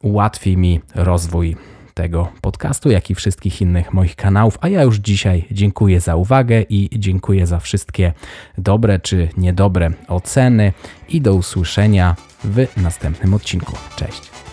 ułatwi 0.02 0.58
mi 0.58 0.80
rozwój 0.96 1.56
tego 1.94 2.32
podcastu, 2.42 2.92
jak 2.92 3.10
i 3.10 3.16
wszystkich 3.16 3.62
innych 3.62 3.94
moich 3.94 4.16
kanałów. 4.16 4.58
A 4.62 4.70
ja 4.70 4.84
już 4.84 4.98
dzisiaj 4.98 5.46
dziękuję 5.52 6.00
za 6.00 6.16
uwagę 6.16 6.62
i 6.62 6.90
dziękuję 7.00 7.48
za 7.48 7.60
wszystkie 7.60 8.14
dobre 8.58 9.00
czy 9.00 9.30
niedobre 9.38 9.92
oceny 10.08 10.74
i 11.10 11.22
do 11.22 11.36
usłyszenia 11.36 12.16
w 12.44 12.68
następnym 12.78 13.34
odcinku. 13.34 13.74
Cześć. 13.96 14.53